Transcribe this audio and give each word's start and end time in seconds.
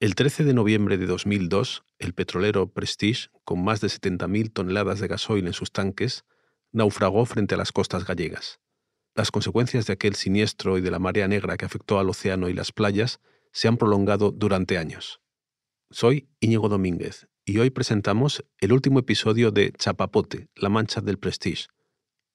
El 0.00 0.14
13 0.14 0.44
de 0.44 0.54
noviembre 0.54 0.96
de 0.96 1.04
2002, 1.04 1.84
el 1.98 2.14
petrolero 2.14 2.72
Prestige, 2.72 3.28
con 3.44 3.62
más 3.62 3.82
de 3.82 3.88
70.000 3.88 4.50
toneladas 4.50 4.98
de 4.98 5.08
gasoil 5.08 5.46
en 5.46 5.52
sus 5.52 5.72
tanques, 5.72 6.24
naufragó 6.72 7.26
frente 7.26 7.54
a 7.54 7.58
las 7.58 7.70
costas 7.70 8.06
gallegas. 8.06 8.60
Las 9.14 9.30
consecuencias 9.30 9.84
de 9.84 9.92
aquel 9.92 10.14
siniestro 10.14 10.78
y 10.78 10.80
de 10.80 10.90
la 10.90 10.98
marea 10.98 11.28
negra 11.28 11.58
que 11.58 11.66
afectó 11.66 11.98
al 11.98 12.08
océano 12.08 12.48
y 12.48 12.54
las 12.54 12.72
playas 12.72 13.20
se 13.52 13.68
han 13.68 13.76
prolongado 13.76 14.30
durante 14.30 14.78
años. 14.78 15.20
Soy 15.90 16.30
Íñigo 16.40 16.70
Domínguez 16.70 17.28
y 17.44 17.58
hoy 17.58 17.68
presentamos 17.68 18.42
el 18.56 18.72
último 18.72 19.00
episodio 19.00 19.50
de 19.50 19.70
Chapapote, 19.72 20.48
la 20.54 20.70
mancha 20.70 21.02
del 21.02 21.18
Prestige, 21.18 21.66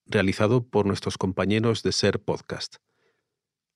realizado 0.05 0.67
por 0.67 0.85
nuestros 0.85 1.17
compañeros 1.17 1.81
de 1.81 1.93
Ser 1.93 2.19
Podcast. 2.19 2.75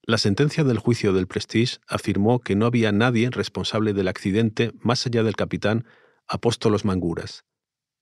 La 0.09 0.17
sentencia 0.17 0.63
del 0.63 0.79
juicio 0.79 1.13
del 1.13 1.27
Prestige 1.27 1.77
afirmó 1.87 2.39
que 2.39 2.55
no 2.55 2.65
había 2.65 2.91
nadie 2.91 3.29
responsable 3.29 3.93
del 3.93 4.07
accidente 4.07 4.71
más 4.81 5.05
allá 5.05 5.21
del 5.21 5.35
capitán 5.35 5.85
Apóstolos 6.27 6.83
Manguras. 6.83 7.45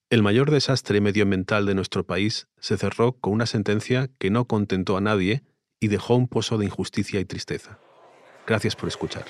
El 0.09 0.23
mayor 0.23 0.49
desastre 0.49 1.01
medioambiental 1.01 1.65
de 1.65 1.75
nuestro 1.75 2.05
país 2.05 2.47
se 2.61 2.77
cerró 2.77 3.19
con 3.19 3.33
una 3.33 3.45
sentencia 3.45 4.09
que 4.19 4.29
no 4.29 4.45
contentó 4.45 4.95
a 4.95 5.01
nadie 5.01 5.43
y 5.81 5.89
dejó 5.89 6.15
un 6.15 6.29
pozo 6.29 6.57
de 6.57 6.63
injusticia 6.63 7.19
y 7.19 7.25
tristeza. 7.25 7.77
Gracias 8.47 8.77
por 8.77 8.87
escuchar. 8.87 9.25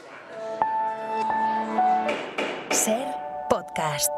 Ser 2.70 3.08
podcast. 3.50 4.12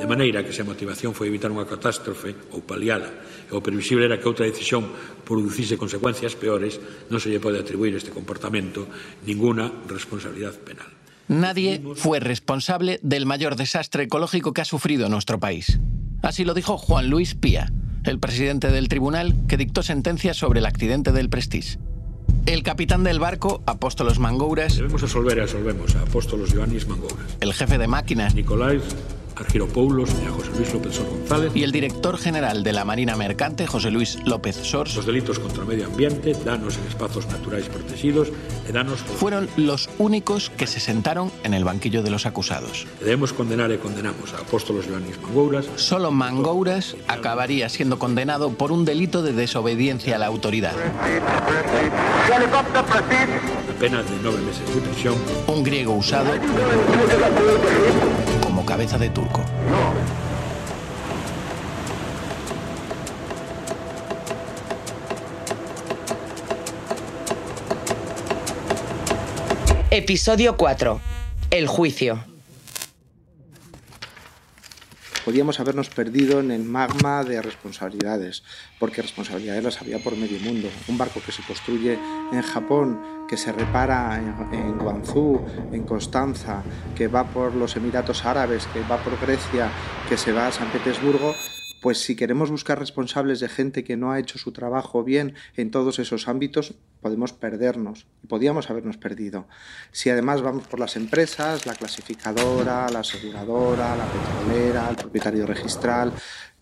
De 0.00 0.06
maneira 0.06 0.40
que 0.40 0.56
se 0.56 0.64
a 0.64 0.64
motivación 0.64 1.12
foi 1.12 1.28
evitar 1.28 1.52
unha 1.52 1.68
catástrofe 1.68 2.32
ou 2.56 2.64
paliala 2.64 3.12
e 3.44 3.52
o 3.52 3.60
previsible 3.60 4.08
era 4.08 4.16
que 4.16 4.24
outra 4.24 4.48
decisión 4.48 4.88
producise 5.28 5.76
consecuencias 5.76 6.32
peores, 6.40 6.80
non 7.12 7.20
se 7.20 7.28
lle 7.28 7.36
pode 7.36 7.60
atribuir 7.60 7.92
este 7.92 8.08
comportamento 8.08 8.88
ninguna 9.28 9.68
responsabilidad 9.92 10.56
penal. 10.56 10.88
Nadie 11.28 11.84
fue 12.00 12.16
responsable 12.16 12.96
del 13.04 13.28
mayor 13.28 13.60
desastre 13.60 14.08
ecológico 14.08 14.56
que 14.56 14.64
ha 14.64 14.68
sufrido 14.68 15.12
nuestro 15.12 15.36
país. 15.36 15.76
Así 16.24 16.48
lo 16.48 16.56
dijo 16.56 16.80
Juan 16.80 17.12
Luis 17.12 17.36
Pía, 17.36 17.68
el 18.08 18.16
presidente 18.16 18.72
del 18.72 18.88
tribunal 18.88 19.36
que 19.52 19.60
dictó 19.60 19.84
sentencia 19.84 20.32
sobre 20.32 20.64
el 20.64 20.66
accidente 20.66 21.12
del 21.12 21.28
Prestige. 21.28 21.76
El 22.46 22.62
capitán 22.64 23.04
del 23.04 23.20
barco, 23.20 23.62
Apóstolos 23.66 24.18
Mangouras. 24.18 24.80
Debemos 24.80 25.04
resolver 25.04 25.36
e 25.36 25.44
resolvemos 25.44 25.92
a 25.94 26.08
Apóstolos 26.08 26.56
Ioannis 26.56 26.88
Mangouras. 26.88 27.36
El 27.44 27.52
jefe 27.52 27.76
de 27.76 27.86
máquinas. 27.86 28.34
Nicolás 28.34 28.80
Argiropoulos 29.40 30.10
y 30.22 30.26
a 30.26 30.30
José 30.30 30.50
Luis 30.56 30.72
López 30.72 30.94
Sor 30.94 31.08
González. 31.08 31.52
Y 31.54 31.64
el 31.64 31.72
director 31.72 32.18
general 32.18 32.62
de 32.62 32.72
la 32.72 32.84
Marina 32.84 33.16
Mercante, 33.16 33.66
José 33.66 33.90
Luis 33.90 34.18
López 34.24 34.56
Sors. 34.56 34.94
Los 34.96 35.06
delitos 35.06 35.38
contra 35.38 35.64
o 35.64 35.66
medio 35.66 35.86
ambiente, 35.86 36.36
danos 36.44 36.76
en 36.76 36.86
espazos 36.86 37.26
naturais 37.26 37.66
protegidos 37.68 38.28
e 38.68 38.72
danos... 38.72 39.00
Fueron 39.00 39.48
los 39.56 39.88
únicos 39.98 40.50
que 40.50 40.66
se 40.66 40.80
sentaron 40.80 41.32
en 41.42 41.54
el 41.54 41.64
banquillo 41.64 42.02
de 42.02 42.10
los 42.10 42.26
acusados. 42.26 42.86
Debemos 43.00 43.32
condenar 43.32 43.72
e 43.72 43.78
condenamos 43.78 44.34
a 44.34 44.38
Apóstolos 44.44 44.86
Ioannis 44.86 45.20
Mangouras. 45.20 45.66
Solo 45.76 46.10
Mangouras 46.10 46.96
acabaría 47.08 47.68
siendo 47.68 47.98
condenado 47.98 48.50
por 48.50 48.72
un 48.72 48.84
delito 48.84 49.22
de 49.22 49.32
desobediencia 49.32 50.16
a 50.16 50.18
la 50.18 50.26
autoridad. 50.26 50.74
La 52.28 53.74
pena 53.78 54.02
de 54.02 54.10
nueve 54.22 54.38
meses 54.42 54.74
de 54.74 54.80
prisión. 54.80 55.14
Un 55.46 55.62
griego 55.62 55.94
usado 55.94 56.30
de 58.80 59.10
turco. 59.10 59.42
Episodio 69.90 70.56
4. 70.56 70.98
El 71.50 71.66
juicio. 71.66 72.24
Podíamos 75.24 75.60
habernos 75.60 75.90
perdido 75.90 76.40
en 76.40 76.50
el 76.50 76.64
magma 76.64 77.24
de 77.24 77.42
responsabilidades, 77.42 78.42
porque 78.78 79.02
responsabilidades 79.02 79.62
las 79.62 79.80
había 79.80 79.98
por 79.98 80.16
medio 80.16 80.38
mundo. 80.40 80.68
Un 80.88 80.96
barco 80.96 81.20
que 81.24 81.32
se 81.32 81.42
construye 81.42 81.98
en 82.32 82.42
Japón, 82.42 83.00
que 83.28 83.36
se 83.36 83.52
repara 83.52 84.18
en, 84.18 84.54
en 84.58 84.78
Guangzhou, 84.78 85.44
en 85.72 85.84
Constanza, 85.84 86.62
que 86.96 87.08
va 87.08 87.24
por 87.24 87.54
los 87.54 87.76
Emiratos 87.76 88.24
Árabes, 88.24 88.66
que 88.72 88.80
va 88.82 88.96
por 88.98 89.20
Grecia, 89.20 89.70
que 90.08 90.16
se 90.16 90.32
va 90.32 90.48
a 90.48 90.52
San 90.52 90.70
Petersburgo, 90.70 91.34
pues 91.80 91.98
si 91.98 92.16
queremos 92.16 92.50
buscar 92.50 92.78
responsables 92.78 93.40
de 93.40 93.48
gente 93.48 93.84
que 93.84 93.96
no 93.96 94.12
ha 94.12 94.18
hecho 94.18 94.38
su 94.38 94.52
trabajo 94.52 95.02
bien 95.02 95.34
en 95.56 95.70
todos 95.70 95.98
esos 95.98 96.28
ámbitos, 96.28 96.74
podemos 97.00 97.32
perdernos 97.32 98.06
y 98.22 98.26
podíamos 98.26 98.70
habernos 98.70 98.96
perdido. 98.96 99.46
Si 99.90 100.10
además 100.10 100.42
vamos 100.42 100.66
por 100.66 100.78
las 100.78 100.96
empresas, 100.96 101.66
la 101.66 101.74
clasificadora, 101.74 102.88
la 102.90 103.00
aseguradora, 103.00 103.96
la 103.96 104.06
petrolera, 104.06 104.88
el 104.90 104.96
propietario 104.96 105.46
registral, 105.46 106.12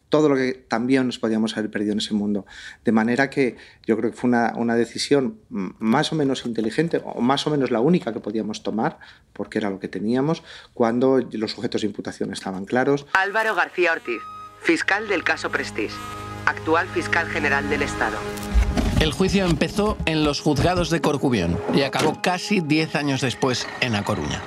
todo 0.08 0.28
lo 0.28 0.36
que 0.36 0.54
también 0.54 1.06
nos 1.06 1.18
podíamos 1.18 1.56
haber 1.56 1.70
perdido 1.70 1.92
en 1.92 1.98
ese 1.98 2.14
mundo. 2.14 2.46
De 2.84 2.92
manera 2.92 3.28
que 3.28 3.56
yo 3.86 3.96
creo 3.96 4.10
que 4.10 4.16
fue 4.16 4.28
una, 4.28 4.54
una, 4.56 4.74
decisión 4.74 5.40
más 5.50 6.12
o 6.12 6.16
menos 6.16 6.46
inteligente, 6.46 7.02
o 7.04 7.20
más 7.20 7.46
o 7.46 7.50
menos 7.50 7.70
la 7.70 7.80
única 7.80 8.12
que 8.12 8.20
podíamos 8.20 8.62
tomar, 8.62 8.98
porque 9.34 9.58
era 9.58 9.68
lo 9.68 9.80
que 9.80 9.88
teníamos, 9.88 10.42
cuando 10.72 11.20
los 11.32 11.50
sujetos 11.50 11.82
de 11.82 11.88
imputación 11.88 12.32
estaban 12.32 12.64
claros. 12.64 13.06
Álvaro 13.12 13.54
García 13.54 13.92
Ortiz 13.92 14.22
fiscal 14.60 15.08
del 15.08 15.24
caso 15.24 15.50
Prestige, 15.50 15.94
actual 16.46 16.88
fiscal 16.88 17.28
general 17.28 17.68
del 17.70 17.82
Estado. 17.82 18.18
El 19.00 19.12
juicio 19.12 19.44
empezó 19.44 19.96
en 20.06 20.24
los 20.24 20.40
juzgados 20.40 20.90
de 20.90 21.00
Corcubión 21.00 21.56
y 21.72 21.82
acabó 21.82 22.20
casi 22.20 22.60
10 22.60 22.96
años 22.96 23.20
después 23.20 23.66
en 23.80 23.94
A 23.94 24.02
Coruña. 24.02 24.42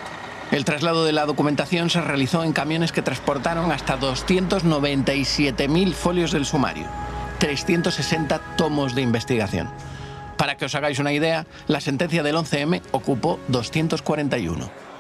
El 0.52 0.66
traslado 0.66 1.06
de 1.06 1.14
la 1.14 1.26
documentación 1.26 1.90
se 1.90 2.02
realizó 2.02 2.44
en 2.44 2.52
camiones 2.52 2.92
que 2.92 3.02
transportaron 3.02 3.72
hasta 3.72 3.98
297.000 3.98 5.94
folios 5.94 6.34
del 6.34 6.46
sumario, 6.46 6.88
360 7.40 8.58
tomos 8.58 8.94
de 8.94 9.02
investigación. 9.02 9.70
Para 10.36 10.58
que 10.58 10.66
os 10.66 10.76
hagáis 10.76 11.00
una 11.00 11.14
idea, 11.14 11.46
la 11.68 11.80
sentencia 11.80 12.22
del 12.22 12.36
11M 12.36 12.82
ocupó 12.92 13.40
241. 13.48 14.91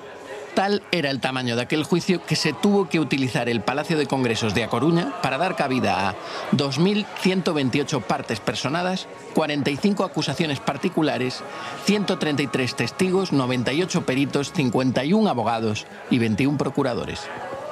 Tal 0.53 0.83
era 0.91 1.09
el 1.09 1.21
tamaño 1.21 1.55
de 1.55 1.61
aquel 1.61 1.85
juicio 1.85 2.25
que 2.25 2.35
se 2.35 2.51
tuvo 2.51 2.89
que 2.89 2.99
utilizar 2.99 3.47
el 3.47 3.61
Palacio 3.61 3.97
de 3.97 4.05
Congresos 4.05 4.53
de 4.53 4.65
A 4.65 4.67
Coruña 4.67 5.13
para 5.21 5.37
dar 5.37 5.55
cabida 5.55 6.09
a 6.09 6.15
2.128 6.51 8.01
partes 8.01 8.41
personadas, 8.41 9.07
45 9.33 10.03
acusaciones 10.03 10.59
particulares, 10.59 11.41
133 11.85 12.75
testigos, 12.75 13.31
98 13.31 14.05
peritos, 14.05 14.51
51 14.51 15.29
abogados 15.29 15.85
y 16.09 16.19
21 16.19 16.57
procuradores. 16.57 17.21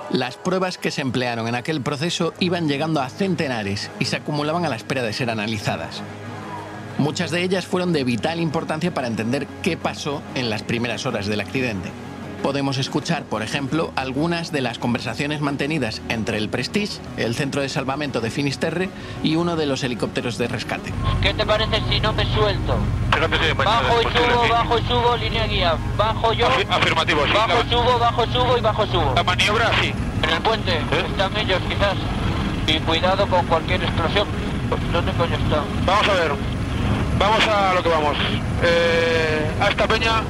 Las 0.10 0.38
pruebas 0.38 0.78
que 0.78 0.90
se 0.90 1.02
emplearon 1.02 1.50
en 1.50 1.56
aquel 1.56 1.82
proceso 1.82 2.34
iban 2.40 2.70
llegando 2.70 3.02
a 3.02 3.10
centenares 3.10 3.92
y 4.00 4.06
se 4.06 4.16
acumulaban 4.16 4.64
a 4.64 4.70
la 4.70 4.78
espera 4.78 5.04
de 5.04 5.12
ser 5.12 5.30
analizadas. 5.30 6.02
Muchas 6.98 7.30
de 7.30 7.44
ellas 7.44 7.66
fueron 7.66 7.92
de 7.92 8.06
vital 8.06 8.40
importancia 8.40 8.94
para 8.94 9.08
entender 9.08 9.48
qué 9.64 9.76
pasó 9.76 10.22
en 10.34 10.50
las 10.50 10.64
primeras 10.64 11.06
horas 11.06 11.28
del 11.28 11.42
accidente 11.42 11.92
podemos 12.40 12.78
escuchar, 12.78 13.24
por 13.24 13.42
ejemplo, 13.42 13.92
algunas 13.96 14.52
de 14.52 14.62
las 14.62 14.80
conversaciones 14.80 15.42
mantenidas 15.42 16.02
entre 16.10 16.38
el 16.38 16.50
Prestige, 16.50 17.00
el 17.18 17.36
centro 17.36 17.62
de 17.62 17.70
salvamento 17.70 18.22
de 18.22 18.32
Finisterre 18.32 18.90
y 19.24 19.36
uno 19.36 19.56
de 19.56 19.66
los 19.66 19.84
helicópteros 19.84 20.38
de 20.38 20.48
rescate. 20.48 20.92
¿Qué 21.22 21.34
te 21.34 21.46
parece 21.46 21.82
si 21.90 22.00
no 22.00 22.14
me 22.14 22.26
suelto? 22.34 22.78
Bajo 23.58 24.02
y 24.02 24.06
subo, 24.06 24.48
bajo 24.50 24.80
y 24.80 24.82
subo, 24.84 25.18
línea 25.18 25.46
guía. 25.48 25.76
Bajo 25.98 26.34
yo. 26.34 26.48
Afirmativo, 26.70 27.26
sí. 27.26 27.34
Bajo 27.34 27.64
y 27.66 27.70
subo, 27.70 28.00
bajo 28.00 28.24
y 28.24 28.28
subo 28.32 28.58
y 28.58 28.62
bajo 28.62 28.86
y 28.86 28.90
subo. 28.90 29.14
La 29.16 29.24
maniobra, 29.24 29.72
sí. 29.82 29.94
En 30.24 30.30
el 30.30 30.42
puente. 30.42 30.72
¿Eh? 30.72 31.06
Están 31.10 31.36
ellos, 31.38 31.62
quizás. 31.68 31.96
Y 32.68 32.80
cuidado 32.80 33.28
con 33.28 33.46
cualquier 33.48 33.84
explosión. 33.84 34.28
¿Dónde 34.94 35.12
coño 35.14 35.36
están? 35.36 35.64
Vamos 35.86 36.10
a 36.10 36.14
ver. 36.14 36.32
Vamos 37.18 37.48
a 37.48 37.74
lo 37.74 37.84
que 37.84 37.90
vamos. 37.90 38.18
Eh, 38.64 39.52
a 39.60 39.68
esta 39.70 39.88
peña 39.88 40.24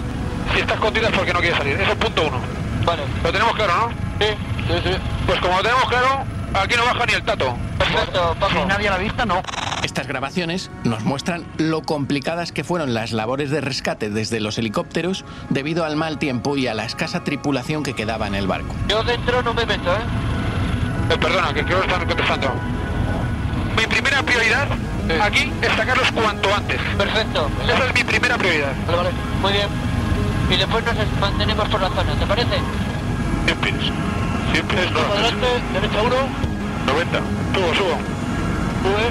si 0.53 0.59
está 0.61 0.73
escondida 0.73 1.09
es 1.09 1.15
porque 1.15 1.33
no 1.33 1.39
quiere 1.39 1.57
salir. 1.57 1.79
Eso 1.79 1.91
es 1.91 1.97
punto 1.97 2.27
uno. 2.27 2.39
Vale. 2.85 3.03
Lo 3.23 3.31
tenemos 3.31 3.55
claro, 3.55 3.73
¿no? 3.75 3.89
Sí, 4.19 4.33
sí, 4.67 4.73
sí. 4.83 4.97
Pues 5.25 5.39
como 5.39 5.57
lo 5.57 5.63
tenemos 5.63 5.87
claro, 5.87 6.23
aquí 6.53 6.75
no 6.75 6.85
baja 6.85 7.05
ni 7.05 7.13
el 7.13 7.23
tato. 7.23 7.57
Perfecto, 7.77 8.35
Paco. 8.39 8.61
Si 8.61 8.65
nadie 8.65 8.87
a 8.87 8.91
la 8.91 8.97
vista, 8.97 9.25
no. 9.25 9.41
Estas 9.83 10.07
grabaciones 10.07 10.69
nos 10.83 11.03
muestran 11.03 11.45
lo 11.57 11.81
complicadas 11.81 12.51
que 12.51 12.63
fueron 12.63 12.93
las 12.93 13.11
labores 13.11 13.49
de 13.49 13.61
rescate 13.61 14.09
desde 14.09 14.39
los 14.39 14.57
helicópteros 14.57 15.23
debido 15.49 15.85
al 15.85 15.95
mal 15.95 16.19
tiempo 16.19 16.57
y 16.57 16.67
a 16.67 16.73
la 16.73 16.85
escasa 16.85 17.23
tripulación 17.23 17.83
que 17.83 17.93
quedaba 17.93 18.27
en 18.27 18.35
el 18.35 18.47
barco. 18.47 18.75
Yo 18.87 19.03
dentro 19.03 19.41
no 19.41 19.53
me 19.53 19.65
meto, 19.65 19.93
¿eh? 19.93 20.01
eh 21.11 21.17
perdona, 21.17 21.53
que 21.53 21.63
creo 21.63 21.81
que 21.81 21.87
están 21.87 22.07
contestando. 22.07 22.51
Mi 23.77 23.87
primera 23.87 24.21
prioridad 24.21 24.67
sí. 25.07 25.13
aquí 25.21 25.51
es 25.61 25.71
sacarlos 25.77 26.11
cuanto 26.11 26.53
antes. 26.53 26.81
Perfecto. 26.97 27.49
Esa 27.63 27.85
es 27.85 27.93
mi 27.93 28.03
primera 28.03 28.37
prioridad. 28.37 28.73
Vale, 28.85 28.97
vale. 28.97 29.09
Muy 29.41 29.53
bien 29.53 29.88
y 30.49 30.57
después 30.57 30.83
nos 30.83 30.95
mantenemos 31.19 31.67
por 31.69 31.81
la 31.81 31.89
zona, 31.89 32.13
¿te 32.13 32.25
parece? 32.25 32.57
Siempre 33.45 33.69
es. 33.69 34.53
Siempre 34.53 34.83
es. 34.83 34.91
No, 34.91 34.99
adelante, 34.99 35.47
derecha 35.73 36.01
1. 36.01 36.15
90. 36.87 37.19
Subo, 37.53 37.73
subo. 37.75 37.95
Sube. 38.81 39.05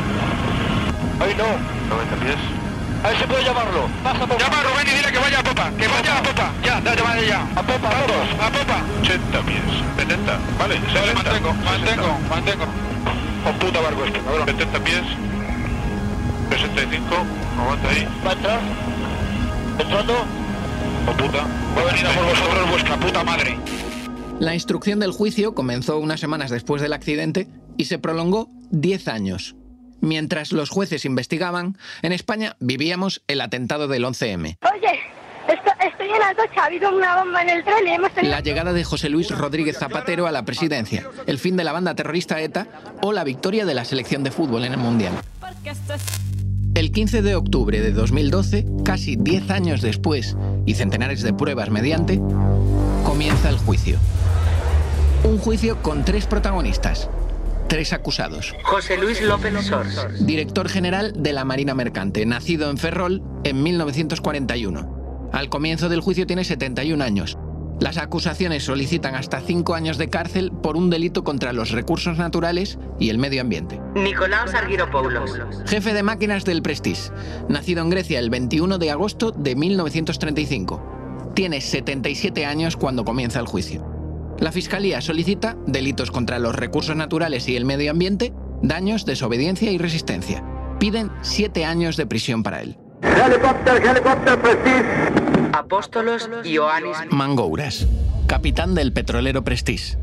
Ahí 1.25 1.35
no. 1.37 1.95
90 1.95 2.17
pies. 2.25 2.37
A 3.05 3.09
ver 3.09 3.19
si 3.19 3.25
puedo 3.25 3.43
llamarlo. 3.43 3.89
Pasa 4.03 4.27
popa. 4.27 4.43
Llama 4.43 4.59
a 4.59 4.63
Rubén 4.65 4.89
y 4.89 4.91
dile 4.91 5.13
que 5.13 5.19
vaya 5.19 5.39
a 5.39 5.43
popa. 5.45 5.71
Que 5.79 5.87
vaya 5.87 6.19
a 6.19 6.23
popa. 6.23 6.51
Ya, 6.65 6.81
ya, 6.81 6.95
llama 6.95 7.21
ya. 7.21 7.43
A 7.55 7.63
popa, 7.63 7.91
todos. 7.91 8.29
A 8.43 8.51
popa. 8.51 8.83
80 9.03 9.43
pies. 9.43 9.63
70. 9.97 10.39
Vale, 10.59 10.81
Vale, 10.81 11.15
mantengo, 11.15 11.55
mantengo, 11.65 12.19
mantengo. 12.29 12.65
Oh, 13.47 13.53
puta 13.61 13.81
barco 13.81 14.05
este, 14.05 14.21
cabrón. 14.21 14.47
70 14.47 14.79
pies. 14.81 15.03
65. 16.51 17.07
Aguanta 17.61 17.89
ahí. 17.89 18.09
¿Va 18.27 18.31
a 18.31 18.33
entrar? 18.33 18.61
¿Entrando? 19.79 20.27
Puta. 21.17 21.47
Va 21.77 21.81
a 21.83 21.85
venir 21.93 22.07
a 22.07 22.11
por 22.15 22.25
vosotros 22.27 22.71
vuestra 22.71 22.97
puta 23.01 23.25
madre. 23.25 23.57
La 24.41 24.55
instrucción 24.55 25.01
del 25.01 25.11
juicio 25.13 25.55
comenzó 25.55 25.99
unas 25.99 26.21
semanas 26.21 26.51
después 26.51 26.81
del 26.81 26.93
accidente 26.93 27.49
y 27.77 27.87
se 27.87 27.99
prolongó 27.99 28.49
10 28.71 29.09
años. 29.09 29.57
Mientras 30.01 30.53
los 30.53 30.71
jueces 30.71 31.05
investigaban, 31.05 31.77
en 32.03 32.13
España 32.13 32.57
vivíamos 32.61 33.23
el 33.27 33.41
atentado 33.41 33.89
del 33.89 34.05
11M. 34.05 34.59
Oye, 34.73 35.01
esto- 35.49 35.73
estoy 35.85 36.09
en 36.11 36.21
la 36.21 36.35
coche, 36.37 36.53
ha 36.61 36.67
habido 36.67 36.95
una 36.97 37.17
bomba 37.17 37.43
en 37.43 37.49
el 37.51 37.65
tren 37.65 37.87
y 37.89 37.91
hemos 37.91 38.13
tenido... 38.13 38.31
La 38.33 38.41
llegada 38.41 38.73
de 38.73 38.85
José 38.85 39.09
Luis 39.09 39.31
Rodríguez 39.37 39.77
Zapatero 39.77 40.29
a 40.29 40.31
la 40.31 40.45
presidencia, 40.45 41.05
el 41.27 41.39
fin 41.41 41.57
de 41.57 41.65
la 41.65 41.73
banda 41.73 41.97
terrorista 41.97 42.41
ETA 42.41 42.69
o 43.03 43.13
la 43.13 43.25
victoria 43.25 43.65
de 43.67 43.75
la 43.75 43.85
selección 43.85 44.23
de 44.23 44.31
fútbol 44.31 44.65
en 44.65 44.73
el 44.73 44.79
Mundial. 44.79 45.15
El 46.79 46.93
15 46.93 47.23
de 47.23 47.35
octubre 47.35 47.81
de 47.81 47.91
2012, 47.91 48.65
casi 48.85 49.17
10 49.17 49.51
años 49.51 49.83
después 49.83 50.37
y 50.65 50.75
centenares 50.75 51.23
de 51.23 51.35
pruebas 51.35 51.71
mediante, 51.71 52.21
comienza 53.05 53.49
el 53.49 53.59
juicio. 53.59 53.99
Un 55.25 55.39
juicio 55.39 55.83
con 55.83 56.05
tres 56.05 56.27
protagonistas, 56.27 57.11
tres 57.67 57.93
acusados. 57.93 58.55
José 58.63 58.97
Luis 58.97 59.21
López 59.21 59.55
Sors. 59.67 60.25
Director 60.25 60.69
general 60.69 61.15
de 61.17 61.33
la 61.33 61.45
Marina 61.45 61.75
Mercante, 61.75 62.25
nacido 62.27 62.71
en 62.71 62.79
Ferrol 62.79 63.25
en 63.43 63.61
1941. 63.61 65.31
Al 65.33 65.49
comienzo 65.49 65.89
del 65.89 66.01
juicio 66.01 66.29
tiene 66.29 66.45
71 66.45 67.03
años. 67.03 67.38
Las 67.81 67.97
acusaciones 67.97 68.65
solicitan 68.65 69.15
hasta 69.15 69.41
5 69.41 69.75
años 69.75 69.99
de 69.99 70.11
cárcel 70.11 70.51
por 70.51 70.77
un 70.77 70.91
delito 70.91 71.23
contra 71.23 71.53
los 71.53 71.71
recursos 71.71 72.19
naturales 72.19 72.77
y 72.99 73.11
el 73.11 73.19
medio 73.19 73.41
ambiente. 73.41 73.81
Nicolaos 73.95 74.53
Argyropoulos. 74.53 75.39
Jefe 75.67 75.95
de 75.95 76.03
máquinas 76.03 76.45
del 76.45 76.61
Prestige, 76.61 77.13
nacido 77.49 77.83
en 77.83 77.91
Grecia 77.91 78.19
el 78.19 78.31
21 78.31 78.79
de 78.79 78.91
agosto 78.91 79.31
de 79.31 79.55
1935. 79.55 81.33
Tiene 81.35 81.61
77 81.61 82.47
años 82.47 82.77
cuando 82.77 83.05
comienza 83.05 83.39
el 83.39 83.47
juicio. 83.47 83.87
La 84.41 84.51
Fiscalía 84.51 85.01
solicita 85.01 85.57
delitos 85.67 86.11
contra 86.11 86.41
los 86.41 86.57
recursos 86.57 86.97
naturales 86.97 87.49
y 87.49 87.57
el 87.57 87.65
medio 87.65 87.93
ambiente, 87.93 88.33
daños, 88.61 89.05
desobediencia 89.05 89.71
y 89.71 89.79
resistencia. 89.79 90.45
Piden 90.81 91.13
7 91.23 91.65
años 91.65 91.97
de 91.97 92.07
prisión 92.07 92.43
para 92.43 92.61
él. 92.63 92.77
Apóstolos 95.59 96.31
Ioannis 96.45 96.99
Mangouras, 97.11 97.89
capitán 98.29 98.77
del 98.77 98.93
petrolero 98.93 99.43
Prestige. 99.43 99.99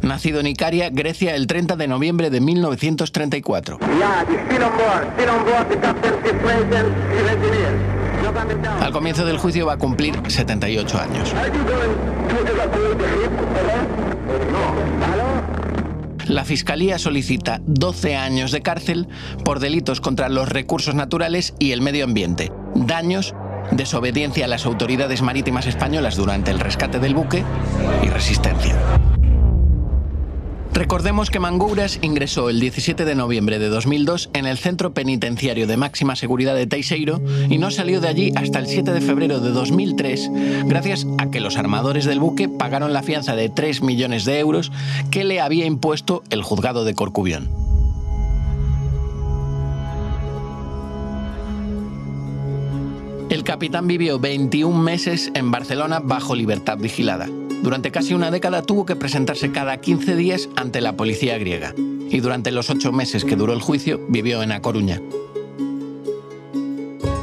Nacido 0.00 0.38
en 0.38 0.46
Icaria, 0.46 0.90
Grecia, 0.90 1.34
el 1.34 1.48
30 1.48 1.74
de 1.74 1.88
noviembre 1.88 2.30
de 2.30 2.40
1934. 2.40 3.80
Al 8.80 8.92
comienzo 8.92 9.24
del 9.24 9.38
juicio 9.38 9.66
va 9.66 9.72
a 9.72 9.78
cumplir 9.78 10.22
78 10.28 11.00
años. 11.00 11.34
La 16.28 16.44
Fiscalía 16.44 16.98
solicita 16.98 17.60
12 17.66 18.14
años 18.14 18.52
de 18.52 18.62
cárcel 18.62 19.08
por 19.44 19.58
delitos 19.58 20.00
contra 20.00 20.28
los 20.28 20.48
recursos 20.48 20.94
naturales 20.94 21.54
y 21.58 21.72
el 21.72 21.80
medio 21.80 22.04
ambiente, 22.04 22.52
daños, 22.74 23.34
desobediencia 23.70 24.44
a 24.44 24.48
las 24.48 24.66
autoridades 24.66 25.22
marítimas 25.22 25.66
españolas 25.66 26.16
durante 26.16 26.50
el 26.50 26.60
rescate 26.60 26.98
del 26.98 27.14
buque 27.14 27.44
y 28.02 28.08
resistencia. 28.08 28.76
Recordemos 30.76 31.30
que 31.30 31.40
Mangouras 31.40 31.98
ingresó 32.02 32.50
el 32.50 32.60
17 32.60 33.06
de 33.06 33.14
noviembre 33.14 33.58
de 33.58 33.70
2002 33.70 34.28
en 34.34 34.44
el 34.44 34.58
centro 34.58 34.92
penitenciario 34.92 35.66
de 35.66 35.78
máxima 35.78 36.16
seguridad 36.16 36.54
de 36.54 36.66
Teixeiro 36.66 37.22
y 37.48 37.56
no 37.56 37.70
salió 37.70 38.02
de 38.02 38.08
allí 38.08 38.32
hasta 38.36 38.58
el 38.58 38.66
7 38.66 38.92
de 38.92 39.00
febrero 39.00 39.40
de 39.40 39.52
2003 39.52 40.30
gracias 40.66 41.06
a 41.16 41.30
que 41.30 41.40
los 41.40 41.56
armadores 41.56 42.04
del 42.04 42.20
buque 42.20 42.50
pagaron 42.50 42.92
la 42.92 43.02
fianza 43.02 43.34
de 43.34 43.48
3 43.48 43.80
millones 43.80 44.26
de 44.26 44.38
euros 44.38 44.70
que 45.10 45.24
le 45.24 45.40
había 45.40 45.64
impuesto 45.64 46.22
el 46.28 46.42
juzgado 46.42 46.84
de 46.84 46.94
Corcubión. 46.94 47.65
Capitán 53.46 53.86
vivió 53.86 54.18
21 54.18 54.76
meses 54.76 55.30
en 55.34 55.52
Barcelona 55.52 56.00
bajo 56.00 56.34
libertad 56.34 56.78
vigilada. 56.78 57.28
Durante 57.62 57.92
casi 57.92 58.12
una 58.12 58.32
década 58.32 58.62
tuvo 58.62 58.84
que 58.84 58.96
presentarse 58.96 59.52
cada 59.52 59.80
15 59.80 60.16
días 60.16 60.48
ante 60.56 60.80
la 60.80 60.96
policía 60.96 61.38
griega. 61.38 61.72
Y 62.10 62.18
durante 62.18 62.50
los 62.50 62.70
ocho 62.70 62.90
meses 62.90 63.24
que 63.24 63.36
duró 63.36 63.52
el 63.52 63.62
juicio 63.62 64.00
vivió 64.08 64.42
en 64.42 64.50
A 64.50 64.60
Coruña. 64.60 65.00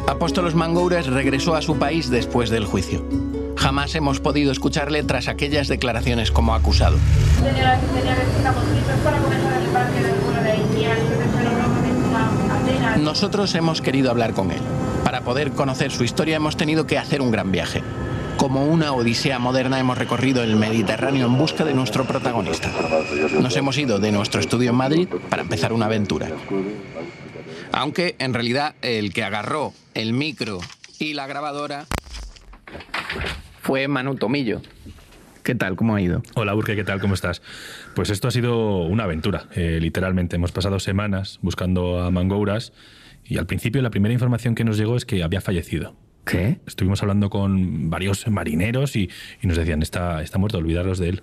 Apóstolos 0.07 0.55
Mangouras 0.55 1.07
regresó 1.07 1.55
a 1.55 1.61
su 1.61 1.75
país 1.77 2.09
después 2.09 2.49
del 2.49 2.65
juicio. 2.65 3.05
Jamás 3.57 3.93
hemos 3.93 4.21
podido 4.21 4.53
escucharle 4.53 5.03
tras 5.03 5.27
aquellas 5.27 5.67
declaraciones 5.67 6.31
como 6.31 6.55
acusado. 6.55 6.97
Estamos 7.35 8.63
listos 8.73 8.95
para 9.03 9.17
comenzar 9.19 9.61
el 9.61 9.67
parque 9.69 10.01
del 10.01 10.13
de. 12.95 13.01
Nosotros 13.01 13.55
hemos 13.55 13.81
querido 13.81 14.09
hablar 14.09 14.33
con 14.33 14.51
él. 14.51 14.61
Para 15.23 15.35
poder 15.35 15.51
conocer 15.53 15.89
su 15.89 16.03
historia 16.03 16.35
hemos 16.35 16.57
tenido 16.57 16.85
que 16.85 16.97
hacer 16.97 17.21
un 17.21 17.31
gran 17.31 17.49
viaje. 17.49 17.81
Como 18.35 18.65
una 18.65 18.91
odisea 18.91 19.39
moderna 19.39 19.79
hemos 19.79 19.97
recorrido 19.97 20.43
el 20.43 20.57
Mediterráneo 20.57 21.27
en 21.27 21.37
busca 21.37 21.63
de 21.63 21.73
nuestro 21.73 22.03
protagonista. 22.03 22.69
Nos 23.39 23.55
hemos 23.55 23.77
ido 23.77 23.99
de 23.99 24.11
nuestro 24.11 24.41
estudio 24.41 24.71
en 24.71 24.75
Madrid 24.75 25.07
para 25.29 25.43
empezar 25.43 25.71
una 25.71 25.85
aventura. 25.85 26.27
Aunque 27.71 28.17
en 28.19 28.33
realidad 28.33 28.75
el 28.81 29.13
que 29.13 29.23
agarró 29.23 29.71
el 29.93 30.11
micro 30.11 30.59
y 30.99 31.13
la 31.13 31.25
grabadora 31.25 31.85
fue 33.61 33.87
Manu 33.87 34.15
Tomillo. 34.15 34.61
¿Qué 35.41 35.55
tal? 35.55 35.77
¿Cómo 35.77 35.95
ha 35.95 36.01
ido? 36.01 36.21
Hola 36.35 36.51
Burke, 36.51 36.75
¿qué 36.75 36.83
tal? 36.83 36.99
¿Cómo 36.99 37.13
estás? 37.13 37.41
Pues 37.95 38.09
esto 38.09 38.27
ha 38.27 38.31
sido 38.31 38.79
una 38.81 39.05
aventura, 39.05 39.45
eh, 39.55 39.79
literalmente. 39.79 40.35
Hemos 40.35 40.51
pasado 40.51 40.81
semanas 40.81 41.39
buscando 41.41 42.01
a 42.01 42.11
Mangouras 42.11 42.73
y 43.25 43.37
al 43.37 43.45
principio 43.45 43.81
la 43.81 43.89
primera 43.89 44.13
información 44.13 44.55
que 44.55 44.63
nos 44.63 44.77
llegó 44.77 44.95
es 44.95 45.05
que 45.05 45.23
había 45.23 45.41
fallecido. 45.41 45.95
¿Qué? 46.25 46.59
Estuvimos 46.65 47.01
hablando 47.01 47.29
con 47.29 47.89
varios 47.89 48.27
marineros 48.27 48.95
y, 48.95 49.09
y 49.41 49.47
nos 49.47 49.57
decían, 49.57 49.81
está, 49.81 50.21
está 50.21 50.37
muerto, 50.37 50.57
olvidaros 50.57 50.99
de 50.99 51.09
él. 51.09 51.21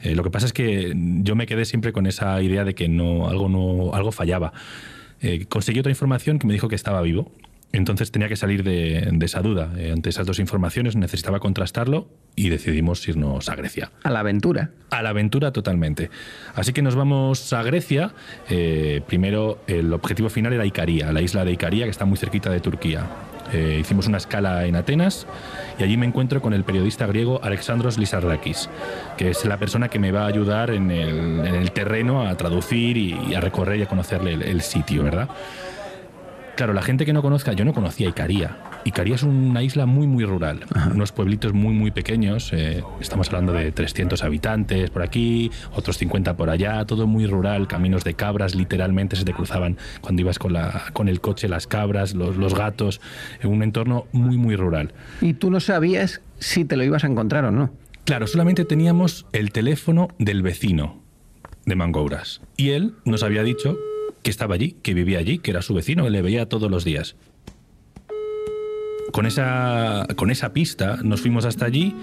Eh, 0.00 0.14
lo 0.14 0.22
que 0.22 0.30
pasa 0.30 0.46
es 0.46 0.52
que 0.52 0.92
yo 0.94 1.34
me 1.34 1.46
quedé 1.46 1.64
siempre 1.64 1.92
con 1.92 2.06
esa 2.06 2.40
idea 2.42 2.64
de 2.64 2.74
que 2.74 2.88
no, 2.88 3.28
algo, 3.28 3.48
no, 3.48 3.94
algo 3.94 4.12
fallaba. 4.12 4.52
Eh, 5.20 5.46
conseguí 5.48 5.80
otra 5.80 5.90
información 5.90 6.38
que 6.38 6.46
me 6.46 6.52
dijo 6.52 6.68
que 6.68 6.76
estaba 6.76 7.02
vivo. 7.02 7.32
Entonces 7.72 8.10
tenía 8.10 8.28
que 8.28 8.36
salir 8.36 8.62
de, 8.62 9.08
de 9.12 9.26
esa 9.26 9.42
duda. 9.42 9.70
Eh, 9.76 9.92
ante 9.92 10.08
esas 10.08 10.26
dos 10.26 10.38
informaciones 10.38 10.96
necesitaba 10.96 11.38
contrastarlo 11.38 12.08
y 12.34 12.48
decidimos 12.48 13.06
irnos 13.08 13.48
a 13.48 13.56
Grecia. 13.56 13.90
A 14.04 14.10
la 14.10 14.20
aventura. 14.20 14.70
A 14.90 15.02
la 15.02 15.10
aventura 15.10 15.52
totalmente. 15.52 16.10
Así 16.54 16.72
que 16.72 16.80
nos 16.80 16.94
vamos 16.94 17.52
a 17.52 17.62
Grecia. 17.62 18.12
Eh, 18.48 19.02
primero, 19.06 19.60
el 19.66 19.92
objetivo 19.92 20.30
final 20.30 20.54
era 20.54 20.64
Icaria, 20.64 21.12
la 21.12 21.20
isla 21.20 21.44
de 21.44 21.52
Icaria, 21.52 21.84
que 21.84 21.90
está 21.90 22.06
muy 22.06 22.16
cerquita 22.16 22.48
de 22.50 22.60
Turquía. 22.60 23.06
Eh, 23.52 23.78
hicimos 23.80 24.06
una 24.06 24.18
escala 24.18 24.66
en 24.66 24.76
Atenas 24.76 25.26
y 25.78 25.82
allí 25.82 25.96
me 25.96 26.04
encuentro 26.04 26.42
con 26.42 26.52
el 26.52 26.64
periodista 26.64 27.06
griego 27.06 27.40
Alexandros 27.42 27.96
Lizardakis, 27.96 28.68
que 29.16 29.30
es 29.30 29.44
la 29.46 29.56
persona 29.58 29.88
que 29.88 29.98
me 29.98 30.12
va 30.12 30.24
a 30.24 30.26
ayudar 30.26 30.70
en 30.70 30.90
el, 30.90 31.46
en 31.46 31.54
el 31.54 31.70
terreno 31.72 32.28
a 32.28 32.36
traducir 32.36 32.98
y, 32.98 33.18
y 33.28 33.34
a 33.34 33.40
recorrer 33.40 33.78
y 33.78 33.82
a 33.82 33.86
conocerle 33.86 34.34
el, 34.34 34.42
el 34.42 34.60
sitio, 34.60 35.02
¿verdad? 35.02 35.30
Claro, 36.58 36.72
la 36.72 36.82
gente 36.82 37.06
que 37.06 37.12
no 37.12 37.22
conozca, 37.22 37.52
yo 37.52 37.64
no 37.64 37.72
conocía 37.72 38.08
Icaria. 38.08 38.56
Icaria 38.84 39.14
es 39.14 39.22
una 39.22 39.62
isla 39.62 39.86
muy, 39.86 40.08
muy 40.08 40.24
rural. 40.24 40.66
Unos 40.92 41.12
pueblitos 41.12 41.52
muy, 41.52 41.72
muy 41.72 41.92
pequeños. 41.92 42.52
eh, 42.52 42.82
estamos 43.00 43.28
hablando 43.28 43.52
de 43.52 43.70
300 43.70 44.24
habitantes 44.24 44.90
por 44.90 45.02
aquí, 45.02 45.52
otros 45.72 45.98
50 45.98 46.36
por 46.36 46.50
allá, 46.50 46.84
todo 46.84 47.06
muy 47.06 47.28
rural. 47.28 47.68
Caminos 47.68 48.02
de 48.02 48.14
cabras, 48.14 48.56
literalmente 48.56 49.14
se 49.14 49.24
te 49.24 49.32
cruzaban 49.32 49.76
cuando 50.00 50.22
ibas 50.22 50.40
con, 50.40 50.52
la, 50.52 50.86
con 50.94 51.08
el 51.08 51.20
coche, 51.20 51.46
las 51.46 51.68
cabras, 51.68 52.14
los, 52.14 52.36
los 52.36 52.56
gatos. 52.56 53.00
En 53.40 53.50
un 53.50 53.62
entorno 53.62 54.08
muy, 54.10 54.36
muy 54.36 54.56
rural. 54.56 54.92
Y 55.20 55.34
tú 55.34 55.52
no 55.52 55.60
sabías 55.60 56.22
si 56.40 56.64
te 56.64 56.76
lo 56.76 56.82
ibas 56.82 57.04
a 57.04 57.06
encontrar 57.06 57.44
o 57.44 57.52
no. 57.52 57.70
Claro, 58.04 58.26
solamente 58.26 58.64
teníamos 58.64 59.26
el 59.30 59.52
teléfono 59.52 60.08
del 60.18 60.42
vecino 60.42 61.00
de 61.66 61.76
Mangouras. 61.76 62.40
Y 62.56 62.70
él 62.70 62.94
nos 63.04 63.22
había 63.22 63.44
dicho 63.44 63.78
que 64.22 64.30
estaba 64.30 64.54
allí, 64.54 64.76
que 64.82 64.94
vivía 64.94 65.18
allí, 65.18 65.38
que 65.38 65.50
era 65.50 65.62
su 65.62 65.74
vecino, 65.74 66.04
que 66.04 66.10
le 66.10 66.22
veía 66.22 66.48
todos 66.48 66.70
los 66.70 66.84
días. 66.84 67.16
Con 69.12 69.26
esa, 69.26 70.06
con 70.16 70.30
esa 70.30 70.52
pista 70.52 70.98
nos 71.02 71.22
fuimos 71.22 71.44
hasta 71.44 71.64
allí 71.64 71.94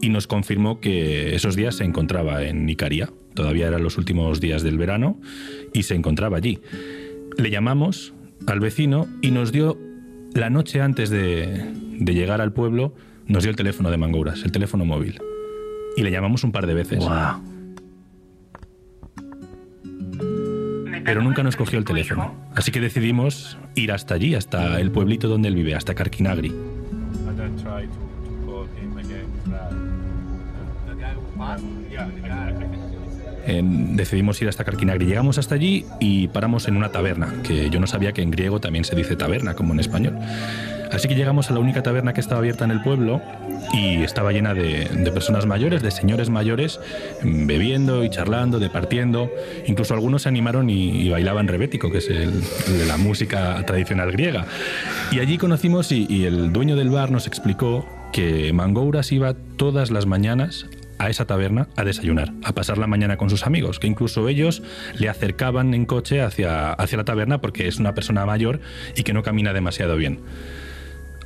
y 0.00 0.08
nos 0.08 0.26
confirmó 0.26 0.80
que 0.80 1.34
esos 1.34 1.56
días 1.56 1.76
se 1.76 1.84
encontraba 1.84 2.44
en 2.44 2.68
Icaria. 2.68 3.10
Todavía 3.34 3.66
eran 3.68 3.82
los 3.82 3.98
últimos 3.98 4.40
días 4.40 4.62
del 4.62 4.78
verano 4.78 5.18
y 5.72 5.82
se 5.84 5.94
encontraba 5.94 6.36
allí. 6.36 6.60
Le 7.36 7.50
llamamos 7.50 8.14
al 8.46 8.60
vecino 8.60 9.06
y 9.22 9.30
nos 9.30 9.52
dio 9.52 9.78
La 10.34 10.50
noche 10.50 10.82
antes 10.82 11.08
de, 11.08 11.72
llegar 12.00 12.42
al 12.42 12.52
pueblo, 12.52 12.94
nos 13.26 13.42
dio 13.42 13.50
el 13.50 13.56
teléfono 13.56 13.90
de 13.90 13.96
Mangouras, 13.96 14.42
el 14.44 14.52
teléfono 14.52 14.84
móvil. 14.84 15.18
Y 15.96 16.02
le 16.02 16.10
llamamos 16.10 16.44
un 16.44 16.52
par 16.52 16.66
de 16.66 16.74
veces. 16.74 17.02
Pero 21.06 21.22
nunca 21.22 21.42
nos 21.44 21.54
cogió 21.54 21.78
el 21.78 21.84
teléfono. 21.84 22.34
Así 22.54 22.72
que 22.72 22.80
decidimos 22.80 23.56
ir 23.76 23.92
hasta 23.92 24.14
allí, 24.14 24.34
hasta 24.34 24.80
el 24.80 24.90
pueblito 24.90 25.28
donde 25.28 25.48
él 25.48 25.54
vive, 25.54 25.74
hasta 25.74 25.94
Carquinagri. 25.94 26.52
Decidimos 33.46 34.40
ir 34.42 34.48
hasta 34.48 34.64
Carquinagri. 34.64 35.06
Llegamos 35.06 35.38
hasta 35.38 35.54
allí 35.54 35.84
y 36.00 36.28
paramos 36.28 36.68
en 36.68 36.76
una 36.76 36.90
taberna, 36.90 37.34
que 37.42 37.70
yo 37.70 37.80
no 37.80 37.86
sabía 37.86 38.12
que 38.12 38.22
en 38.22 38.30
griego 38.30 38.60
también 38.60 38.84
se 38.84 38.96
dice 38.96 39.16
taberna, 39.16 39.54
como 39.54 39.72
en 39.72 39.80
español. 39.80 40.18
Así 40.92 41.08
que 41.08 41.14
llegamos 41.14 41.50
a 41.50 41.54
la 41.54 41.60
única 41.60 41.82
taberna 41.82 42.12
que 42.12 42.20
estaba 42.20 42.38
abierta 42.38 42.64
en 42.64 42.70
el 42.70 42.80
pueblo 42.80 43.20
y 43.72 44.02
estaba 44.02 44.32
llena 44.32 44.54
de, 44.54 45.10
personas 45.12 45.46
mayores, 45.46 45.82
de 45.82 45.90
señores 45.90 46.30
mayores, 46.30 46.80
bebiendo 47.22 48.04
y 48.04 48.10
charlando, 48.10 48.58
departiendo. 48.58 49.30
Incluso 49.66 49.94
algunos 49.94 50.22
se 50.22 50.28
animaron 50.28 50.70
y, 50.70 51.08
bailaban 51.08 51.48
rebético, 51.48 51.90
que 51.90 51.98
es 51.98 52.08
el, 52.08 52.40
de 52.40 52.86
la 52.86 52.96
música 52.96 53.62
tradicional 53.66 54.12
griega. 54.12 54.46
Y 55.10 55.18
allí 55.18 55.38
conocimos 55.38 55.90
y, 55.92 56.06
y 56.08 56.24
el 56.24 56.52
dueño 56.52 56.76
del 56.76 56.90
bar 56.90 57.10
nos 57.10 57.26
explicó 57.26 57.86
que 58.12 58.52
Mangouras 58.52 59.12
iba 59.12 59.34
todas 59.56 59.90
las 59.90 60.06
mañanas 60.06 60.66
a 60.98 61.10
esa 61.10 61.26
taberna 61.26 61.68
a 61.76 61.84
desayunar, 61.84 62.32
a 62.44 62.52
pasar 62.52 62.78
la 62.78 62.86
mañana 62.86 63.16
con 63.16 63.30
sus 63.30 63.46
amigos, 63.46 63.78
que 63.78 63.86
incluso 63.86 64.28
ellos 64.28 64.62
le 64.98 65.08
acercaban 65.08 65.74
en 65.74 65.86
coche 65.86 66.22
hacia, 66.22 66.72
hacia 66.72 66.98
la 66.98 67.04
taberna 67.04 67.40
porque 67.40 67.68
es 67.68 67.78
una 67.78 67.94
persona 67.94 68.26
mayor 68.26 68.60
y 68.94 69.02
que 69.02 69.12
no 69.12 69.22
camina 69.22 69.52
demasiado 69.52 69.96
bien. 69.96 70.20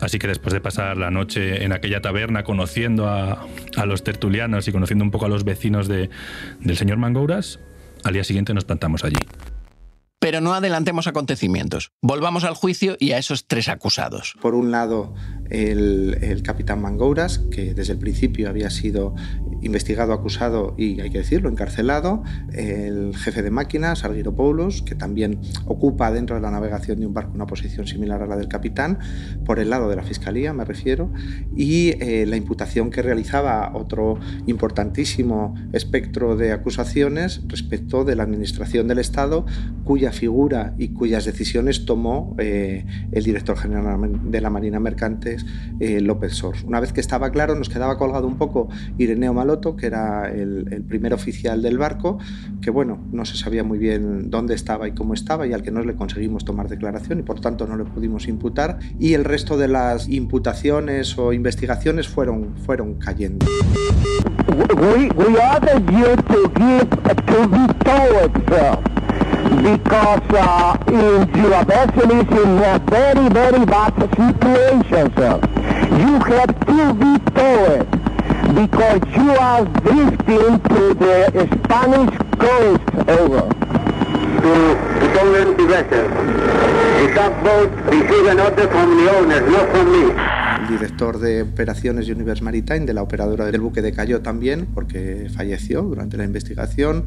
Así 0.01 0.19
que 0.19 0.27
después 0.27 0.53
de 0.53 0.61
pasar 0.61 0.97
la 0.97 1.11
noche 1.11 1.65
en 1.65 1.73
aquella 1.73 2.01
taberna 2.01 2.43
conociendo 2.43 3.09
a, 3.09 3.47
los 3.85 4.03
tertulianos 4.03 4.67
y 4.67 4.73
conociendo 4.73 5.05
un 5.05 5.11
poco 5.11 5.27
a 5.27 5.29
los 5.29 5.45
vecinos 5.45 5.89
de, 5.89 6.09
del 6.61 6.77
señor 6.77 6.99
Mangouras, 6.99 7.61
al 8.05 8.15
día 8.15 8.25
siguiente 8.25 8.55
nos 8.55 8.65
plantamos 8.65 9.05
allí. 9.05 9.19
Pero 10.19 10.43
no 10.43 10.53
adelantemos 10.53 11.07
acontecimientos. 11.07 11.93
Volvamos 12.03 12.45
al 12.45 12.55
juicio 12.55 12.97
y 12.99 13.13
a 13.13 13.19
esos 13.19 13.47
tres 13.47 13.71
acusados. 13.71 14.35
Por 14.41 14.55
un 14.55 14.71
lado, 14.71 15.15
el, 15.49 16.43
capitán 16.45 16.83
Mangouras, 16.83 17.39
que 17.51 17.73
desde 17.73 17.95
el 17.95 17.99
principio 17.99 18.51
había 18.51 18.69
sido 18.69 19.15
investigado, 19.63 20.13
acusado 20.13 20.75
y, 20.77 21.01
hay 21.01 21.11
que 21.11 21.19
decirlo, 21.19 21.49
encarcelado. 21.49 22.23
El 22.53 23.15
jefe 23.17 23.43
de 23.43 23.51
máquinas, 23.51 24.05
Argiropoulos, 24.05 24.83
que 24.83 24.95
también 24.95 25.41
ocupa 25.67 26.11
dentro 26.11 26.37
de 26.37 26.43
la 26.43 26.51
navegación 26.51 27.01
de 27.01 27.07
un 27.07 27.15
barco 27.15 27.33
una 27.35 27.47
posición 27.47 27.87
similar 27.87 28.23
a 28.23 28.27
la 28.27 28.37
del 28.37 28.49
capitán, 28.49 28.99
por 29.45 29.59
el 29.59 29.71
lado 29.71 29.89
de 29.89 29.97
la 29.97 30.03
fiscalía, 30.03 30.53
me 30.53 30.65
refiero. 30.65 31.11
Y 31.57 31.91
eh, 32.01 32.27
la 32.27 32.37
imputación 32.37 32.91
que 32.91 33.03
realizaba 33.03 33.73
otro 33.75 34.19
importantísimo 34.47 35.55
espectro 35.73 36.37
de 36.37 36.53
acusaciones 36.53 37.43
respecto 37.47 38.05
de 38.05 38.17
la 38.17 38.23
administración 38.23 38.89
del 38.89 38.99
Estado, 38.99 39.47
cuya 39.85 40.13
figura 40.13 40.75
y 40.79 40.89
cuyas 40.89 41.25
decisiones 41.25 41.85
tomó 41.85 42.35
eh, 42.39 42.85
el 43.13 43.25
director 43.25 43.57
general 43.57 44.21
de 44.31 44.41
la 44.41 44.51
Marina 44.51 44.81
Mercantes, 44.81 45.45
eh, 45.81 46.01
López 46.01 46.35
Sors. 46.35 46.65
Una 46.65 46.81
vez 46.81 46.93
que 46.93 47.01
estaba 47.01 47.31
claro, 47.31 47.55
nos 47.55 47.69
quedaba 47.69 47.99
colgado 47.99 48.27
un 48.27 48.39
poco 48.39 48.69
Ireneo 48.99 49.35
Que 49.77 49.87
era 49.87 50.31
el, 50.31 50.85
primer 50.89 51.13
oficial 51.13 51.63
del 51.63 51.79
barco, 51.79 52.19
que 52.61 52.71
bueno, 52.71 52.99
no 53.13 53.25
se 53.25 53.37
sabía 53.37 53.65
muy 53.65 53.79
bien 53.79 54.31
dónde 54.31 54.55
estaba 54.55 54.87
y 54.87 54.93
cómo 54.93 55.15
estaba, 55.15 55.47
y 55.47 55.53
al 55.53 55.63
que 55.63 55.71
no 55.71 55.83
le 55.83 55.95
conseguimos 55.95 56.45
tomar 56.45 56.69
declaración 56.69 57.19
y 57.19 57.23
por 57.23 57.41
tanto 57.41 57.67
no 57.67 57.77
le 57.77 57.85
pudimos 57.85 58.29
imputar, 58.29 58.79
y 58.99 59.15
el 59.15 59.25
resto 59.25 59.57
de 59.57 59.69
las 59.69 60.09
imputaciones 60.09 61.19
o 61.19 61.33
investigaciones 61.33 62.09
fueron, 62.09 62.55
fueron 62.65 62.95
cayendo. 62.95 63.47
You 75.91 76.19
have 76.19 76.67
to 76.67 76.95
be 76.95 78.00
because 78.55 79.01
you 79.17 79.31
are 79.31 79.65
drifting 79.65 80.61
to 80.61 80.95
the 80.95 81.49
Spanish 81.65 82.19
coast 82.39 83.09
over. 83.09 83.49
To 84.41 85.57
the 85.57 85.67
vessel. 85.67 86.09
The 86.09 87.15
tugboat 87.15 87.71
received 87.93 88.29
an 88.29 88.41
order 88.41 88.69
from 88.69 88.97
the 88.97 89.11
owners, 89.11 89.51
not 89.51 89.71
from 89.71 89.93
me. 89.93 90.40
Director 90.71 91.19
de 91.19 91.43
operaciones 91.43 92.07
de 92.07 92.13
Universe 92.13 92.43
Maritime, 92.43 92.81
de 92.81 92.95
la 92.95 93.03
operadora 93.03 93.45
del 93.47 93.61
buque 93.61 93.83
de 93.83 93.93
Cayó 93.93 94.23
también, 94.23 94.67
porque 94.73 95.29
falleció 95.35 95.83
durante 95.83 96.17
la 96.17 96.25
investigación. 96.25 97.05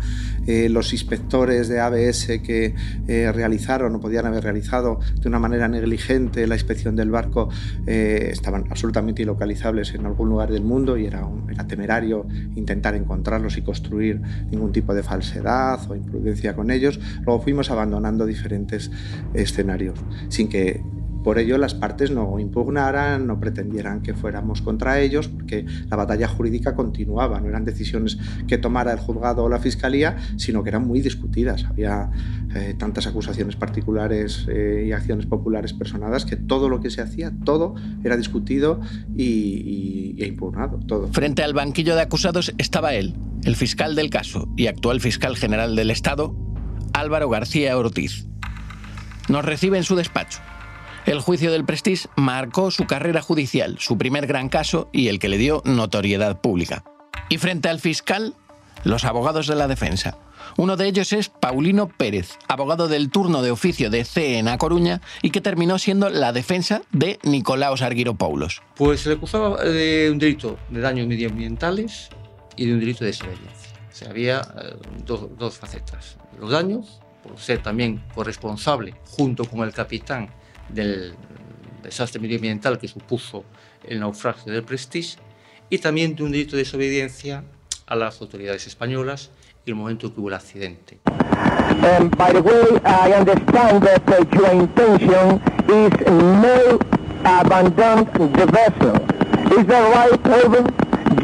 Eh, 0.47 0.69
los 0.69 0.93
inspectores 0.93 1.69
de 1.69 1.79
ABS 1.79 2.27
que 2.43 2.75
eh, 3.07 3.31
realizaron 3.31 3.95
o 3.95 3.99
podían 3.99 4.25
haber 4.25 4.43
realizado 4.43 4.99
de 5.19 5.27
una 5.27 5.39
manera 5.39 5.67
negligente 5.67 6.45
la 6.47 6.55
inspección 6.55 6.95
del 6.95 7.09
barco 7.09 7.49
eh, 7.87 8.29
estaban 8.31 8.65
absolutamente 8.69 9.21
ilocalizables 9.21 9.93
en 9.93 10.05
algún 10.05 10.29
lugar 10.29 10.51
del 10.51 10.63
mundo 10.63 10.97
y 10.97 11.05
era, 11.05 11.27
era 11.49 11.65
temerario 11.65 12.27
intentar 12.55 12.95
encontrarlos 12.95 13.57
y 13.57 13.61
construir 13.61 14.21
ningún 14.51 14.71
tipo 14.71 14.93
de 14.93 15.03
falsedad 15.03 15.79
o 15.89 15.95
imprudencia 15.95 16.55
con 16.55 16.71
ellos. 16.71 16.99
Luego 17.25 17.41
fuimos 17.41 17.71
abandonando 17.71 18.25
diferentes 18.25 18.91
escenarios 19.33 19.99
sin 20.29 20.49
que 20.49 20.81
por 21.23 21.39
ello, 21.39 21.57
las 21.57 21.73
partes 21.73 22.11
no 22.11 22.37
impugnaran, 22.39 23.25
no 23.25 23.39
pretendieran 23.39 24.01
que 24.01 24.13
fuéramos 24.13 24.61
contra 24.61 24.99
ellos, 24.99 25.27
porque 25.29 25.65
la 25.89 25.95
batalla 25.95 26.27
jurídica 26.27 26.75
continuaba, 26.75 27.39
no 27.39 27.49
eran 27.49 27.63
decisiones 27.63 28.17
que 28.47 28.57
tomara 28.57 28.91
el 28.91 28.99
juzgado 28.99 29.43
o 29.43 29.49
la 29.49 29.59
fiscalía, 29.59 30.17
sino 30.37 30.63
que 30.63 30.69
eran 30.69 30.85
muy 30.85 31.01
discutidas. 31.01 31.65
Había 31.65 32.11
eh, 32.55 32.75
tantas 32.77 33.07
acusaciones 33.07 33.55
particulares 33.55 34.45
eh, 34.49 34.85
y 34.87 34.91
acciones 34.91 35.25
populares 35.25 35.73
personadas 35.73 36.25
que 36.25 36.35
todo 36.35 36.69
lo 36.69 36.81
que 36.81 36.89
se 36.89 37.01
hacía, 37.01 37.31
todo 37.43 37.75
era 38.03 38.17
discutido 38.17 38.81
y, 39.15 40.15
e 40.19 40.27
impugnado, 40.27 40.79
todo. 40.85 41.07
Frente 41.07 41.43
al 41.43 41.53
banquillo 41.53 41.95
de 41.95 42.01
acusados 42.01 42.53
estaba 42.57 42.93
él, 42.93 43.15
el 43.43 43.55
fiscal 43.55 43.95
del 43.95 44.09
caso 44.09 44.49
y 44.57 44.67
actual 44.67 44.99
fiscal 44.99 45.37
general 45.37 45.75
del 45.75 45.91
Estado, 45.91 46.35
Álvaro 46.93 47.29
García 47.29 47.77
Ortiz. 47.77 48.25
Nos 49.29 49.45
recibe 49.45 49.77
en 49.77 49.83
su 49.83 49.95
despacho 49.95 50.41
el 51.05 51.19
juicio 51.19 51.51
del 51.51 51.65
Prestige 51.65 52.07
marcó 52.15 52.71
su 52.71 52.85
carrera 52.85 53.21
judicial, 53.21 53.77
su 53.79 53.97
primer 53.97 54.27
gran 54.27 54.49
caso 54.49 54.89
y 54.91 55.07
el 55.07 55.19
que 55.19 55.29
le 55.29 55.37
dio 55.37 55.61
notoriedad 55.65 56.39
pública. 56.39 56.83
Y 57.29 57.37
frente 57.37 57.69
al 57.69 57.79
fiscal, 57.79 58.35
los 58.83 59.05
abogados 59.05 59.47
de 59.47 59.55
la 59.55 59.67
defensa. 59.67 60.17
Uno 60.57 60.77
de 60.77 60.87
ellos 60.87 61.13
es 61.13 61.29
Paulino 61.29 61.87
Pérez, 61.87 62.37
abogado 62.47 62.87
del 62.87 63.09
turno 63.09 63.41
de 63.41 63.51
oficio 63.51 63.89
de 63.89 64.05
CE 64.05 64.37
en 64.37 64.47
A 64.47 64.57
Coruña 64.57 65.01
y 65.21 65.31
que 65.31 65.41
terminó 65.41 65.79
siendo 65.79 66.09
la 66.09 66.31
defensa 66.31 66.83
de 66.91 67.17
Nicolaos 67.23 67.81
Arguiropoulos. 67.81 68.61
Pues 68.75 69.01
se 69.01 69.09
le 69.09 69.15
acusaba 69.15 69.63
de 69.63 70.09
un 70.11 70.19
delito 70.19 70.57
de 70.69 70.81
daños 70.81 71.07
medioambientales 71.07 72.09
y 72.55 72.67
de 72.67 72.73
un 72.73 72.79
delito 72.79 72.99
de 72.99 73.07
desobediencia. 73.07 73.73
O 73.91 73.95
sea, 73.95 74.09
había 74.09 74.41
eh, 74.41 74.75
dos, 75.05 75.27
dos 75.37 75.57
facetas. 75.57 76.17
Los 76.39 76.51
daños, 76.51 76.99
por 77.23 77.39
ser 77.39 77.63
también 77.63 78.03
corresponsable, 78.13 78.95
junto 79.05 79.45
con 79.45 79.61
el 79.61 79.73
capitán 79.73 80.29
del 80.69 81.15
desastre 81.83 82.19
medioambiental 82.19 82.77
que 82.77 82.87
supuso 82.87 83.43
el 83.87 83.99
naufragio 83.99 84.51
del 84.51 84.63
Prestige 84.63 85.17
y 85.69 85.77
también 85.79 86.15
de 86.15 86.23
un 86.23 86.31
delito 86.31 86.55
de 86.55 86.63
desobediencia 86.63 87.43
a 87.85 87.95
las 87.95 88.21
autoridades 88.21 88.67
españolas 88.67 89.31
y 89.65 89.71
el 89.71 89.75
momento 89.75 90.13
que 90.13 90.19
hubo 90.19 90.29
el 90.29 90.35
accidente. 90.35 90.99
Um, 91.05 92.09
by 92.11 92.31
the 92.31 92.41
way, 92.41 92.79
I 92.85 93.13
understand 93.13 93.83
that 93.83 94.07
uh, 94.07 94.25
your 94.31 94.51
intention 94.51 95.41
is 95.67 95.91
no 96.07 96.79
abandon 97.25 98.05
the 98.33 98.45
vessel. 98.45 98.95
Is 99.57 99.65
that 99.67 99.83
right, 99.93 100.19
Urban? 100.25 100.67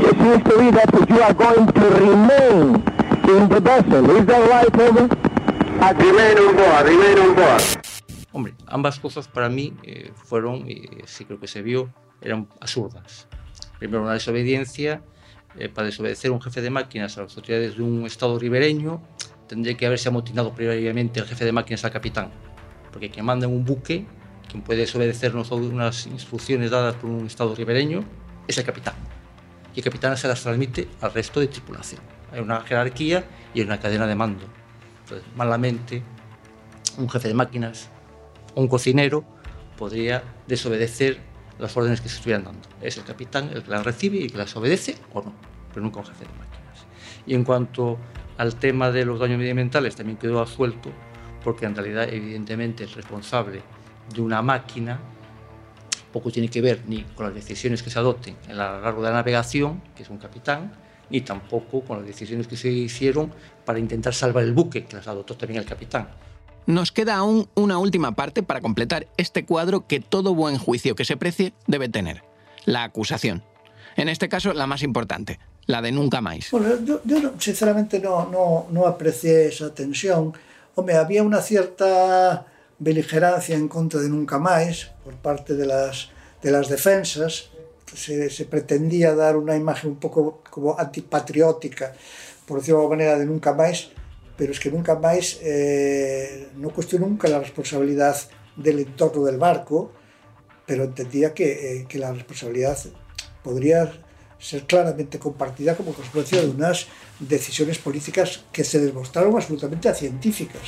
It 0.01 0.17
seems 0.17 0.43
to 0.43 0.57
be 0.59 0.71
that 0.71 1.09
you 1.09 1.21
are 1.21 1.33
going 1.33 1.67
to 1.67 1.85
remain 1.95 2.83
in 3.27 3.49
the 3.49 3.59
vessel. 3.59 4.09
Is 4.17 4.25
that 4.25 4.49
right, 4.49 4.79
Urban? 4.79 5.09
Remain 5.79 6.37
on 6.37 6.55
board, 6.55 6.87
remain 6.87 7.19
on 7.19 7.35
board. 7.35 7.88
Hombre, 8.39 8.53
ambas 8.67 8.99
cosas 8.99 9.27
para 9.27 9.49
mí 9.49 9.73
eh, 9.83 10.13
fueron, 10.15 10.65
y 10.65 10.87
sí 11.07 11.25
creo 11.25 11.41
que 11.41 11.47
se 11.47 11.61
vio, 11.61 11.93
eran 12.21 12.47
absurdas. 12.61 13.27
Primero, 13.79 14.03
una 14.03 14.13
desobediencia. 14.13 15.03
Eh, 15.57 15.67
para 15.67 15.87
desobedecer 15.87 16.31
un 16.31 16.39
jefe 16.39 16.61
de 16.61 16.69
máquinas 16.69 17.17
a 17.17 17.23
las 17.23 17.35
autoridades 17.35 17.75
de 17.75 17.83
un 17.83 18.05
estado 18.05 18.39
ribereño, 18.39 19.01
tendría 19.45 19.75
que 19.75 19.85
haberse 19.85 20.07
amotinado 20.07 20.53
previamente 20.53 21.19
el 21.19 21.25
jefe 21.25 21.43
de 21.43 21.51
máquinas 21.51 21.83
al 21.83 21.91
capitán. 21.91 22.31
Porque 22.93 23.09
quien 23.09 23.25
manda 23.25 23.45
en 23.45 23.51
un 23.51 23.65
buque, 23.65 24.05
quien 24.49 24.63
puede 24.63 24.79
desobedecernos 24.79 25.51
unas 25.51 26.07
instrucciones 26.07 26.71
dadas 26.71 26.95
por 26.95 27.09
un 27.09 27.25
estado 27.25 27.53
ribereño, 27.55 28.05
es 28.47 28.57
el 28.57 28.63
capitán. 28.63 28.93
Y 29.75 29.79
el 29.79 29.83
capitán 29.83 30.15
se 30.15 30.29
las 30.29 30.41
transmite 30.41 30.87
al 31.01 31.13
resto 31.13 31.41
de 31.41 31.47
tripulación. 31.47 31.99
Hay 32.31 32.39
una 32.39 32.61
jerarquía 32.61 33.25
y 33.53 33.59
hay 33.59 33.65
una 33.65 33.81
cadena 33.81 34.07
de 34.07 34.15
mando. 34.15 34.45
Entonces, 35.01 35.27
malamente, 35.35 36.03
un 36.97 37.09
jefe 37.09 37.27
de 37.27 37.33
máquinas 37.33 37.89
un 38.55 38.67
cocinero 38.67 39.23
podría 39.77 40.23
desobedecer 40.47 41.19
las 41.57 41.75
órdenes 41.75 42.01
que 42.01 42.09
se 42.09 42.15
estuvieran 42.15 42.43
dando. 42.43 42.67
Es 42.81 42.97
el 42.97 43.03
capitán 43.03 43.49
el 43.53 43.63
que 43.63 43.71
las 43.71 43.85
recibe 43.85 44.17
y 44.17 44.29
que 44.29 44.37
las 44.37 44.55
obedece 44.55 44.95
o 45.13 45.21
no, 45.21 45.33
pero 45.69 45.81
nunca 45.81 45.99
un 45.99 46.05
jefe 46.05 46.25
de 46.25 46.31
máquinas. 46.31 46.85
Y 47.25 47.33
en 47.33 47.43
cuanto 47.43 47.97
al 48.37 48.55
tema 48.55 48.91
de 48.91 49.05
los 49.05 49.19
daños 49.19 49.37
medioambientales, 49.37 49.95
también 49.95 50.17
quedó 50.17 50.41
asuelto 50.41 50.91
porque 51.43 51.65
en 51.65 51.75
realidad 51.75 52.07
evidentemente 52.11 52.83
el 52.83 52.91
responsable 52.91 53.61
de 54.13 54.21
una 54.21 54.41
máquina 54.41 54.99
poco 56.11 56.31
tiene 56.31 56.49
que 56.49 56.61
ver 56.61 56.81
ni 56.87 57.03
con 57.03 57.27
las 57.27 57.35
decisiones 57.35 57.83
que 57.83 57.89
se 57.89 57.99
adopten 57.99 58.35
a 58.49 58.53
lo 58.53 58.81
largo 58.81 59.01
de 59.01 59.09
la 59.09 59.15
navegación, 59.15 59.81
que 59.95 60.03
es 60.03 60.09
un 60.09 60.17
capitán, 60.17 60.71
ni 61.09 61.21
tampoco 61.21 61.81
con 61.81 61.97
las 61.97 62.07
decisiones 62.07 62.47
que 62.47 62.57
se 62.57 62.69
hicieron 62.69 63.31
para 63.65 63.79
intentar 63.79 64.13
salvar 64.13 64.43
el 64.43 64.53
buque, 64.53 64.85
que 64.85 64.95
las 64.95 65.07
adoptó 65.07 65.35
también 65.35 65.59
el 65.59 65.67
capitán. 65.67 66.09
Nos 66.69 66.91
queda 66.91 67.15
aún 67.15 67.49
una 67.55 67.79
última 67.79 68.11
parte 68.11 68.43
para 68.43 68.61
completar 68.61 69.07
este 69.17 69.43
cuadro 69.43 69.87
que 69.87 69.99
todo 69.99 70.35
buen 70.35 70.59
juicio 70.59 70.93
que 70.93 71.03
se 71.03 71.17
precie 71.17 71.51
debe 71.65 71.89
tener, 71.89 72.21
la 72.65 72.83
acusación. 72.83 73.41
En 73.95 74.07
este 74.07 74.29
caso, 74.29 74.53
la 74.53 74.67
más 74.67 74.83
importante, 74.83 75.39
la 75.65 75.81
de 75.81 75.91
nunca 75.91 76.21
más. 76.21 76.51
Bueno, 76.51 76.75
yo, 76.85 77.01
yo 77.05 77.33
sinceramente 77.39 77.99
no, 77.99 78.29
no, 78.29 78.67
no 78.69 78.85
aprecié 78.85 79.47
esa 79.47 79.73
tensión. 79.73 80.31
Hombre, 80.75 80.97
había 80.97 81.23
una 81.23 81.41
cierta 81.41 82.45
beligerancia 82.77 83.55
en 83.55 83.67
contra 83.67 83.99
de 83.99 84.09
nunca 84.09 84.37
más 84.37 84.91
por 85.03 85.15
parte 85.15 85.55
de 85.55 85.65
las, 85.65 86.09
de 86.43 86.51
las 86.51 86.69
defensas. 86.69 87.49
Se, 87.95 88.29
se, 88.29 88.45
pretendía 88.45 89.15
dar 89.15 89.37
una 89.37 89.55
imagen 89.55 89.89
un 89.89 89.97
poco 89.97 90.43
como 90.47 90.77
antipatriótica, 90.77 91.95
por 92.45 92.59
decirlo 92.59 92.77
de 92.77 92.83
alguna 92.83 92.97
manera, 92.97 93.17
de 93.17 93.25
nunca 93.25 93.55
más, 93.55 93.89
pero 94.39 94.53
es 94.53 94.59
que 94.61 94.71
nunca 94.71 94.95
más 94.95 95.37
eh, 95.43 96.47
no 96.55 96.69
cuestionó 96.69 97.07
nunca 97.07 97.27
la 97.27 97.39
responsabilidad 97.39 98.15
del 98.55 98.79
entorno 98.79 99.25
del 99.25 99.37
barco, 99.37 99.91
pero 100.65 100.85
entendía 100.85 101.33
que, 101.33 101.81
eh, 101.81 101.85
que 101.89 101.99
la 101.99 102.13
responsabilidad 102.13 102.77
podría 103.43 103.91
ser 104.39 104.63
claramente 104.63 105.19
compartida 105.19 105.75
como 105.75 105.93
consecuencia 105.93 106.41
de 106.41 106.47
unas 106.51 106.87
decisiones 107.19 107.79
políticas 107.79 108.45
que 108.53 108.63
se 108.63 108.79
demostraron 108.79 109.35
absolutamente 109.35 109.93
científicas. 109.93 110.61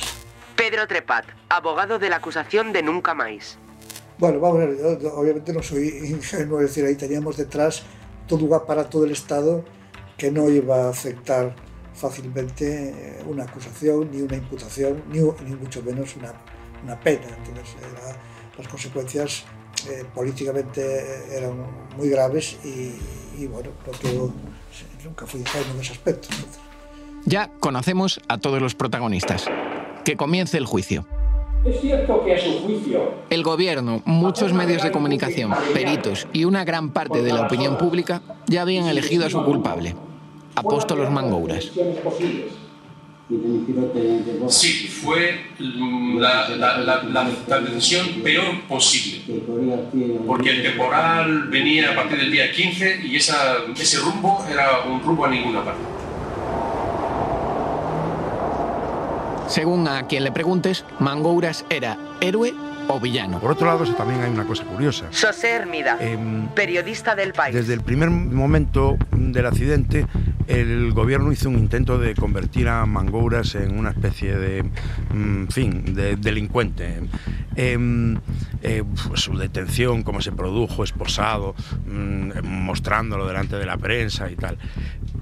Pedro 0.54 0.86
Trepat, 0.86 1.24
abogado 1.48 1.98
de 1.98 2.10
la 2.10 2.16
acusación 2.16 2.74
de 2.74 2.82
Nunca 2.82 3.14
Más. 3.14 3.56
Bueno, 4.18 4.38
vamos 4.38 4.60
a 4.60 4.66
ver, 4.66 5.00
yo, 5.00 5.14
obviamente 5.14 5.50
no 5.54 5.62
soy 5.62 5.88
ingenuo, 6.10 6.60
es 6.60 6.66
decir, 6.66 6.84
ahí 6.84 6.96
teníamos 6.96 7.38
detrás 7.38 7.84
todo 8.28 8.44
un 8.44 8.52
aparato 8.52 9.00
del 9.00 9.12
Estado 9.12 9.64
que 10.18 10.30
no 10.30 10.50
iba 10.50 10.88
a 10.88 10.90
aceptar 10.90 11.71
fácilmente 11.94 12.90
eh, 12.90 13.24
una 13.26 13.44
acusación, 13.44 14.10
ni 14.10 14.22
una 14.22 14.36
imputación, 14.36 15.02
ni, 15.10 15.18
ni 15.18 15.56
mucho 15.56 15.82
menos 15.82 16.16
una, 16.16 16.32
una 16.84 16.98
pena. 17.00 17.26
Entonces, 17.38 17.76
era, 17.78 18.16
las 18.58 18.68
consecuencias 18.68 19.44
eh, 19.90 20.04
políticamente 20.14 21.36
eran 21.36 21.54
muy 21.96 22.08
graves 22.08 22.58
y, 22.64 22.94
y 23.42 23.46
bueno, 23.46 23.70
creo 23.84 23.98
que 23.98 25.04
nunca 25.04 25.26
fui 25.26 25.40
ingenuo 25.40 25.74
en 25.74 25.80
ese 25.80 25.92
aspecto. 25.92 26.28
Entonces. 26.30 26.60
Ya 27.24 27.50
conocemos 27.60 28.20
a 28.28 28.38
todos 28.38 28.60
los 28.60 28.74
protagonistas. 28.74 29.46
Que 30.04 30.16
comience 30.16 30.58
el 30.58 30.66
juicio. 30.66 31.06
Es 31.64 31.80
cierto 31.80 32.24
que 32.24 32.34
a 32.34 32.40
su 32.40 32.58
juicio. 32.58 33.14
El 33.30 33.44
gobierno, 33.44 34.02
muchos 34.04 34.52
medios 34.52 34.82
de 34.82 34.90
comunicación, 34.90 35.52
peritos 35.72 36.26
y 36.32 36.44
una 36.44 36.64
gran 36.64 36.90
parte 36.90 37.22
de 37.22 37.32
la 37.32 37.42
opinión 37.42 37.78
pública 37.78 38.20
ya 38.48 38.62
habían 38.62 38.86
elegido 38.88 39.26
a 39.26 39.30
su 39.30 39.44
culpable, 39.44 39.94
Apóstolos 40.54 41.10
Mangouras. 41.10 41.70
Sí, 44.48 44.88
fue 44.88 45.40
la, 45.58 46.48
la, 46.50 46.78
la, 46.78 47.02
la, 47.48 47.60
decisión 47.60 48.06
peor 48.22 48.62
posible. 48.68 49.22
Porque 50.26 50.50
el 50.50 50.62
temporal 50.62 51.48
venía 51.48 51.92
a 51.92 51.94
partir 51.94 52.18
del 52.18 52.30
día 52.30 52.52
15 52.52 53.00
y 53.04 53.16
esa, 53.16 53.58
ese 53.74 53.98
rumbo 54.00 54.44
era 54.50 54.80
un 54.82 55.02
rumbo 55.02 55.24
a 55.24 55.30
ninguna 55.30 55.64
parte. 55.64 55.80
Según 59.48 59.88
a 59.88 60.06
quien 60.06 60.24
le 60.24 60.32
preguntes, 60.32 60.84
Mangouras 60.98 61.64
era 61.70 61.98
héroe 62.20 62.54
o 62.88 63.00
villano. 63.00 63.38
Por 63.38 63.52
otro 63.52 63.66
lado, 63.66 63.84
también 63.94 64.22
hay 64.22 64.30
una 64.30 64.46
cosa 64.46 64.64
curiosa. 64.64 65.06
José 65.08 65.50
Hermida, 65.50 65.96
eh, 66.00 66.18
periodista 66.54 67.14
del 67.14 67.32
país. 67.32 67.54
Desde 67.54 67.74
el 67.74 67.82
primer 67.82 68.10
momento 68.10 68.96
del 69.12 69.46
accidente, 69.46 70.06
el 70.46 70.92
gobierno 70.92 71.32
hizo 71.32 71.48
un 71.48 71.58
intento 71.58 71.98
de 71.98 72.14
convertir 72.14 72.68
a 72.68 72.84
Mangouras 72.86 73.54
en 73.54 73.78
una 73.78 73.90
especie 73.90 74.36
de, 74.36 74.64
en 75.10 75.48
fin, 75.50 75.94
de 75.94 76.16
delincuente. 76.16 77.00
Eh, 77.56 78.16
eh, 78.62 78.84
su 79.14 79.36
detención, 79.36 80.02
cómo 80.02 80.20
se 80.20 80.32
produjo, 80.32 80.84
esposado, 80.84 81.54
mmm, 81.86 82.30
mostrándolo 82.44 83.26
delante 83.26 83.56
de 83.56 83.66
la 83.66 83.76
prensa 83.76 84.30
y 84.30 84.36
tal. 84.36 84.58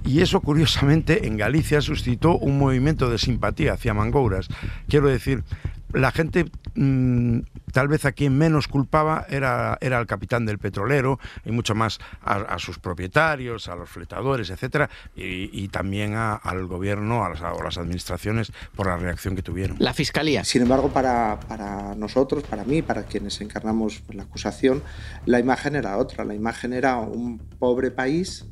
Y 0.05 0.21
eso, 0.21 0.41
curiosamente, 0.41 1.27
en 1.27 1.37
Galicia 1.37 1.81
suscitó 1.81 2.37
un 2.37 2.59
movimiento 2.59 3.11
de 3.11 3.19
simpatía 3.19 3.75
hacia 3.75 3.95
Mangouras. 3.95 4.49
Quiero 4.89 5.09
decir, 5.09 5.45
la 5.93 6.13
gente 6.13 6.47
mmm, 6.75 7.41
tal 7.73 7.89
vez 7.89 8.05
a 8.05 8.13
quien 8.13 8.37
menos 8.37 8.69
culpaba 8.69 9.27
era, 9.29 9.79
era 9.81 9.99
el 9.99 10.07
capitán 10.07 10.47
del 10.47 10.59
petrolero 10.59 11.19
y 11.45 11.51
mucho 11.51 11.75
más 11.75 11.99
a, 12.23 12.37
a 12.37 12.59
sus 12.59 12.79
propietarios, 12.79 13.69
a 13.69 13.77
los 13.77 13.89
fletadores, 13.89 14.51
etcétera, 14.51 14.91
y, 15.15 15.51
y 15.53 15.69
también 15.69 16.15
a, 16.15 16.35
al 16.35 16.67
gobierno, 16.67 17.25
a 17.25 17.31
las, 17.31 17.43
a 17.43 17.53
las, 17.63 17.79
administraciones 17.79 18.53
por 18.75 18.87
la 18.87 18.97
reacción 18.97 19.37
que 19.37 19.43
tuvieron. 19.43 19.77
La 19.79 19.95
fiscalía. 19.95 20.45
Sin 20.45 20.63
embargo, 20.63 20.89
para, 20.91 21.41
para 21.49 21.95
nosotros, 21.95 22.43
para 22.45 22.65
mí, 22.65 22.83
para 22.83 23.05
quienes 23.05 23.41
encarnamos 23.41 24.03
la 24.11 24.25
acusación, 24.25 24.83
la 25.27 25.39
imagen 25.39 25.77
era 25.77 25.97
otra. 25.97 26.25
La 26.25 26.35
imagen 26.35 26.73
era 26.73 26.97
un 26.97 27.39
pobre 27.39 27.91
país, 27.91 28.47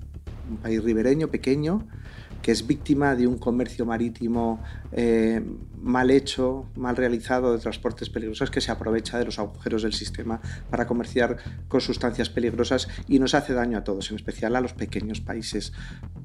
un 0.48 0.56
país 0.58 0.82
ribereño, 0.82 1.28
pequeño, 1.28 1.86
que 2.42 2.52
es 2.52 2.66
víctima 2.66 3.14
de 3.14 3.26
un 3.26 3.38
comercio 3.38 3.84
marítimo 3.84 4.62
eh, 4.92 5.42
mal 5.80 6.10
hecho, 6.10 6.66
mal 6.74 6.96
realizado 6.96 7.52
de 7.52 7.58
transportes 7.58 8.10
peligrosos 8.10 8.50
que 8.50 8.60
se 8.60 8.70
aprovecha 8.70 9.18
de 9.18 9.24
los 9.24 9.38
agujeros 9.38 9.82
del 9.82 9.92
sistema 9.92 10.40
para 10.70 10.86
comerciar 10.86 11.36
con 11.68 11.80
sustancias 11.80 12.30
peligrosas 12.30 12.88
y 13.06 13.18
nos 13.18 13.34
hace 13.34 13.54
daño 13.54 13.78
a 13.78 13.84
todos, 13.84 14.10
en 14.10 14.16
especial 14.16 14.56
a 14.56 14.60
los 14.60 14.72
pequeños 14.72 15.20
países. 15.20 15.72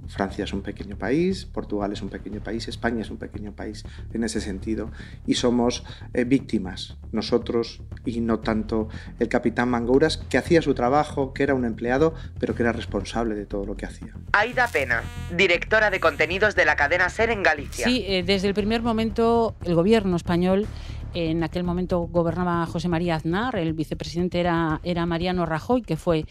Francia 0.08 0.44
es 0.44 0.54
un 0.54 0.62
pequeño 0.62 0.98
país, 0.98 1.46
Portugal 1.46 1.94
es 1.94 2.02
un 2.02 2.10
pequeño 2.10 2.42
país, 2.42 2.68
España 2.68 3.02
es 3.02 3.10
un 3.10 3.18
pequeño 3.18 3.54
país 3.56 3.84
en 4.14 4.24
ese 4.24 4.42
sentido 4.42 4.92
y 5.26 5.36
somos 5.36 5.84
eh, 6.14 6.24
víctimas 6.24 6.98
nosotros 7.12 7.82
y 8.06 8.20
no 8.22 8.40
tanto 8.40 8.90
el 9.20 9.30
capitán 9.30 9.70
Mangouras 9.70 10.18
que 10.18 10.38
hacía 10.38 10.62
su 10.62 10.74
trabajo, 10.74 11.34
que 11.34 11.44
era 11.44 11.54
un 11.54 11.66
empleado, 11.66 12.14
pero 12.40 12.56
que 12.56 12.64
era 12.64 12.72
responsable 12.72 13.36
de 13.36 13.46
todo 13.46 13.66
lo 13.66 13.78
que 13.78 13.86
hacía. 13.86 14.14
Aida 14.34 14.68
Pena, 14.68 15.04
directora 15.36 15.90
de 15.90 16.00
contenidos 16.00 16.56
de 16.56 16.66
la 16.66 16.76
cadena 16.76 17.10
SER 17.10 17.30
en 17.30 17.44
Galicia. 17.44 17.86
Sí, 17.86 18.04
eh, 18.08 18.24
desde 18.24 18.48
el 18.48 18.53
primer 18.54 18.82
momento 18.82 19.56
el 19.64 19.76
gobierno 19.76 20.16
español 20.16 20.68
en 21.14 21.44
aquel 21.44 21.64
momento 21.64 22.00
gobernaba 22.12 22.66
José 22.66 22.88
María 22.90 23.16
Aznar, 23.16 23.56
el 23.56 23.74
vicepresidente 23.74 24.40
era, 24.40 24.80
era 24.84 25.06
Mariano 25.06 25.46
Rajoy, 25.46 25.84
que 25.84 25.96
fue 25.96 26.26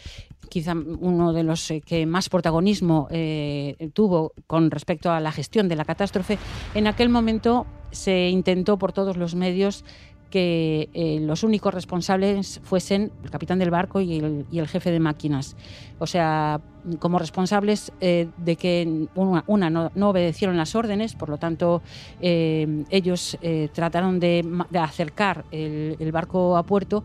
quizá 0.49 0.73
uno 0.73 1.33
de 1.33 1.43
los 1.43 1.71
eh, 1.71 1.81
que 1.81 2.05
más 2.05 2.29
protagonismo 2.29 3.07
eh, 3.09 3.89
tuvo 3.93 4.33
con 4.45 4.71
respecto 4.71 5.11
a 5.11 5.19
la 5.19 5.31
gestión 5.31 5.69
de 5.69 5.75
la 5.75 5.85
catástrofe. 5.85 6.37
En 6.75 6.87
aquel 6.87 7.09
momento 7.09 7.65
se 7.91 8.29
intentó 8.29 8.77
por 8.77 8.91
todos 8.91 9.17
los 9.17 9.35
medios 9.35 9.85
que 10.33 10.89
eh, 10.95 11.19
los 11.21 11.43
únicos 11.43 11.71
responsables 11.71 12.59
fuesen 12.63 13.11
el 13.23 13.29
capitán 13.29 13.59
del 13.59 13.69
barco 13.69 14.01
y 14.01 14.17
el, 14.17 14.67
jefe 14.67 14.89
de 14.89 14.99
máquinas. 14.99 15.55
O 15.99 16.07
sea, 16.07 16.59
como 16.97 17.19
responsables 17.19 17.91
eh, 18.01 18.29
de 18.37 18.55
que 18.55 19.07
una, 19.13 19.69
no, 19.69 20.09
obedecieron 20.09 20.57
las 20.57 20.73
órdenes, 20.73 21.13
por 21.13 21.29
lo 21.29 21.37
tanto 21.37 21.83
eh, 22.19 22.83
ellos 22.89 23.37
trataron 23.73 24.19
de, 24.19 24.43
acercar 24.73 25.45
el, 25.51 26.11
barco 26.11 26.57
a 26.57 26.63
puerto 26.63 27.03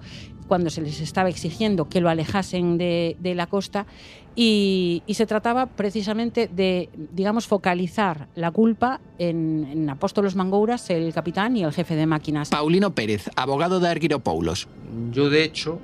cuando 0.48 0.70
se 0.70 0.80
les 0.80 1.00
estaba 1.00 1.28
exigiendo 1.28 1.88
que 1.88 2.00
lo 2.00 2.08
alejasen 2.08 2.78
de, 2.78 3.16
de 3.20 3.34
la 3.34 3.46
costa 3.46 3.86
y, 4.34 5.02
y, 5.06 5.14
se 5.14 5.26
trataba 5.26 5.66
precisamente 5.66 6.48
de, 6.48 6.88
digamos, 7.12 7.46
focalizar 7.46 8.28
la 8.36 8.50
culpa 8.50 9.00
en, 9.18 9.68
en, 9.70 9.90
Apóstolos 9.90 10.36
Mangouras, 10.36 10.90
el 10.90 11.12
capitán 11.12 11.56
y 11.56 11.64
el 11.64 11.72
jefe 11.72 11.96
de 11.96 12.06
máquinas. 12.06 12.50
Paulino 12.50 12.94
Pérez, 12.94 13.30
abogado 13.34 13.80
de 13.80 13.88
Argyropoulos. 13.88 14.68
Yo, 15.10 15.28
de 15.28 15.42
hecho, 15.42 15.80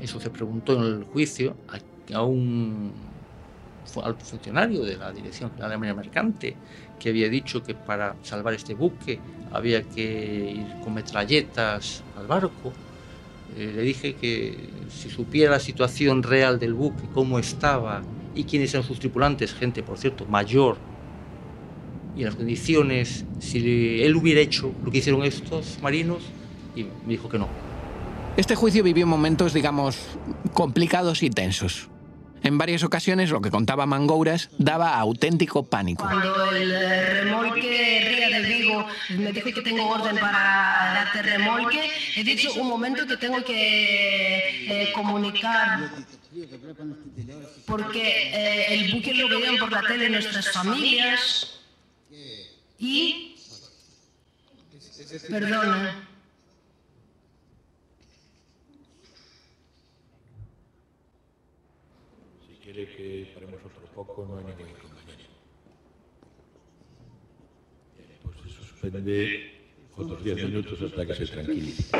eso 0.00 0.20
se 0.20 0.30
preguntó 0.30 0.74
en 0.74 0.82
el 0.82 1.04
juicio, 1.04 1.54
a 2.14 2.22
un 2.22 2.92
alto 4.02 4.24
funcionario 4.24 4.84
de 4.84 4.96
la 4.96 5.12
Dirección 5.12 5.50
General 5.50 5.70
de 5.70 5.78
Marina 5.78 5.94
Mercante 5.94 6.56
que 6.98 7.10
había 7.10 7.28
dicho 7.28 7.62
que 7.62 7.74
para 7.74 8.16
salvar 8.22 8.54
este 8.54 8.74
buque 8.74 9.18
había 9.52 9.82
que 9.82 10.56
ir 10.56 10.80
con 10.82 10.94
metralletas 10.94 12.02
al 12.16 12.26
barco. 12.26 12.72
Eh, 13.56 13.72
le 13.74 13.82
dije 13.82 14.14
que 14.14 14.56
si 14.88 15.10
supiera 15.10 15.50
la 15.50 15.60
situación 15.60 16.22
real 16.22 16.58
del 16.58 16.74
buque, 16.74 17.02
cómo 17.12 17.38
estaba 17.38 18.02
y 18.34 18.44
quiénes 18.44 18.74
eran 18.74 18.86
sus 18.86 18.98
tripulantes, 18.98 19.54
gente, 19.54 19.82
por 19.82 19.98
cierto, 19.98 20.26
mayor, 20.26 20.76
y 22.16 22.24
las 22.24 22.34
condiciones, 22.34 23.24
si 23.38 24.02
él 24.02 24.16
hubiera 24.16 24.40
hecho 24.40 24.72
lo 24.84 24.90
que 24.90 24.98
hicieron 24.98 25.22
estos 25.24 25.78
marinos, 25.82 26.22
y 26.74 26.84
me 26.84 26.90
dijo 27.08 27.28
que 27.28 27.38
no, 27.38 27.48
Este 28.36 28.54
juicio 28.54 28.84
vivió 28.84 29.06
momentos, 29.06 29.52
digamos, 29.52 29.98
complicados 30.52 31.22
y 31.22 31.30
tensos. 31.30 31.88
En 32.42 32.58
varias 32.58 32.82
ocasiones 32.82 33.30
lo 33.30 33.40
que 33.40 33.50
contaba 33.50 33.86
Mangouras 33.86 34.50
daba 34.58 34.98
auténtico 34.98 35.64
pánico. 35.64 36.04
Cuando 36.04 36.50
el 36.52 36.70
eh, 36.70 37.24
remolque 37.24 38.08
Ría 38.08 38.28
del 38.28 38.46
Vigo 38.46 38.86
me 39.10 39.32
dijo 39.32 39.52
que 39.52 39.62
tengo 39.62 39.88
orden 39.88 40.16
para 40.18 40.94
darte 40.94 41.22
remolque, 41.22 41.90
he 42.16 42.24
dicho 42.24 42.52
un 42.54 42.68
momento 42.68 43.06
que 43.06 43.16
tengo 43.16 43.44
que 43.44 44.82
eh, 44.82 44.92
comunicar 44.94 45.90
porque 47.66 48.02
eh, 48.32 48.74
el 48.74 48.92
buque 48.94 49.14
lo 49.14 49.28
veían 49.28 49.56
por 49.56 49.72
la 49.72 49.82
tele 49.82 50.08
nuestras 50.10 50.50
familias 50.52 51.60
y 52.78 53.34
perdona 55.28 56.07
quiere 62.86 63.24
que 63.24 63.30
paremos 63.34 63.60
otro 63.64 63.92
poco, 63.94 64.26
no 64.26 64.38
hay 64.38 64.44
ningún 64.44 64.68
inconveniente. 64.68 65.24
Pues 68.22 68.36
se 68.42 68.62
suspende 68.62 69.50
otros 69.96 70.24
10 70.24 70.44
minutos 70.44 70.82
hasta 70.82 71.06
que 71.06 71.14
se 71.14 71.26
tranquilice. 71.26 71.96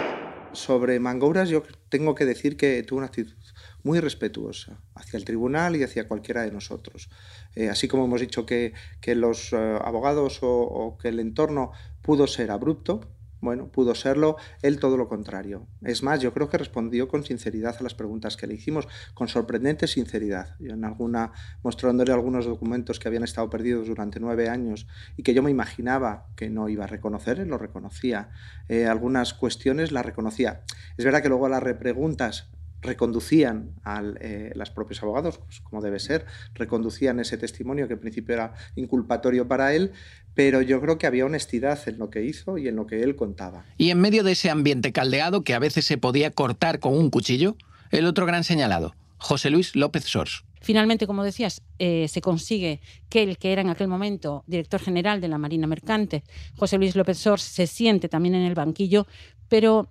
Sobre 0.53 0.99
Mangouras 0.99 1.49
yo 1.49 1.63
tengo 1.89 2.15
que 2.15 2.25
decir 2.25 2.57
que 2.57 2.83
tuvo 2.83 2.99
una 2.99 3.09
actitud 3.09 3.35
muy 3.83 4.01
respetuosa 4.01 4.81
hacia 4.95 5.19
el 5.19 5.25
tribunal 5.25 5.77
y 5.77 5.83
hacia 5.83 6.09
cualquiera 6.09 6.43
de 6.43 6.53
nosotros. 6.53 7.11
Eh, 7.55 7.69
así 7.69 7.87
como 7.87 8.05
hemos 8.05 8.21
dicho 8.21 8.47
que, 8.47 8.73
que 9.01 9.15
los 9.15 9.53
eh, 9.53 9.57
abogados 9.57 10.43
o, 10.43 10.49
o 10.49 10.97
que 10.97 11.09
el 11.09 11.21
entorno 11.21 11.73
pudo 12.03 12.27
ser 12.27 12.51
abrupto, 12.51 13.01
bueno, 13.41 13.69
pudo 13.69 13.95
serlo, 13.95 14.37
él 14.63 14.81
todo 14.81 14.97
lo 14.97 15.09
contrario. 15.09 15.67
Es 15.83 16.03
más, 16.03 16.21
yo 16.21 16.33
creo 16.33 16.49
que 16.49 16.59
respondió 16.59 17.09
con 17.09 17.25
sinceridad 17.25 17.77
a 17.79 17.83
las 17.83 17.95
preguntas 17.95 18.37
que 18.37 18.47
le 18.47 18.55
hicimos, 18.55 18.89
con 19.15 19.29
sorprendente 19.29 19.87
sinceridad. 19.87 20.57
Yo 20.59 20.73
en 20.75 20.85
alguna, 20.85 21.33
mostrándole 21.63 22.13
algunos 22.13 22.47
documentos 22.47 22.99
que 22.99 23.09
habían 23.09 23.25
estado 23.25 23.49
perdidos 23.49 23.89
durante 23.89 24.21
nueve 24.21 24.49
años 24.49 24.87
y 25.17 25.23
que 25.23 25.35
yo 25.35 25.43
me 25.43 25.51
imaginaba 25.51 26.27
que 26.37 26.51
no 26.51 26.69
iba 26.69 26.85
a 26.85 26.89
reconocer, 26.89 27.41
él 27.41 27.49
lo 27.49 27.59
reconocía. 27.59 28.31
Eh, 28.69 28.87
algunas 28.87 29.35
cuestiones 29.35 29.93
las 29.93 30.05
reconocía. 30.05 30.63
Es 30.97 31.05
verdad 31.05 31.23
que 31.23 31.29
luego 31.29 31.49
las 31.49 31.63
repreguntas 31.63 32.51
reconducían 32.81 33.75
a 33.85 34.03
eh, 34.21 34.53
los 34.55 34.71
propios 34.71 35.03
abogados, 35.03 35.39
pues 35.39 35.61
como 35.61 35.83
debe 35.83 35.99
ser, 35.99 36.27
reconducían 36.55 37.21
ese 37.21 37.37
testimonio 37.39 37.89
que 37.89 37.95
en 37.95 38.01
principio 38.01 38.35
era 38.35 38.55
inculpatorio 38.77 39.49
para 39.49 39.75
él, 39.75 39.93
pero 40.35 40.63
yo 40.63 40.81
creo 40.81 40.99
que 40.99 41.07
había 41.07 41.27
honestidad 41.27 41.81
en 41.89 41.99
lo 41.99 42.11
que 42.11 42.25
hizo 42.25 42.59
y 42.59 42.69
en 42.69 42.77
lo 42.77 42.87
que 42.87 43.03
él 43.03 43.17
contaba. 43.17 43.65
Y 43.77 43.91
en 43.91 44.01
medio 44.01 44.23
de 44.23 44.33
ese 44.33 44.51
ambiente 44.51 44.93
caldeado 44.93 45.43
que 45.43 45.55
a 45.55 45.59
veces 45.59 45.85
se 45.85 45.99
podía 45.99 46.31
cortar 46.31 46.79
con 46.79 46.97
un 46.97 47.11
cuchillo, 47.11 47.57
el 47.91 48.07
otro 48.07 48.27
gran 48.27 48.45
señalado, 48.45 48.95
José 49.17 49.51
Luis 49.51 49.75
López 49.75 50.05
Sors. 50.05 50.45
Finalmente, 50.61 51.07
como 51.07 51.25
decías, 51.25 51.63
eh, 51.79 52.09
se 52.09 52.21
consigue 52.21 52.81
que 53.09 53.23
el 53.23 53.39
que 53.39 53.53
era 53.53 53.63
en 53.63 53.69
aquel 53.69 53.89
momento 53.89 54.45
director 54.47 54.81
general 54.81 55.21
de 55.21 55.29
la 55.29 55.39
Marina 55.39 55.67
Mercante, 55.67 56.25
José 56.57 56.79
Luis 56.79 56.97
López 56.97 57.19
Sors, 57.19 57.43
se 57.43 57.67
siente 57.67 58.09
también 58.09 58.35
en 58.35 58.43
el 58.43 58.55
banquillo, 58.55 59.07
pero 59.49 59.89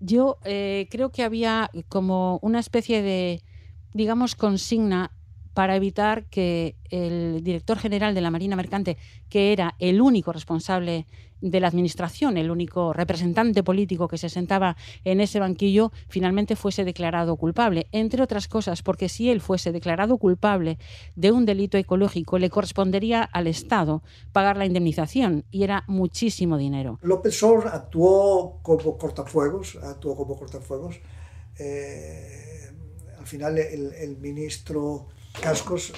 yo 0.00 0.38
eh, 0.44 0.88
creo 0.90 1.10
que 1.10 1.22
había 1.22 1.70
como 1.88 2.38
una 2.42 2.58
especie 2.60 3.02
de, 3.02 3.42
digamos, 3.92 4.34
consigna 4.34 5.12
para 5.56 5.74
evitar 5.74 6.26
que 6.26 6.76
el 6.90 7.42
director 7.42 7.78
general 7.78 8.14
de 8.14 8.20
la 8.20 8.30
Marina 8.30 8.56
Mercante, 8.56 8.98
que 9.30 9.54
era 9.54 9.74
el 9.78 10.02
único 10.02 10.30
responsable 10.30 11.06
de 11.40 11.60
la 11.60 11.68
administración, 11.68 12.36
el 12.36 12.50
único 12.50 12.92
representante 12.92 13.62
político 13.62 14.06
que 14.06 14.18
se 14.18 14.28
sentaba 14.28 14.76
en 15.02 15.22
ese 15.22 15.40
banquillo, 15.40 15.92
finalmente 16.10 16.56
fuese 16.56 16.84
declarado 16.84 17.36
culpable. 17.36 17.86
Entre 17.92 18.22
otras 18.22 18.48
cosas, 18.48 18.82
porque 18.82 19.08
si 19.08 19.30
él 19.30 19.40
fuese 19.40 19.72
declarado 19.72 20.18
culpable 20.18 20.76
de 21.14 21.32
un 21.32 21.46
delito 21.46 21.78
ecológico, 21.78 22.38
le 22.38 22.50
correspondería 22.50 23.22
al 23.22 23.46
Estado 23.46 24.02
pagar 24.32 24.58
la 24.58 24.66
indemnización 24.66 25.46
y 25.50 25.62
era 25.62 25.84
muchísimo 25.86 26.58
dinero. 26.58 26.98
López 27.00 27.38
Sor 27.38 27.68
actuó 27.72 28.60
como 28.60 28.98
cortafuegos, 28.98 29.76
actuó 29.76 30.14
como 30.16 30.36
cortafuegos. 30.36 31.00
Eh, 31.58 32.72
al 33.18 33.26
final 33.26 33.56
el, 33.56 33.94
el 33.94 34.18
ministro 34.18 35.08
Cascos 35.40 35.92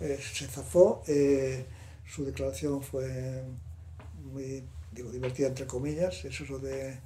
eh, 0.00 0.18
se 0.20 0.46
zafó. 0.46 1.02
Eh, 1.06 1.64
su 2.06 2.24
declaración 2.24 2.82
fue 2.82 3.44
muy 4.32 4.64
digo, 4.92 5.10
divertida, 5.10 5.48
entre 5.48 5.66
comillas. 5.66 6.24
Eso 6.24 6.58
de 6.58 6.98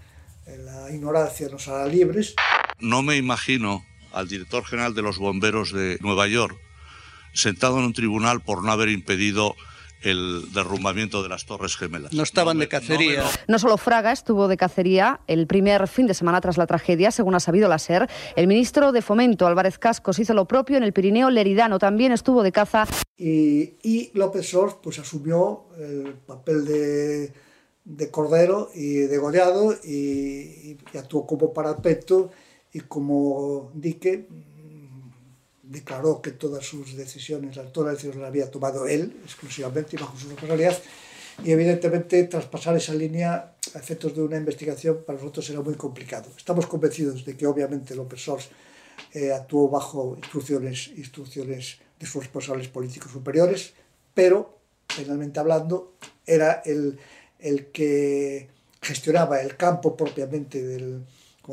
eh, 0.47 0.59
la 0.59 0.91
ignorancia 0.91 1.49
nos 1.49 1.69
hará 1.69 1.87
libres. 1.87 2.35
No 2.81 3.03
me 3.03 3.17
imagino 3.17 3.85
al 4.13 4.29
director 4.29 4.65
general 4.65 4.95
de 4.95 5.03
los 5.03 5.19
bomberos 5.19 5.73
de 5.73 5.99
Nueva 6.01 6.27
York 6.27 6.57
sentado 7.35 7.79
en 7.79 7.85
un 7.85 7.93
tribunal 7.93 8.41
por 8.41 8.65
no 8.65 8.73
haber 8.73 8.89
impedido 8.89 9.55
el 10.03 10.53
derrumbamiento 10.53 11.23
de 11.23 11.29
las 11.29 11.47
Torres 11.47 11.77
Gemelas. 11.77 12.13
No 12.13 12.23
estaban 12.23 12.59
de 12.59 12.69
cacería. 12.69 13.25
No 13.47 13.59
solo 13.59 13.77
Fraga 13.77 14.13
estuvo 14.13 14.49
de 14.49 14.57
cacería 14.57 15.21
el 15.27 15.47
primer 15.47 15.89
fin 15.89 16.07
de 16.07 16.15
semana 16.15 16.41
tras 16.41 16.57
la 16.57 16.67
tragedia, 16.67 17.11
según 17.11 17.35
ha 17.35 17.41
sabido 17.41 17.69
la 17.69 17.79
SER. 17.79 18.09
El 18.37 18.47
ministro 18.47 18.93
de 18.93 19.03
Fomento, 19.03 19.47
Álvarez 19.47 19.79
Cascos, 19.79 20.19
hizo 20.19 20.35
lo 20.35 20.47
propio 20.47 20.77
en 20.77 20.83
el 20.83 20.93
Pirineo 20.93 21.31
Leridano. 21.31 21.79
También 21.79 22.13
estuvo 22.13 22.43
de 22.43 22.53
caza. 22.53 22.87
Y, 23.17 23.75
y 23.83 24.11
López 24.15 24.49
Sors 24.49 24.77
pues, 24.83 24.99
asumió 24.99 25.67
el 25.79 26.15
papel 26.27 26.65
de, 26.65 27.33
de 27.85 28.11
cordero 28.11 28.71
y 28.75 28.99
degollado 28.99 29.75
y, 29.85 30.77
y 30.93 30.97
actuó 30.97 31.27
como 31.27 31.53
parapeto 31.53 32.31
y 32.73 32.81
como 32.81 33.71
dique 33.75 34.29
declaró 35.69 36.23
que 36.23 36.33
todas 36.33 36.65
sus 36.65 36.97
decisiones, 36.97 37.59
todas 37.73 37.93
las 37.93 37.95
decisiones 37.95 38.21
las 38.21 38.29
había 38.29 38.51
tomado 38.51 38.87
él 38.87 39.21
exclusivamente 39.23 39.97
y 39.97 40.01
bajo 40.01 40.17
su 40.19 40.29
responsabilidad. 40.29 40.79
Y 41.45 41.53
evidentemente 41.53 42.25
traspasar 42.25 42.77
esa 42.77 42.95
línea 42.95 43.55
a 43.75 43.79
efectos 43.79 44.15
de 44.15 44.23
una 44.23 44.37
investigación 44.37 45.05
para 45.07 45.19
nosotros 45.19 45.49
era 45.51 45.61
muy 45.61 45.75
complicado. 45.75 46.29
Estamos 46.37 46.67
convencidos 46.67 47.25
de 47.25 47.37
que 47.37 47.47
obviamente 47.47 47.95
López 47.95 48.23
Sors 48.23 48.49
eh, 49.13 49.33
actuó 49.33 49.69
bajo 49.69 50.17
instrucciones, 50.17 50.89
instrucciones 50.97 51.79
de 52.01 52.07
sus 52.07 52.23
responsables 52.23 52.69
políticos 52.69 53.13
superiores, 53.13 53.75
pero 54.15 54.59
penalmente 54.97 55.39
hablando 55.39 55.95
era 56.27 56.63
el, 56.65 56.99
el 57.39 57.67
que 57.67 58.49
gestionaba 58.81 59.41
el 59.41 59.57
campo 59.57 59.97
propiamente 59.97 60.63
del, 60.63 61.05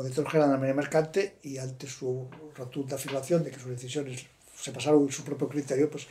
de 0.02 0.38
la 0.38 0.58
Marina 0.58 0.74
Mercante 0.74 1.36
y 1.42 1.58
ante 1.58 1.86
su 1.86 2.28
rotunda 2.54 2.96
afirmación 2.96 3.44
de 3.44 3.50
que 3.50 3.58
sus 3.58 3.70
decisiones 3.70 4.26
se 4.54 4.72
pasaron 4.72 5.10
su 5.10 5.24
propio 5.24 5.48
criterio, 5.48 5.90
pues, 5.90 6.06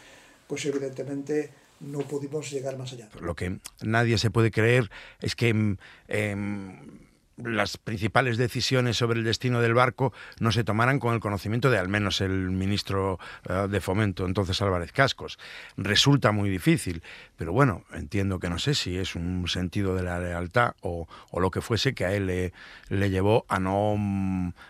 pues 0.47 0.65
evidentemente 0.65 1.51
no 1.81 1.99
pudimos 1.99 2.49
llegar 2.51 2.77
más 2.77 2.93
allá. 2.93 3.09
Lo 3.19 3.35
que 3.35 3.59
nadie 3.81 4.17
se 4.17 4.31
puede 4.31 4.51
creer 4.51 4.89
es 5.21 5.35
que 5.35 5.77
eh, 6.07 6.35
las 7.37 7.77
principales 7.77 8.37
decisiones 8.37 8.97
sobre 8.97 9.19
el 9.19 9.25
destino 9.25 9.61
del 9.61 9.73
barco 9.73 10.13
no 10.39 10.51
se 10.51 10.63
tomaran 10.63 10.99
con 10.99 11.13
el 11.13 11.19
conocimiento 11.19 11.69
de 11.69 11.77
al 11.77 11.89
menos 11.89 12.21
el 12.21 12.51
ministro 12.51 13.19
uh, 13.49 13.67
de 13.67 13.81
Fomento, 13.81 14.25
entonces 14.25 14.61
Álvarez 14.61 14.91
Cascos. 14.91 15.37
Resulta 15.77 16.31
muy 16.31 16.49
difícil, 16.49 17.03
pero 17.35 17.51
bueno, 17.51 17.83
entiendo 17.93 18.39
que 18.39 18.49
no 18.49 18.59
sé 18.59 18.73
si 18.73 18.97
es 18.97 19.15
un 19.15 19.47
sentido 19.47 19.95
de 19.95 20.03
la 20.03 20.19
lealtad 20.19 20.75
o, 20.81 21.07
o 21.31 21.39
lo 21.39 21.51
que 21.51 21.61
fuese 21.61 21.93
que 21.93 22.05
a 22.05 22.13
él 22.13 22.27
le, 22.27 22.53
le 22.89 23.09
llevó 23.09 23.45
a 23.49 23.59
no, 23.59 23.95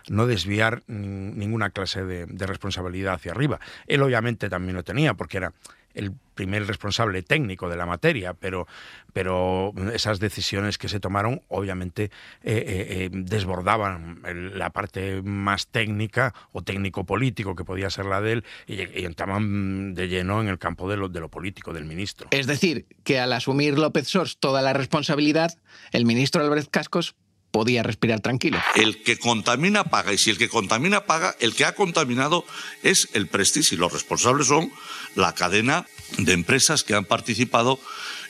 no 0.08 0.26
desviar 0.26 0.82
ninguna 0.86 1.70
clase 1.70 2.04
de, 2.04 2.26
de 2.26 2.46
responsabilidad 2.46 3.14
hacia 3.14 3.32
arriba. 3.32 3.60
Él 3.86 4.02
obviamente 4.02 4.48
también 4.48 4.76
lo 4.76 4.84
tenía, 4.84 5.14
porque 5.14 5.36
era 5.36 5.52
el 5.96 6.12
primer 6.34 6.66
responsable 6.66 7.22
técnico 7.22 7.68
de 7.68 7.76
la 7.76 7.86
materia, 7.86 8.34
pero, 8.34 8.68
pero 9.12 9.72
esas 9.92 10.20
decisiones 10.20 10.78
que 10.78 10.88
se 10.88 11.00
tomaron 11.00 11.42
obviamente 11.48 12.04
eh, 12.04 12.10
eh, 12.44 12.86
eh, 12.88 13.10
desbordaban 13.12 14.20
la 14.54 14.70
parte 14.70 15.22
más 15.22 15.66
técnica 15.68 16.34
o 16.52 16.62
técnico-político 16.62 17.56
que 17.56 17.64
podía 17.64 17.90
ser 17.90 18.04
la 18.04 18.20
de 18.20 18.32
él 18.32 18.44
y, 18.66 18.74
y, 18.74 19.04
entraban 19.06 19.94
de 19.94 20.08
lleno 20.08 20.40
en 20.42 20.48
el 20.48 20.58
campo 20.58 20.88
de 20.88 20.98
lo, 20.98 21.08
de 21.08 21.20
lo 21.20 21.30
político 21.30 21.72
del 21.72 21.86
ministro. 21.86 22.28
Es 22.30 22.46
decir, 22.46 22.86
que 23.02 23.18
al 23.18 23.32
asumir 23.32 23.78
López 23.78 24.06
Sors 24.06 24.38
toda 24.38 24.60
la 24.60 24.74
responsabilidad, 24.74 25.58
el 25.92 26.04
ministro 26.04 26.42
Álvarez 26.42 26.68
Cascos 26.68 27.16
podía 27.50 27.82
respirar 27.82 28.20
tranquilo. 28.20 28.58
El 28.74 29.02
que 29.02 29.18
contamina 29.18 29.84
paga 29.84 30.12
y 30.12 30.18
si 30.18 30.30
el 30.30 30.38
que 30.38 30.48
contamina 30.48 31.06
paga, 31.06 31.34
el 31.40 31.54
que 31.54 31.64
ha 31.64 31.74
contaminado 31.74 32.44
es 32.82 33.08
el 33.14 33.26
Prestige 33.26 33.74
y 33.74 33.78
los 33.78 33.92
responsables 33.92 34.46
son 34.48 34.70
la 35.14 35.34
cadena 35.34 35.86
de 36.18 36.32
empresas 36.32 36.84
que 36.84 36.94
han 36.94 37.04
participado 37.04 37.78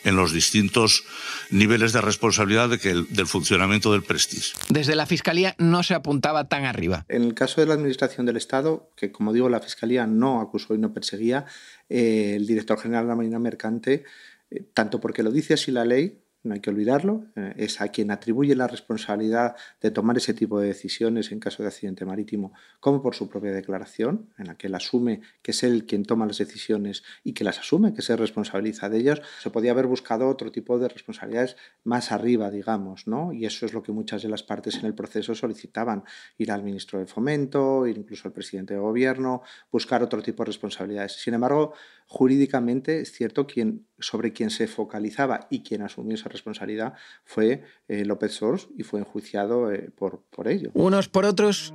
en 0.04 0.14
los 0.14 0.32
distintos 0.32 1.04
niveles 1.50 1.92
de 1.92 2.00
responsabilidad 2.00 2.68
de 2.68 2.78
que 2.78 2.90
el, 2.90 3.08
del 3.10 3.26
funcionamiento 3.26 3.90
del 3.92 4.04
Prestige. 4.04 4.52
Desde 4.68 4.94
la 4.94 5.04
Fiscalía 5.04 5.56
no 5.58 5.82
se 5.82 5.94
apuntaba 5.94 6.48
tan 6.48 6.64
arriba. 6.64 7.04
En 7.08 7.24
el 7.24 7.34
caso 7.34 7.60
de 7.60 7.66
la 7.66 7.74
Administración 7.74 8.24
del 8.24 8.36
Estado, 8.36 8.92
que 8.96 9.10
como 9.10 9.32
digo 9.32 9.48
la 9.48 9.60
Fiscalía 9.60 10.06
no 10.06 10.40
acusó 10.40 10.74
y 10.74 10.78
no 10.78 10.92
perseguía, 10.92 11.46
eh, 11.88 12.34
el 12.36 12.46
director 12.46 12.78
general 12.78 13.04
de 13.04 13.08
la 13.08 13.16
Marina 13.16 13.40
Mercante, 13.40 14.04
eh, 14.50 14.64
tanto 14.72 15.00
porque 15.00 15.24
lo 15.24 15.32
dice 15.32 15.54
así 15.54 15.72
la 15.72 15.84
ley, 15.84 16.22
no 16.46 16.54
hay 16.54 16.60
que 16.60 16.70
olvidarlo, 16.70 17.26
eh, 17.36 17.54
es 17.56 17.80
a 17.80 17.88
quien 17.88 18.10
atribuye 18.10 18.54
la 18.54 18.66
responsabilidad 18.66 19.56
de 19.80 19.90
tomar 19.90 20.16
ese 20.16 20.34
tipo 20.34 20.60
de 20.60 20.68
decisiones 20.68 21.32
en 21.32 21.40
caso 21.40 21.62
de 21.62 21.68
accidente 21.68 22.04
marítimo, 22.04 22.52
como 22.80 23.02
por 23.02 23.14
su 23.14 23.28
propia 23.28 23.52
declaración, 23.52 24.30
en 24.38 24.46
la 24.46 24.56
que 24.56 24.68
él 24.68 24.74
asume 24.74 25.20
que 25.42 25.50
es 25.50 25.62
él 25.62 25.86
quien 25.86 26.04
toma 26.04 26.26
las 26.26 26.38
decisiones 26.38 27.02
y 27.24 27.32
que 27.32 27.44
las 27.44 27.58
asume, 27.58 27.94
que 27.94 28.02
se 28.02 28.16
responsabiliza 28.16 28.88
de 28.88 28.98
ellas, 28.98 29.22
se 29.40 29.50
podía 29.50 29.72
haber 29.72 29.86
buscado 29.86 30.28
otro 30.28 30.50
tipo 30.50 30.78
de 30.78 30.88
responsabilidades 30.88 31.56
más 31.84 32.12
arriba, 32.12 32.50
digamos, 32.50 33.06
¿no? 33.06 33.32
Y 33.32 33.46
eso 33.46 33.66
es 33.66 33.72
lo 33.72 33.82
que 33.82 33.92
muchas 33.92 34.22
de 34.22 34.28
las 34.28 34.42
partes 34.42 34.76
en 34.76 34.86
el 34.86 34.94
proceso 34.94 35.34
solicitaban, 35.34 36.04
ir 36.38 36.50
al 36.50 36.62
ministro 36.62 36.98
de 36.98 37.06
Fomento, 37.06 37.86
ir 37.86 37.98
incluso 37.98 38.28
al 38.28 38.32
presidente 38.32 38.74
de 38.74 38.80
gobierno, 38.80 39.42
buscar 39.70 40.02
otro 40.02 40.22
tipo 40.22 40.42
de 40.42 40.48
responsabilidades. 40.48 41.12
Sin 41.12 41.34
embargo, 41.34 41.74
jurídicamente 42.06 43.00
es 43.00 43.12
cierto 43.12 43.46
quien 43.46 43.86
sobre 43.98 44.32
quien 44.32 44.50
se 44.50 44.68
focalizaba 44.68 45.46
y 45.50 45.62
quien 45.62 45.82
asumió 45.82 46.14
esa 46.14 46.28
responsabilidad 46.28 46.94
fue 47.24 47.64
eh, 47.88 48.04
López 48.04 48.32
Sors 48.32 48.68
y 48.76 48.84
fue 48.84 49.00
enjuiciado 49.00 49.72
eh, 49.72 49.90
por, 49.96 50.22
por 50.30 50.48
ello. 50.48 50.70
Unos 50.74 51.08
por 51.08 51.24
otros 51.24 51.74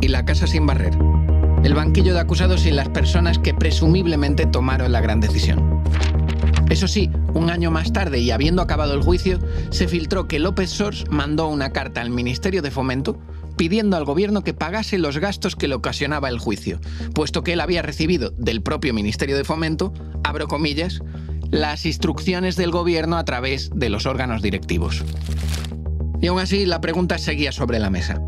y 0.00 0.08
la 0.08 0.24
casa 0.24 0.46
sin 0.46 0.66
barrer. 0.66 0.94
El 1.64 1.74
banquillo 1.74 2.12
de 2.12 2.20
acusados 2.20 2.66
y 2.66 2.70
las 2.70 2.90
personas 2.90 3.38
que 3.38 3.54
presumiblemente 3.54 4.44
tomaron 4.44 4.92
la 4.92 5.00
gran 5.00 5.20
decisión. 5.20 5.82
Eso 6.68 6.88
sí, 6.88 7.10
un 7.34 7.50
año 7.50 7.70
más 7.70 7.92
tarde 7.92 8.18
y 8.18 8.30
habiendo 8.30 8.60
acabado 8.60 8.94
el 8.94 9.02
juicio, 9.02 9.38
se 9.70 9.88
filtró 9.88 10.28
que 10.28 10.38
López 10.38 10.70
Sors 10.70 11.04
mandó 11.10 11.48
una 11.48 11.70
carta 11.70 12.00
al 12.00 12.10
Ministerio 12.10 12.62
de 12.62 12.70
Fomento 12.70 13.18
pidiendo 13.56 13.96
al 13.96 14.04
gobierno 14.04 14.42
que 14.42 14.54
pagase 14.54 14.98
los 14.98 15.18
gastos 15.18 15.56
que 15.56 15.68
le 15.68 15.74
ocasionaba 15.74 16.28
el 16.28 16.38
juicio, 16.38 16.80
puesto 17.14 17.42
que 17.42 17.52
él 17.52 17.60
había 17.60 17.82
recibido 17.82 18.30
del 18.30 18.62
propio 18.62 18.94
Ministerio 18.94 19.36
de 19.36 19.44
Fomento, 19.44 19.92
abro 20.22 20.48
comillas, 20.48 21.00
las 21.50 21.86
instrucciones 21.86 22.56
del 22.56 22.70
gobierno 22.70 23.16
a 23.16 23.24
través 23.24 23.70
de 23.74 23.88
los 23.88 24.06
órganos 24.06 24.42
directivos. 24.42 25.04
Y 26.20 26.26
aún 26.26 26.40
así, 26.40 26.66
la 26.66 26.80
pregunta 26.80 27.18
seguía 27.18 27.52
sobre 27.52 27.78
la 27.78 27.90
mesa. 27.90 28.20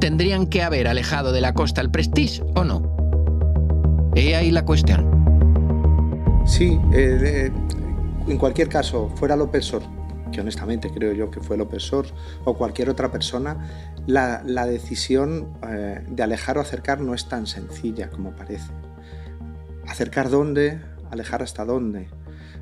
¿Tendrían 0.00 0.46
que 0.46 0.62
haber 0.62 0.86
alejado 0.86 1.32
de 1.32 1.40
la 1.40 1.54
costa 1.54 1.80
el 1.80 1.90
Prestige 1.90 2.42
o 2.54 2.64
no? 2.64 4.12
He 4.14 4.36
ahí 4.36 4.50
la 4.50 4.64
cuestión. 4.64 5.18
Sí, 6.46 6.78
eh, 6.92 7.50
en 8.26 8.38
cualquier 8.38 8.68
caso, 8.68 9.10
fuera 9.16 9.36
López 9.36 9.64
Sor, 9.64 9.82
que 10.32 10.40
honestamente 10.40 10.90
creo 10.90 11.12
yo 11.12 11.30
que 11.30 11.40
fue 11.40 11.56
López 11.56 11.82
Sor, 11.82 12.06
o 12.44 12.54
cualquier 12.56 12.90
otra 12.90 13.10
persona, 13.10 13.68
la, 14.06 14.66
decisión 14.66 15.56
eh, 15.66 16.04
de 16.08 16.22
alejar 16.22 16.58
o 16.58 16.60
acercar 16.60 17.00
no 17.00 17.14
es 17.14 17.28
tan 17.28 17.46
sencilla 17.46 18.10
como 18.10 18.32
parece. 18.32 18.70
¿Acercar 19.86 20.30
dónde? 20.30 20.80
¿Alejar 21.10 21.42
hasta 21.42 21.64
dónde? 21.64 22.08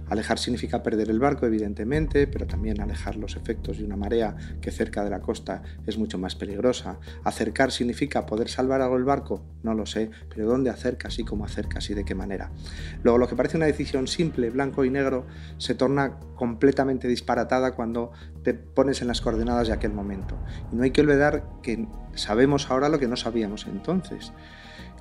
Alejar 0.09 0.39
significa 0.39 0.83
perder 0.83 1.11
el 1.11 1.19
barco, 1.19 1.47
evidentemente, 1.47 2.27
pero 2.27 2.47
también 2.47 2.81
alejar 2.81 3.17
los 3.17 3.37
efectos 3.37 3.79
de 3.79 3.85
una 3.85 3.97
marea 3.97 4.37
que 4.61 4.71
cerca 4.71 5.03
de 5.03 5.11
la 5.11 5.21
costa 5.21 5.63
es 5.87 5.99
mucho 5.99 6.19
más 6.19 6.37
peligrosa. 6.37 6.99
Acercar 7.25 7.73
significa 7.73 8.27
poder 8.27 8.49
salvar 8.49 8.81
algo 8.81 8.97
el 8.97 9.05
barco, 9.05 9.43
no 9.63 9.75
lo 9.75 9.87
sé, 9.87 10.11
pero 10.29 10.47
¿dónde 10.47 10.71
acercas 10.71 11.19
y 11.19 11.25
cómo 11.25 11.45
acercas 11.45 11.91
y 11.91 11.95
de 11.95 12.05
qué 12.05 12.15
manera? 12.15 12.51
Luego, 13.03 13.19
lo 13.19 13.29
que 13.29 13.37
parece 13.37 13.57
una 13.57 13.67
decisión 13.67 14.07
simple, 14.07 14.51
blanco 14.51 14.85
y 14.85 14.91
negro, 14.91 15.27
se 15.59 15.75
torna 15.75 16.19
completamente 16.37 17.09
disparatada 17.09 17.73
cuando 17.73 18.13
te 18.43 18.55
pones 18.55 19.01
en 19.03 19.09
las 19.09 19.21
coordenadas 19.21 19.69
de 19.69 19.75
aquel 19.75 19.93
momento. 19.93 20.37
Y 20.73 20.77
no 20.77 20.85
hay 20.85 20.91
que 20.91 21.01
olvidar 21.01 21.45
que 21.63 21.87
sabemos 22.15 22.71
ahora 22.71 22.89
lo 22.89 22.99
que 22.99 23.09
no 23.09 23.17
sabíamos 23.17 23.67
entonces. 23.67 24.33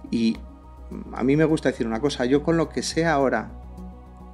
Y 0.10 0.38
a 1.14 1.24
mí 1.24 1.36
me 1.36 1.46
gusta 1.46 1.70
decir 1.70 1.88
una 1.88 2.00
cosa, 2.00 2.26
yo 2.26 2.44
con 2.44 2.58
lo 2.58 2.70
que 2.70 2.84
sé 2.84 3.06
ahora 3.06 3.52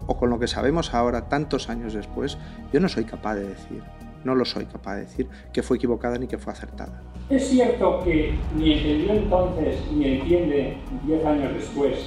o 0.07 0.17
con 0.17 0.29
lo 0.29 0.39
que 0.39 0.47
sabemos 0.47 0.93
ahora, 0.93 1.29
tantos 1.29 1.69
años 1.69 1.93
después, 1.93 2.37
yo 2.73 2.79
no 2.79 2.89
soy 2.89 3.05
capaz 3.05 3.35
de 3.35 3.47
decir, 3.49 3.83
no 4.23 4.35
lo 4.35 4.45
soy 4.45 4.65
capaz 4.65 4.95
de 4.95 5.01
decir, 5.01 5.27
que 5.53 5.63
fue 5.63 5.77
equivocada 5.77 6.17
ni 6.17 6.27
que 6.27 6.37
fue 6.37 6.53
acertada. 6.53 7.01
Es 7.29 7.49
cierto 7.49 8.01
que 8.03 8.35
ni 8.55 8.73
entendió 8.73 9.13
entonces 9.13 9.79
ni 9.91 10.05
entiende 10.05 10.77
diez 11.05 11.25
años 11.25 11.53
después 11.53 11.97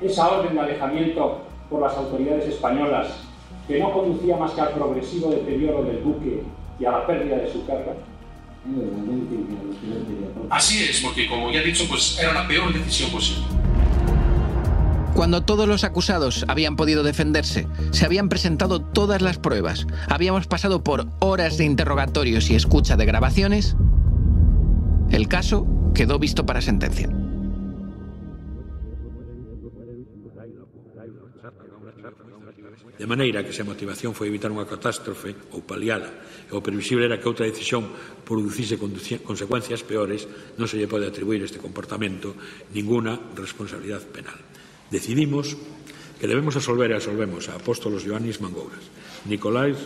esa 0.00 0.28
orden 0.28 0.54
de 0.54 0.60
alejamiento 0.60 1.42
por 1.70 1.80
las 1.80 1.96
autoridades 1.96 2.46
españolas 2.46 3.08
que 3.66 3.78
no 3.78 3.92
conducía 3.92 4.36
más 4.36 4.52
que 4.52 4.60
al 4.60 4.70
progresivo 4.70 5.30
deterioro 5.30 5.84
del 5.84 5.98
buque 5.98 6.42
y 6.78 6.84
a 6.84 6.90
la 6.90 7.06
pérdida 7.06 7.36
de 7.36 7.52
su 7.52 7.64
carga. 7.64 7.94
Así 10.50 10.84
es, 10.84 11.00
porque 11.00 11.26
como 11.26 11.50
ya 11.50 11.60
he 11.60 11.64
dicho, 11.64 11.84
pues 11.88 12.18
era 12.20 12.32
la 12.32 12.46
peor 12.46 12.72
decisión 12.72 13.10
posible. 13.10 13.44
Cuando 15.14 15.42
todos 15.42 15.68
los 15.68 15.84
acusados 15.84 16.44
habían 16.48 16.76
podido 16.76 17.02
defenderse, 17.02 17.68
se 17.90 18.06
habían 18.06 18.28
presentado 18.28 18.80
todas 18.80 19.20
las 19.20 19.38
pruebas, 19.38 19.86
habíamos 20.08 20.46
pasado 20.46 20.82
por 20.82 21.06
horas 21.20 21.58
de 21.58 21.64
interrogatorios 21.64 22.50
y 22.50 22.54
escucha 22.54 22.96
de 22.96 23.04
grabaciones, 23.04 23.76
el 25.10 25.28
caso 25.28 25.66
quedó 25.94 26.18
visto 26.18 26.46
para 26.46 26.62
sentencia. 26.62 27.08
De 32.98 33.06
maneira 33.06 33.44
que 33.44 33.52
se 33.52 33.64
motivación 33.64 34.14
foi 34.14 34.30
evitar 34.32 34.48
unha 34.48 34.64
catástrofe 34.64 35.34
ou 35.52 35.60
paliala 35.60 36.08
e 36.48 36.54
o 36.56 36.64
previsible 36.64 37.04
era 37.04 37.18
que 37.20 37.28
outra 37.28 37.44
decisión 37.44 37.84
producise 38.24 38.78
consecuencias 38.78 39.84
peores, 39.84 40.24
non 40.56 40.70
se 40.70 40.80
lle 40.80 40.88
pode 40.88 41.04
atribuir 41.04 41.42
este 41.44 41.60
comportamento 41.60 42.32
ninguna 42.72 43.18
responsabilidade 43.36 44.08
penal 44.08 44.38
Decidimos 44.92 45.56
que 46.20 46.28
debemos 46.28 46.52
absolver 46.54 46.92
e 46.92 47.00
absolvemos 47.00 47.48
a 47.48 47.56
apóstolos 47.56 48.04
Ioannis 48.04 48.44
Mangouras, 48.44 48.84
Nicolás 49.24 49.80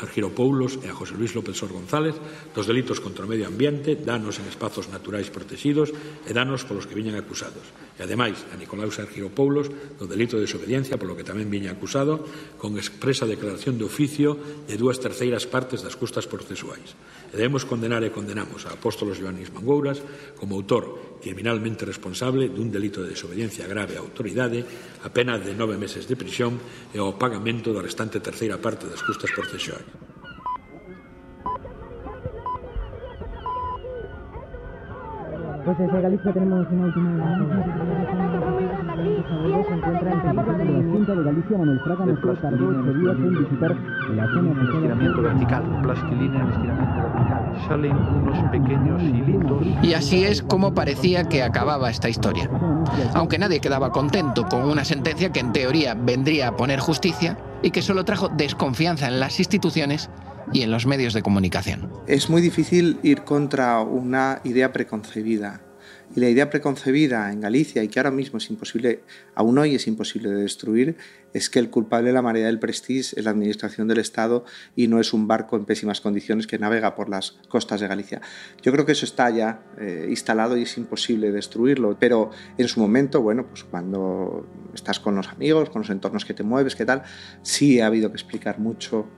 Argiropoulos 0.00 0.80
e 0.80 0.88
a 0.88 0.96
José 0.96 1.16
Luis 1.16 1.36
López 1.36 1.56
Sor 1.56 1.72
González 1.72 2.16
dos 2.52 2.68
delitos 2.68 3.00
contra 3.00 3.24
o 3.24 3.30
medio 3.30 3.48
ambiente, 3.48 3.96
danos 3.96 4.36
en 4.36 4.48
espazos 4.48 4.92
naturais 4.92 5.32
protegidos 5.32 5.92
e 6.24 6.32
danos 6.36 6.64
polos 6.68 6.88
que 6.88 6.96
viñan 6.96 7.16
acusados. 7.16 7.64
E 7.96 8.04
ademais 8.04 8.44
a 8.52 8.56
Nicolás 8.60 8.96
Argiropoulos 9.00 9.72
do 9.96 10.04
delito 10.04 10.36
de 10.36 10.44
desobediencia 10.44 11.00
polo 11.00 11.16
que 11.16 11.24
tamén 11.24 11.48
viña 11.48 11.72
acusado 11.72 12.20
con 12.60 12.76
expresa 12.76 13.28
declaración 13.28 13.80
de 13.80 13.88
oficio 13.88 14.36
de 14.68 14.76
dúas 14.76 15.00
terceiras 15.00 15.48
partes 15.48 15.80
das 15.80 15.96
custas 15.96 16.28
procesuais. 16.28 16.96
E 17.28 17.36
debemos 17.36 17.64
condenar 17.68 18.04
e 18.04 18.12
condenamos 18.12 18.64
a 18.68 18.76
apóstolos 18.76 19.20
Ioannis 19.20 19.52
Mangouras 19.52 20.00
como 20.36 20.56
autor 20.56 21.09
criminalmente 21.20 21.84
responsable 21.84 22.48
dun 22.48 22.72
delito 22.72 23.04
de 23.04 23.12
desobediencia 23.12 23.68
grave 23.68 23.94
á 23.94 24.02
autoridade 24.02 24.64
a 25.04 25.08
pena 25.12 25.36
de 25.36 25.52
nove 25.54 25.76
meses 25.76 26.08
de 26.08 26.18
prisión 26.18 26.56
e 26.90 26.98
ao 26.98 27.14
pagamento 27.20 27.70
da 27.70 27.84
restante 27.84 28.18
terceira 28.18 28.58
parte 28.58 28.88
das 28.88 29.04
custas 29.04 29.30
procesuais. 29.30 29.84
Pues 35.64 35.78
desde 35.78 36.00
Galicia 36.00 36.32
tenemos 36.32 36.66
una 36.70 36.86
última 36.86 37.10
se 39.66 39.74
encuentra 39.74 40.12
en 40.12 40.20
petición 40.22 40.58
de 40.58 40.72
la 40.72 40.90
Junta 40.90 41.14
de 41.14 41.24
Galicia 41.24 41.58
Manuel 41.58 41.80
Fraga 41.80 42.06
nos 42.06 42.40
tardó 42.40 42.68
ocho 42.68 42.92
días 42.94 43.16
en 43.16 43.38
visitar 43.38 43.76
la 44.14 44.26
zona 44.26 44.54
de 44.54 44.64
estiramiento 44.64 45.22
vertical, 45.22 45.82
plastilina 45.82 46.40
en 46.40 46.48
estiramiento 46.50 47.02
vertical. 47.02 47.62
Salen 47.68 47.96
unos 47.96 48.50
pequeños 48.50 49.02
hilitos. 49.02 49.66
Y 49.82 49.94
así 49.94 50.24
es 50.24 50.42
como 50.42 50.74
parecía 50.74 51.24
que 51.24 51.42
acababa 51.42 51.90
esta 51.90 52.08
historia. 52.08 52.48
Aunque 53.14 53.38
nadie 53.38 53.60
quedaba 53.60 53.90
contento 53.90 54.46
con 54.48 54.62
una 54.62 54.84
sentencia 54.84 55.30
que 55.30 55.40
en 55.40 55.52
teoría 55.52 55.94
vendría 55.94 56.48
a 56.48 56.56
poner 56.56 56.80
justicia 56.80 57.36
y 57.62 57.70
que 57.70 57.82
solo 57.82 58.04
trajo 58.04 58.28
desconfianza 58.28 59.08
en 59.08 59.20
las 59.20 59.38
instituciones 59.38 60.10
y 60.52 60.62
en 60.62 60.70
los 60.70 60.86
medios 60.86 61.14
de 61.14 61.22
comunicación. 61.22 61.90
Es 62.06 62.30
muy 62.30 62.42
difícil 62.42 62.98
ir 63.02 63.22
contra 63.22 63.80
una 63.80 64.40
idea 64.44 64.72
preconcebida. 64.72 65.62
Y 66.14 66.20
la 66.20 66.28
idea 66.28 66.50
preconcebida 66.50 67.32
en 67.32 67.40
Galicia, 67.40 67.84
y 67.84 67.88
que 67.88 68.00
ahora 68.00 68.10
mismo 68.10 68.38
es 68.38 68.50
imposible, 68.50 69.02
aún 69.34 69.58
hoy 69.58 69.76
es 69.76 69.86
imposible 69.86 70.30
de 70.30 70.42
destruir, 70.42 70.96
es 71.32 71.50
que 71.50 71.58
el 71.58 71.70
culpable 71.70 72.08
de 72.08 72.14
la 72.14 72.22
marea 72.22 72.46
del 72.46 72.58
Prestige 72.58 73.18
es 73.18 73.24
la 73.24 73.30
administración 73.30 73.88
del 73.88 73.98
Estado 73.98 74.44
y 74.76 74.88
no 74.88 75.00
es 75.00 75.12
un 75.12 75.26
barco 75.26 75.56
en 75.56 75.64
pésimas 75.64 76.00
condiciones 76.00 76.46
que 76.46 76.58
navega 76.58 76.94
por 76.94 77.08
las 77.08 77.32
costas 77.48 77.80
de 77.80 77.88
Galicia. 77.88 78.20
Yo 78.62 78.72
creo 78.72 78.86
que 78.86 78.92
eso 78.92 79.04
está 79.04 79.30
ya 79.30 79.62
eh, 79.78 80.06
instalado 80.08 80.56
y 80.56 80.62
es 80.62 80.76
imposible 80.76 81.30
destruirlo, 81.32 81.96
pero 81.98 82.30
en 82.58 82.68
su 82.68 82.80
momento, 82.80 83.22
bueno, 83.22 83.46
pues 83.46 83.64
cuando 83.64 84.46
estás 84.74 85.00
con 85.00 85.14
los 85.14 85.28
amigos, 85.28 85.70
con 85.70 85.82
los 85.82 85.90
entornos 85.90 86.24
que 86.24 86.34
te 86.34 86.42
mueves, 86.42 86.76
qué 86.76 86.84
tal, 86.84 87.02
sí 87.42 87.80
ha 87.80 87.86
habido 87.86 88.10
que 88.10 88.16
explicar 88.16 88.58
mucho 88.58 89.08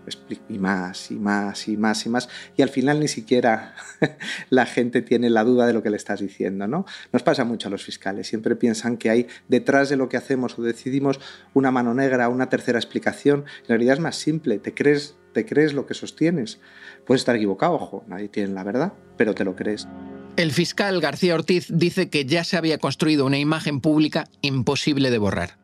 y 0.48 0.58
más 0.58 1.10
y 1.10 1.14
más 1.14 1.68
y 1.68 1.76
más 1.76 2.06
y 2.06 2.08
más 2.08 2.28
y 2.56 2.62
al 2.62 2.68
final 2.68 3.00
ni 3.00 3.08
siquiera 3.08 3.74
la 4.50 4.66
gente 4.66 5.02
tiene 5.02 5.30
la 5.30 5.44
duda 5.44 5.66
de 5.66 5.72
lo 5.72 5.82
que 5.82 5.90
le 5.90 5.96
estás 5.96 6.20
diciendo, 6.20 6.66
¿no? 6.66 6.84
Nos 7.12 7.22
pasa 7.22 7.44
mucho 7.44 7.68
a 7.68 7.70
los 7.70 7.84
fiscales, 7.84 8.26
siempre 8.26 8.56
piensan 8.56 8.96
que 8.96 9.10
hay 9.10 9.26
detrás 9.48 9.88
de 9.88 9.96
lo 9.96 10.08
que 10.08 10.16
hacemos 10.16 10.58
o 10.58 10.62
decidimos 10.62 11.20
una 11.54 11.70
mano 11.70 11.94
una 12.30 12.48
tercera 12.48 12.78
explicación. 12.78 13.44
En 13.62 13.68
realidad 13.68 13.94
es 13.94 14.00
más 14.00 14.16
simple, 14.16 14.58
te 14.58 14.74
crees, 14.74 15.16
te 15.32 15.46
crees 15.46 15.72
lo 15.72 15.86
que 15.86 15.94
sostienes. 15.94 16.60
Puedes 17.06 17.22
estar 17.22 17.36
equivocado, 17.36 17.74
ojo, 17.74 18.04
nadie 18.06 18.28
tiene 18.28 18.52
la 18.52 18.64
verdad, 18.64 18.92
pero 19.16 19.34
te 19.34 19.44
lo 19.44 19.56
crees. 19.56 19.88
El 20.36 20.52
fiscal 20.52 21.00
García 21.00 21.34
Ortiz 21.34 21.66
dice 21.68 22.08
que 22.08 22.24
ya 22.24 22.44
se 22.44 22.56
había 22.56 22.78
construido 22.78 23.26
una 23.26 23.38
imagen 23.38 23.80
pública 23.80 24.24
imposible 24.40 25.10
de 25.10 25.18
borrar. 25.18 25.58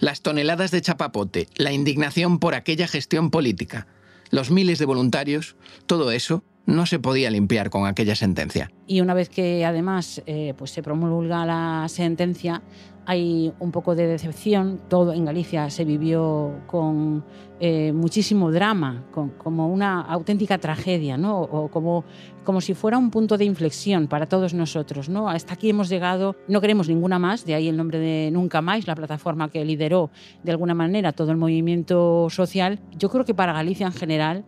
Las 0.00 0.20
toneladas 0.20 0.70
de 0.72 0.80
chapapote, 0.80 1.48
la 1.56 1.72
indignación 1.72 2.40
por 2.40 2.54
aquella 2.54 2.88
gestión 2.88 3.30
política, 3.30 3.86
los 4.30 4.50
miles 4.50 4.78
de 4.78 4.86
voluntarios, 4.86 5.56
todo 5.86 6.10
eso 6.10 6.42
no 6.66 6.86
se 6.86 6.98
podía 6.98 7.30
limpiar 7.30 7.70
con 7.70 7.86
aquella 7.86 8.14
sentencia. 8.14 8.70
Y 8.86 9.00
una 9.00 9.14
vez 9.14 9.28
que 9.28 9.64
además 9.64 10.22
eh, 10.26 10.54
pues 10.56 10.70
se 10.70 10.82
promulga 10.82 11.44
la 11.44 11.86
sentencia, 11.88 12.62
hay 13.06 13.52
un 13.58 13.70
poco 13.70 13.94
de 13.94 14.06
decepción. 14.06 14.80
Todo 14.88 15.12
en 15.12 15.24
Galicia 15.24 15.68
se 15.70 15.84
vivió 15.84 16.60
con 16.66 17.24
eh, 17.60 17.92
muchísimo 17.92 18.50
drama, 18.50 19.04
con, 19.12 19.30
como 19.30 19.68
una 19.68 20.00
auténtica 20.00 20.58
tragedia, 20.58 21.16
¿no? 21.16 21.40
o 21.40 21.68
como, 21.68 22.04
como 22.44 22.60
si 22.60 22.74
fuera 22.74 22.98
un 22.98 23.10
punto 23.10 23.36
de 23.36 23.44
inflexión 23.44 24.06
para 24.06 24.26
todos 24.26 24.54
nosotros. 24.54 25.08
¿no? 25.08 25.28
Hasta 25.28 25.54
aquí 25.54 25.70
hemos 25.70 25.88
llegado, 25.88 26.36
no 26.48 26.60
queremos 26.60 26.88
ninguna 26.88 27.18
más, 27.18 27.44
de 27.44 27.54
ahí 27.54 27.68
el 27.68 27.76
nombre 27.76 27.98
de 27.98 28.30
Nunca 28.30 28.60
Más, 28.62 28.86
la 28.86 28.94
plataforma 28.94 29.50
que 29.50 29.64
lideró 29.64 30.10
de 30.42 30.52
alguna 30.52 30.74
manera 30.74 31.12
todo 31.12 31.30
el 31.30 31.36
movimiento 31.36 32.28
social. 32.30 32.80
Yo 32.96 33.10
creo 33.10 33.24
que 33.24 33.34
para 33.34 33.52
Galicia 33.52 33.86
en 33.86 33.92
general 33.92 34.44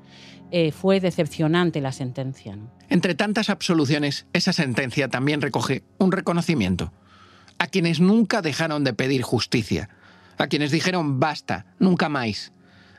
eh, 0.51 0.73
fue 0.73 1.01
decepcionante 1.01 1.81
la 1.81 1.93
sentencia. 1.93 2.57
¿no? 2.57 2.71
Entre 2.89 3.15
tantas 3.15 3.51
absoluciones, 3.51 4.27
esa 4.33 4.53
sentencia 4.53 5.09
también 5.09 5.41
recoge 5.41 5.83
un 5.99 6.13
reconocimiento 6.13 6.93
a 7.59 7.67
quienes 7.67 8.01
nunca 8.01 8.43
dejaron 8.43 8.85
de 8.85 8.93
pedir 8.93 9.23
justicia, 9.23 9.89
a 10.39 10.47
quienes 10.47 10.71
dijeron 10.71 11.19
basta, 11.19 11.67
nunca 11.79 12.09
más, 12.09 12.53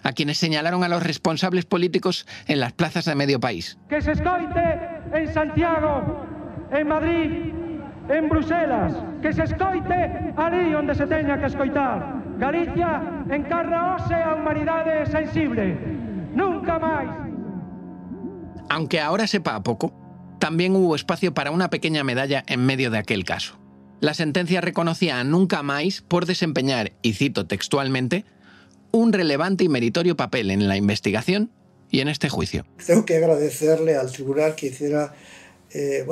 a 0.03 0.13
quienes 0.13 0.37
señalaron 0.37 0.83
a 0.83 0.89
los 0.89 1.03
responsables 1.03 1.65
políticos 1.65 2.25
en 2.47 2.59
las 2.59 2.73
plazas 2.73 3.05
de 3.05 3.15
medio 3.15 3.39
país. 3.39 3.77
Que 3.89 4.01
se 4.01 4.13
escoite 4.13 4.79
en 5.13 5.33
Santiago, 5.33 6.25
en 6.71 6.87
Madrid, 6.87 7.31
en 8.09 8.29
Bruselas, 8.29 8.93
que 9.21 9.33
se 9.33 9.43
escoite 9.43 10.33
ali 10.37 10.73
onde 10.73 10.95
se 10.95 11.05
teña 11.07 11.39
que 11.39 11.47
escoitar. 11.47 12.23
Galicia 12.37 13.01
encarna 13.29 13.95
a 13.95 14.35
humanidade 14.35 15.05
sensible. 15.07 15.75
Nunca 16.33 16.79
máis. 16.79 17.26
Aunque 18.69 18.99
ahora 18.99 19.27
sepa 19.27 19.55
a 19.55 19.63
poco, 19.63 19.93
también 20.39 20.75
hubo 20.75 20.95
espacio 20.95 21.33
para 21.33 21.51
una 21.51 21.69
pequeña 21.69 22.03
medalla 22.03 22.43
en 22.47 22.65
medio 22.65 22.91
de 22.91 22.97
aquel 22.97 23.25
caso. 23.25 23.57
La 23.99 24.13
sentencia 24.13 24.61
reconocía 24.61 25.19
a 25.19 25.23
Nunca 25.23 25.63
Más 25.63 26.01
por 26.01 26.25
desempeñar, 26.25 26.93
y 27.01 27.13
cito 27.13 27.47
textualmente, 27.47 28.25
un 28.91 29.13
relevante 29.13 29.63
y 29.63 29.69
meritorio 29.69 30.15
papel 30.15 30.51
en 30.51 30.67
la 30.67 30.77
investigación 30.77 31.51
y 31.89 32.01
en 32.01 32.07
este 32.07 32.29
juicio. 32.29 32.65
Tengo 32.85 33.05
que 33.05 33.17
agradecerle 33.17 33.95
al 33.95 34.11
tribunal 34.11 34.55
que 34.55 34.67
hiciera 34.67 35.13
eh, 35.73 36.05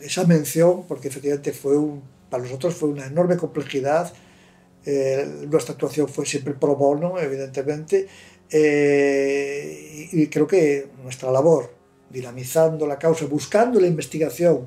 esa 0.00 0.24
mención, 0.24 0.84
porque 0.88 1.08
efectivamente 1.08 1.52
fue 1.52 1.76
para 2.30 2.42
nosotros 2.42 2.74
fue 2.74 2.88
una 2.88 3.06
enorme 3.06 3.36
complejidad. 3.36 4.12
Eh, 4.84 5.46
nuestra 5.48 5.74
actuación 5.74 6.08
fue 6.08 6.26
siempre 6.26 6.54
pro 6.54 6.76
bono, 6.76 7.18
evidentemente, 7.18 8.06
eh, 8.50 10.08
y 10.12 10.26
creo 10.28 10.46
que 10.46 10.88
nuestra 11.02 11.30
labor, 11.30 11.74
dinamizando 12.10 12.86
la 12.86 12.98
causa, 12.98 13.26
buscando 13.26 13.80
la 13.80 13.86
investigación, 13.86 14.66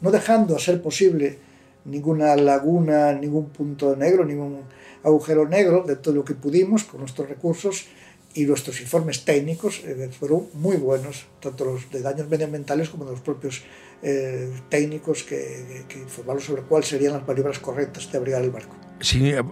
no 0.00 0.10
dejando 0.10 0.56
a 0.56 0.58
ser 0.58 0.82
posible 0.82 1.38
ninguna 1.84 2.36
laguna, 2.36 3.12
ningún 3.12 3.50
punto 3.50 3.96
negro, 3.96 4.24
ningún 4.24 4.62
agujero 5.02 5.48
negro 5.48 5.84
de 5.86 5.96
todo 5.96 6.14
lo 6.14 6.24
que 6.24 6.34
pudimos 6.34 6.84
con 6.84 7.00
nuestros 7.00 7.28
recursos 7.28 7.86
y 8.34 8.44
nuestros 8.44 8.80
informes 8.80 9.24
técnicos 9.24 9.82
eh, 9.84 10.08
fueron 10.18 10.48
muy 10.54 10.76
buenos, 10.76 11.26
tanto 11.40 11.64
los 11.64 11.90
de 11.90 12.00
daños 12.00 12.28
medioambientales 12.28 12.88
como 12.88 13.04
los 13.04 13.20
propios 13.20 13.62
eh, 14.02 14.50
técnicos 14.68 15.22
que, 15.22 15.84
que, 15.88 15.98
informaron 15.98 16.42
sobre 16.42 16.62
cuáles 16.62 16.88
serían 16.88 17.12
las 17.12 17.26
maniobras 17.26 17.58
correctas 17.58 18.10
de 18.10 18.18
abrigar 18.18 18.42
el 18.42 18.50
barco. 18.50 18.81
Si, 19.02 19.30
eh, 19.30 19.42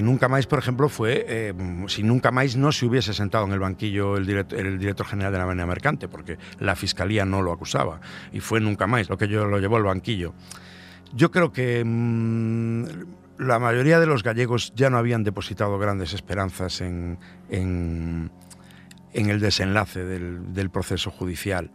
nunca 0.00 0.28
más, 0.28 0.46
por 0.46 0.60
ejemplo, 0.60 0.88
fue 0.88 1.26
eh, 1.28 1.54
si 1.88 2.04
nunca 2.04 2.30
más 2.30 2.56
no 2.56 2.70
se 2.70 2.86
hubiese 2.86 3.12
sentado 3.12 3.44
en 3.46 3.52
el 3.52 3.58
banquillo 3.58 4.16
el 4.16 4.24
director, 4.24 4.58
el 4.60 4.78
director 4.78 5.06
general 5.06 5.32
de 5.32 5.38
la 5.38 5.46
Marina 5.46 5.66
Mercante, 5.66 6.06
porque 6.06 6.38
la 6.60 6.76
fiscalía 6.76 7.24
no 7.24 7.42
lo 7.42 7.52
acusaba, 7.52 8.00
y 8.32 8.38
fue 8.38 8.60
nunca 8.60 8.86
más 8.86 9.08
lo 9.08 9.18
que 9.18 9.26
yo 9.26 9.44
lo 9.44 9.58
llevó 9.58 9.76
al 9.76 9.82
banquillo. 9.82 10.34
Yo 11.14 11.32
creo 11.32 11.52
que 11.52 11.82
mmm, 11.84 12.84
la 13.38 13.58
mayoría 13.58 14.00
de 14.00 14.06
los 14.06 14.22
gallegos 14.22 14.72
ya 14.74 14.90
no 14.90 14.98
habían 14.98 15.24
depositado 15.24 15.78
grandes 15.78 16.12
esperanzas 16.12 16.80
en, 16.80 17.18
en, 17.50 18.30
el 19.12 19.40
desenlace 19.40 20.04
del, 20.04 20.70
proceso 20.70 21.10
judicial. 21.10 21.70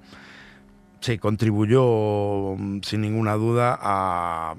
Contribuyó 1.19 2.57
sin 2.81 3.01
ninguna 3.01 3.35
duda 3.35 3.79
a 3.81 4.55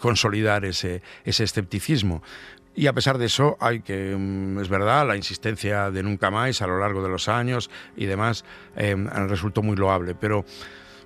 consolidar 0.00 0.66
ese, 0.66 1.02
ese 1.24 1.44
escepticismo. 1.44 2.22
Y 2.74 2.86
a 2.86 2.92
pesar 2.92 3.18
de 3.18 3.26
eso, 3.26 3.56
hay 3.58 3.80
que, 3.80 4.12
es 4.12 4.68
verdad, 4.68 5.06
la 5.06 5.16
insistencia 5.16 5.90
de 5.90 6.02
nunca 6.02 6.30
más 6.30 6.62
a 6.62 6.66
lo 6.66 6.78
largo 6.78 7.02
de 7.02 7.08
los 7.08 7.28
años 7.28 7.70
y 7.96 8.06
demás 8.06 8.44
eh, 8.76 8.94
resultó 9.26 9.62
muy 9.62 9.76
loable. 9.76 10.14
Pero 10.14 10.44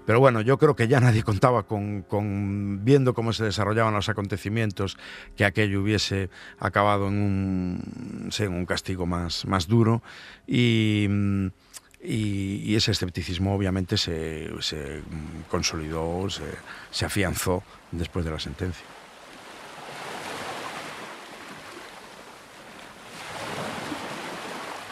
pero 0.05 0.19
bueno, 0.19 0.41
yo 0.41 0.59
creo 0.59 0.75
que 0.75 0.89
ya 0.89 1.01
nadie 1.01 1.23
contaba 1.25 1.65
con, 1.65 2.03
con, 2.03 2.85
viendo 2.85 3.15
cómo 3.15 3.33
se 3.33 3.45
desarrollaban 3.45 3.95
los 3.95 4.09
acontecimientos, 4.09 4.97
que 5.37 5.45
aquello 5.45 5.81
hubiese 5.81 6.31
acabado 6.59 7.09
en 7.09 7.15
un, 7.15 8.31
en 8.37 8.53
un 8.53 8.67
castigo 8.67 9.07
más, 9.07 9.47
más 9.47 9.69
duro. 9.69 10.03
Y, 10.47 11.09
y, 12.03 12.63
y, 12.65 12.75
ese 12.77 12.91
escepticismo 12.91 13.55
obviamente 13.55 13.97
se, 13.97 14.51
se 14.61 15.03
consolidó, 15.49 16.29
se, 16.31 16.45
se 16.91 17.05
afianzó 17.05 17.63
después 17.93 18.25
de 18.25 18.31
la 18.31 18.41
sentencia. 18.41 18.85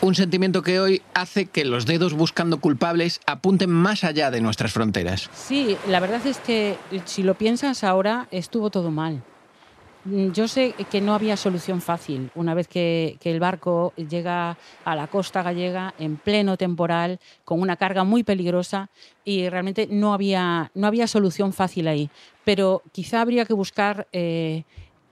Un 0.02 0.14
sentimiento 0.14 0.62
que 0.62 0.80
hoy 0.80 1.02
hace 1.12 1.46
que 1.46 1.66
los 1.66 1.84
dedos 1.84 2.14
buscando 2.14 2.58
culpables 2.58 3.20
apunten 3.26 3.70
más 3.70 4.02
allá 4.02 4.30
de 4.30 4.40
nuestras 4.40 4.72
fronteras. 4.72 5.28
Sí, 5.34 5.76
la 5.88 6.00
verdad 6.00 6.26
es 6.26 6.38
que 6.38 6.78
si 7.04 7.22
lo 7.22 7.34
piensas 7.34 7.84
ahora, 7.84 8.26
estuvo 8.30 8.70
todo 8.70 8.90
mal. 8.90 9.22
Yo 10.04 10.48
sé 10.48 10.74
que 10.90 11.02
no 11.02 11.14
había 11.14 11.36
solución 11.36 11.82
fácil 11.82 12.30
una 12.34 12.54
vez 12.54 12.68
que, 12.68 13.18
que, 13.20 13.30
el 13.30 13.38
barco 13.38 13.92
llega 13.96 14.56
a 14.84 14.96
la 14.96 15.08
costa 15.08 15.42
gallega 15.42 15.92
en 15.98 16.16
pleno 16.16 16.56
temporal, 16.56 17.20
con 17.44 17.60
una 17.60 17.76
carga 17.76 18.02
muy 18.02 18.24
peligrosa 18.24 18.88
y 19.26 19.50
realmente 19.50 19.88
no 19.90 20.14
había, 20.14 20.70
no 20.74 20.86
había 20.86 21.06
solución 21.06 21.52
fácil 21.52 21.86
ahí. 21.86 22.08
Pero 22.44 22.82
quizá 22.92 23.20
habría 23.20 23.44
que 23.44 23.52
buscar 23.52 24.08
eh, 24.12 24.64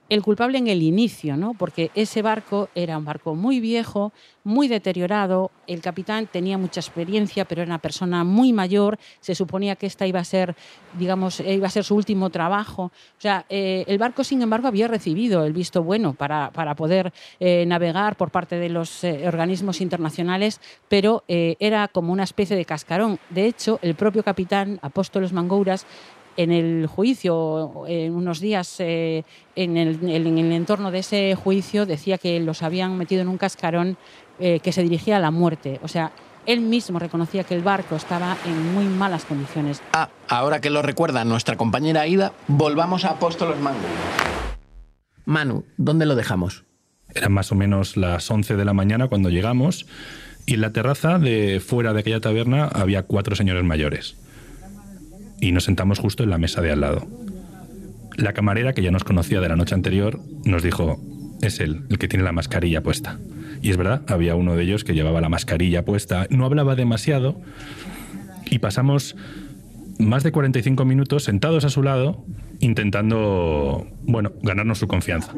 el 0.09 0.21
culpable 0.21 0.57
en 0.57 0.67
el 0.67 0.81
inicio, 0.81 1.37
¿no? 1.37 1.53
porque 1.53 1.91
ese 1.95 2.21
barco 2.21 2.69
era 2.75 2.97
un 2.97 3.05
barco 3.05 3.35
muy 3.35 3.59
viejo, 3.59 4.11
muy 4.43 4.67
deteriorado, 4.67 5.51
el 5.67 5.81
capitán 5.81 6.27
tenía 6.27 6.57
mucha 6.57 6.79
experiencia, 6.79 7.45
pero 7.45 7.61
era 7.61 7.69
una 7.69 7.79
persona 7.79 8.23
muy 8.23 8.51
mayor, 8.51 8.97
se 9.19 9.35
suponía 9.35 9.75
que 9.75 9.85
esta 9.85 10.07
iba 10.07 10.19
a 10.19 10.23
ser, 10.23 10.55
digamos, 10.97 11.39
iba 11.39 11.67
a 11.67 11.69
ser 11.69 11.83
su 11.83 11.95
último 11.95 12.29
trabajo. 12.29 12.83
O 12.83 13.21
sea, 13.21 13.45
eh, 13.49 13.83
el 13.87 13.99
barco, 13.99 14.23
sin 14.23 14.41
embargo, 14.41 14.67
había 14.67 14.87
recibido 14.87 15.45
el 15.45 15.53
visto 15.53 15.83
bueno 15.83 16.13
para, 16.13 16.51
para 16.51 16.75
poder 16.75 17.13
eh, 17.39 17.65
navegar 17.67 18.15
por 18.15 18.31
parte 18.31 18.55
de 18.55 18.69
los 18.69 19.03
eh, 19.03 19.27
organismos 19.27 19.81
internacionales, 19.81 20.59
pero 20.87 21.23
eh, 21.27 21.55
era 21.59 21.87
como 21.87 22.11
una 22.13 22.23
especie 22.23 22.55
de 22.55 22.65
cascarón. 22.65 23.19
De 23.29 23.45
hecho, 23.45 23.79
el 23.81 23.95
propio 23.95 24.23
capitán 24.23 24.79
Apóstoles 24.81 25.33
Mangouras 25.33 25.85
en 26.39 26.53
el 26.53 26.87
juicio, 26.87 27.83
en 27.85 28.15
unos 28.15 28.39
días 28.39 28.79
eh, 28.79 29.25
en, 29.57 29.75
el, 29.75 29.99
en, 30.09 30.37
el, 30.37 30.51
entorno 30.53 30.89
de 30.89 30.99
ese 30.99 31.35
juicio, 31.35 31.85
decía 31.85 32.17
que 32.17 32.39
los 32.39 32.63
habían 32.63 32.97
metido 32.97 33.21
en 33.21 33.27
un 33.27 33.37
cascarón 33.37 33.97
eh, 34.39 34.61
que 34.61 34.71
se 34.71 34.81
dirigía 34.81 35.17
a 35.17 35.19
la 35.19 35.31
muerte. 35.31 35.81
O 35.83 35.89
sea, 35.89 36.13
él 36.45 36.61
mismo 36.61 36.97
reconocía 36.97 37.43
que 37.43 37.55
el 37.55 37.61
barco 37.61 37.97
estaba 37.97 38.37
en 38.45 38.73
muy 38.73 38.85
malas 38.85 39.25
condiciones. 39.25 39.81
Ah, 39.91 40.07
ahora 40.29 40.61
que 40.61 40.69
lo 40.69 40.81
recuerda 40.81 41.25
nuestra 41.25 41.57
compañera 41.57 42.01
Aida, 42.01 42.31
volvamos 42.47 43.03
a 43.03 43.09
Apóstolos 43.09 43.59
Mango. 43.59 43.79
Manu, 45.25 45.65
¿dónde 45.75 46.05
lo 46.05 46.15
dejamos? 46.15 46.63
Eran 47.13 47.33
más 47.33 47.51
o 47.51 47.55
menos 47.55 47.97
las 47.97 48.31
11 48.31 48.55
de 48.55 48.63
la 48.63 48.71
mañana 48.71 49.09
cuando 49.09 49.29
llegamos 49.29 49.87
y 50.45 50.53
en 50.53 50.61
la 50.61 50.71
terraza 50.71 51.19
de 51.19 51.59
fuera 51.59 51.91
de 51.91 51.99
aquella 51.99 52.21
taberna 52.21 52.69
había 52.69 53.03
cuatro 53.03 53.35
señores 53.35 53.65
mayores 53.65 54.15
y 55.41 55.51
nos 55.51 55.65
sentamos 55.65 55.99
justo 55.99 56.23
en 56.23 56.29
la 56.29 56.37
mesa 56.37 56.61
de 56.61 56.71
al 56.71 56.81
lado. 56.81 57.07
La 58.15 58.33
camarera, 58.33 58.73
que 58.73 58.81
ya 58.81 58.91
nos 58.91 59.03
conocía 59.03 59.39
de 59.39 59.49
la 59.49 59.55
noche 59.55 59.75
anterior, 59.75 60.19
nos 60.43 60.63
dijo, 60.63 60.99
es 61.41 61.59
él, 61.59 61.83
el 61.89 61.97
que 61.97 62.07
tiene 62.07 62.25
la 62.25 62.31
mascarilla 62.31 62.81
puesta. 62.81 63.19
Y 63.61 63.69
es 63.69 63.77
verdad, 63.77 64.01
había 64.07 64.35
uno 64.35 64.55
de 64.55 64.63
ellos 64.63 64.83
que 64.83 64.93
llevaba 64.93 65.21
la 65.21 65.29
mascarilla 65.29 65.85
puesta, 65.85 66.27
no 66.29 66.45
hablaba 66.45 66.75
demasiado 66.75 67.39
y 68.49 68.59
pasamos 68.59 69.15
más 69.99 70.23
de 70.23 70.31
45 70.31 70.85
minutos 70.85 71.23
sentados 71.23 71.65
a 71.65 71.69
su 71.69 71.83
lado 71.83 72.25
intentando, 72.61 73.87
bueno, 74.03 74.31
ganarnos 74.41 74.79
su 74.79 74.87
confianza. 74.87 75.31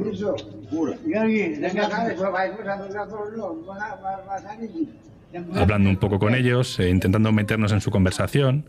Hablando 5.55 5.89
un 5.89 5.97
poco 5.97 6.19
con 6.19 6.35
ellos, 6.35 6.79
eh, 6.79 6.89
intentando 6.89 7.31
meternos 7.31 7.71
en 7.71 7.81
su 7.81 7.91
conversación. 7.91 8.65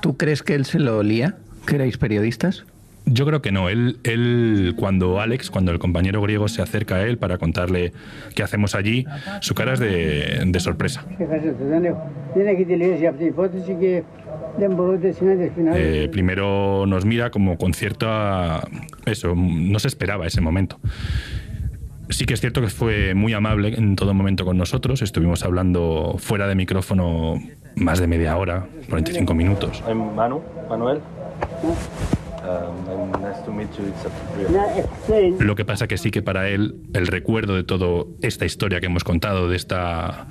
¿Tú 0.00 0.16
crees 0.16 0.42
que 0.42 0.54
él 0.54 0.64
se 0.64 0.78
lo 0.78 0.98
olía? 0.98 1.36
¿Que 1.66 1.76
erais 1.76 1.98
periodistas? 1.98 2.64
Yo 3.10 3.24
creo 3.24 3.40
que 3.40 3.52
no. 3.52 3.68
Él, 3.68 3.98
él, 4.04 4.74
cuando 4.76 5.20
Alex, 5.20 5.50
cuando 5.50 5.72
el 5.72 5.78
compañero 5.78 6.20
griego 6.20 6.48
se 6.48 6.60
acerca 6.60 6.96
a 6.96 7.02
él 7.02 7.16
para 7.16 7.38
contarle 7.38 7.92
qué 8.34 8.42
hacemos 8.42 8.74
allí, 8.74 9.06
su 9.40 9.54
cara 9.54 9.72
es 9.72 9.80
de, 9.80 10.42
de 10.46 10.60
sorpresa. 10.60 11.04
Eh, 15.74 16.08
primero 16.12 16.84
nos 16.86 17.04
mira 17.04 17.30
como 17.30 17.56
con 17.56 17.72
cierta... 17.72 18.60
Eso, 19.06 19.34
no 19.34 19.78
se 19.78 19.88
esperaba 19.88 20.26
ese 20.26 20.40
momento. 20.40 20.78
Sí 22.10 22.24
que 22.24 22.34
es 22.34 22.40
cierto 22.40 22.60
que 22.60 22.68
fue 22.68 23.14
muy 23.14 23.34
amable 23.34 23.74
en 23.74 23.94
todo 23.94 24.14
momento 24.14 24.44
con 24.44 24.56
nosotros. 24.56 25.02
Estuvimos 25.02 25.44
hablando 25.44 26.16
fuera 26.18 26.46
de 26.46 26.54
micrófono 26.54 27.34
más 27.76 28.00
de 28.00 28.06
media 28.06 28.36
hora, 28.36 28.66
45 28.88 29.34
minutos. 29.34 29.82
Manu, 30.16 30.42
Manuel. 30.68 31.00
Lo 35.38 35.54
que 35.54 35.64
pasa 35.64 35.86
que 35.86 35.98
sí 35.98 36.10
que 36.10 36.22
para 36.22 36.48
él 36.48 36.76
el 36.94 37.06
recuerdo 37.06 37.54
de 37.54 37.64
toda 37.64 38.04
esta 38.22 38.46
historia 38.46 38.80
que 38.80 38.86
hemos 38.86 39.04
contado, 39.04 39.48
de 39.48 39.56
esta, 39.56 40.28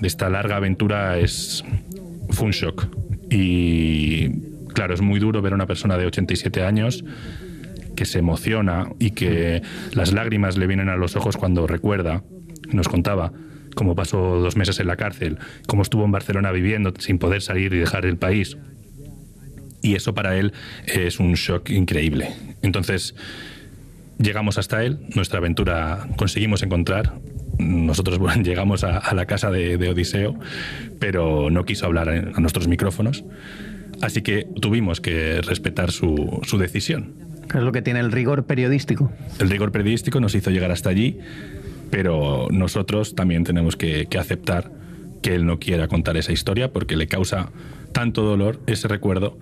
de 0.00 0.06
esta 0.06 0.30
larga 0.30 0.56
aventura, 0.56 1.18
es, 1.18 1.64
fue 2.30 2.46
un 2.46 2.52
shock. 2.52 2.86
Y 3.30 4.30
claro, 4.68 4.94
es 4.94 5.00
muy 5.00 5.18
duro 5.18 5.42
ver 5.42 5.52
a 5.52 5.56
una 5.56 5.66
persona 5.66 5.96
de 5.98 6.06
87 6.06 6.62
años 6.62 7.04
que 8.00 8.06
se 8.06 8.18
emociona 8.18 8.88
y 8.98 9.10
que 9.10 9.60
las 9.92 10.14
lágrimas 10.14 10.56
le 10.56 10.66
vienen 10.66 10.88
a 10.88 10.96
los 10.96 11.16
ojos 11.16 11.36
cuando 11.36 11.66
recuerda, 11.66 12.24
nos 12.72 12.88
contaba, 12.88 13.30
cómo 13.74 13.94
pasó 13.94 14.40
dos 14.40 14.56
meses 14.56 14.80
en 14.80 14.86
la 14.86 14.96
cárcel, 14.96 15.36
cómo 15.66 15.82
estuvo 15.82 16.06
en 16.06 16.10
Barcelona 16.10 16.50
viviendo 16.50 16.94
sin 16.98 17.18
poder 17.18 17.42
salir 17.42 17.74
y 17.74 17.78
dejar 17.78 18.06
el 18.06 18.16
país. 18.16 18.56
Y 19.82 19.96
eso 19.96 20.14
para 20.14 20.38
él 20.38 20.54
es 20.86 21.20
un 21.20 21.34
shock 21.34 21.68
increíble. 21.68 22.30
Entonces, 22.62 23.14
llegamos 24.16 24.56
hasta 24.56 24.82
él, 24.82 25.00
nuestra 25.14 25.40
aventura 25.40 26.08
conseguimos 26.16 26.62
encontrar. 26.62 27.12
Nosotros 27.58 28.18
llegamos 28.42 28.82
a, 28.82 29.14
la 29.14 29.26
casa 29.26 29.50
de, 29.50 29.76
Odiseo, 29.90 30.40
pero 30.98 31.50
no 31.50 31.66
quiso 31.66 31.84
hablar 31.84 32.08
a 32.08 32.40
nuestros 32.40 32.66
micrófonos. 32.66 33.26
Así 34.00 34.22
que 34.22 34.46
tuvimos 34.58 35.02
que 35.02 35.42
respetar 35.42 35.92
su 35.92 36.56
decisión. 36.58 37.28
Es 37.54 37.62
lo 37.62 37.72
que 37.72 37.82
tiene 37.82 38.00
el 38.00 38.12
rigor 38.12 38.44
periodístico. 38.44 39.10
El 39.38 39.50
rigor 39.50 39.72
periodístico 39.72 40.20
nos 40.20 40.34
hizo 40.34 40.50
llegar 40.50 40.70
hasta 40.70 40.90
allí, 40.90 41.18
pero 41.90 42.46
nosotros 42.50 43.14
también 43.14 43.44
tenemos 43.44 43.76
que, 43.76 44.06
que 44.06 44.18
aceptar 44.18 44.70
que 45.22 45.34
él 45.34 45.46
no 45.46 45.58
quiera 45.58 45.88
contar 45.88 46.16
esa 46.16 46.32
historia 46.32 46.72
porque 46.72 46.96
le 46.96 47.08
causa 47.08 47.50
tanto 47.92 48.22
dolor 48.22 48.60
ese 48.66 48.88
recuerdo 48.88 49.36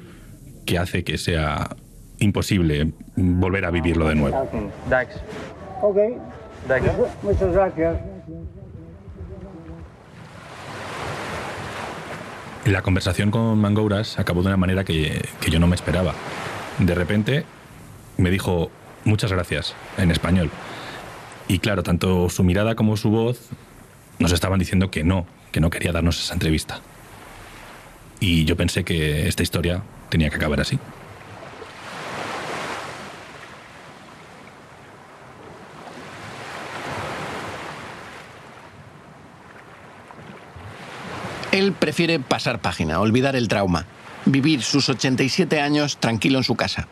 que 0.65 0.79
hace 0.79 1.05
que 1.05 1.19
sea 1.19 1.77
imposible 2.19 2.93
volver 3.17 3.65
a 3.65 3.71
vivirlo 3.71 4.09
de 4.09 4.15
nuevo. 4.15 4.49
Dax. 4.89 5.17
Ok. 5.83 5.97
Dax. 6.67 6.85
Muchas 7.23 7.53
gracias. 7.53 7.97
La 12.65 12.83
conversación 12.83 13.31
con 13.31 13.59
Mangouras 13.59 14.19
acabó 14.19 14.43
de 14.43 14.49
una 14.49 14.57
manera 14.57 14.85
que, 14.85 15.23
que 15.41 15.51
yo 15.51 15.59
no 15.59 15.67
me 15.67 15.75
esperaba. 15.75 16.15
De 16.79 16.95
repente 16.95 17.45
me 18.19 18.31
dijo 18.31 18.71
muchas 19.05 19.33
gracias 19.33 19.75
en 19.97 20.11
español. 20.11 20.51
Y 21.47 21.61
claro, 21.61 21.83
tanto 21.83 22.29
su 22.29 22.45
mirada 22.45 22.75
como 22.75 22.99
su 22.99 23.09
voz 23.09 23.49
nos 24.19 24.33
estaban 24.33 24.59
diciendo 24.59 24.91
que 24.91 25.03
no, 25.05 25.27
que 25.51 25.61
no 25.61 25.71
quería 25.71 25.93
darnos 25.93 26.23
esa 26.23 26.35
entrevista. 26.35 26.81
Y 28.21 28.45
yo 28.45 28.57
pensé 28.57 28.85
que 28.85 29.29
esta 29.29 29.43
historia 29.43 29.83
tenía 30.11 30.29
que 30.29 30.37
acabar 30.37 30.61
así. 30.61 30.79
Él 41.53 41.73
prefiere 41.73 42.21
pasar 42.21 42.61
página, 42.61 43.01
olvidar 43.01 43.35
el 43.35 43.49
trauma, 43.49 43.87
vivir 44.27 44.63
sus 44.63 44.89
87 44.89 45.61
años 45.61 45.97
tranquilo 45.97 46.39
en 46.39 46.45
su 46.45 46.57
casa, 46.57 46.89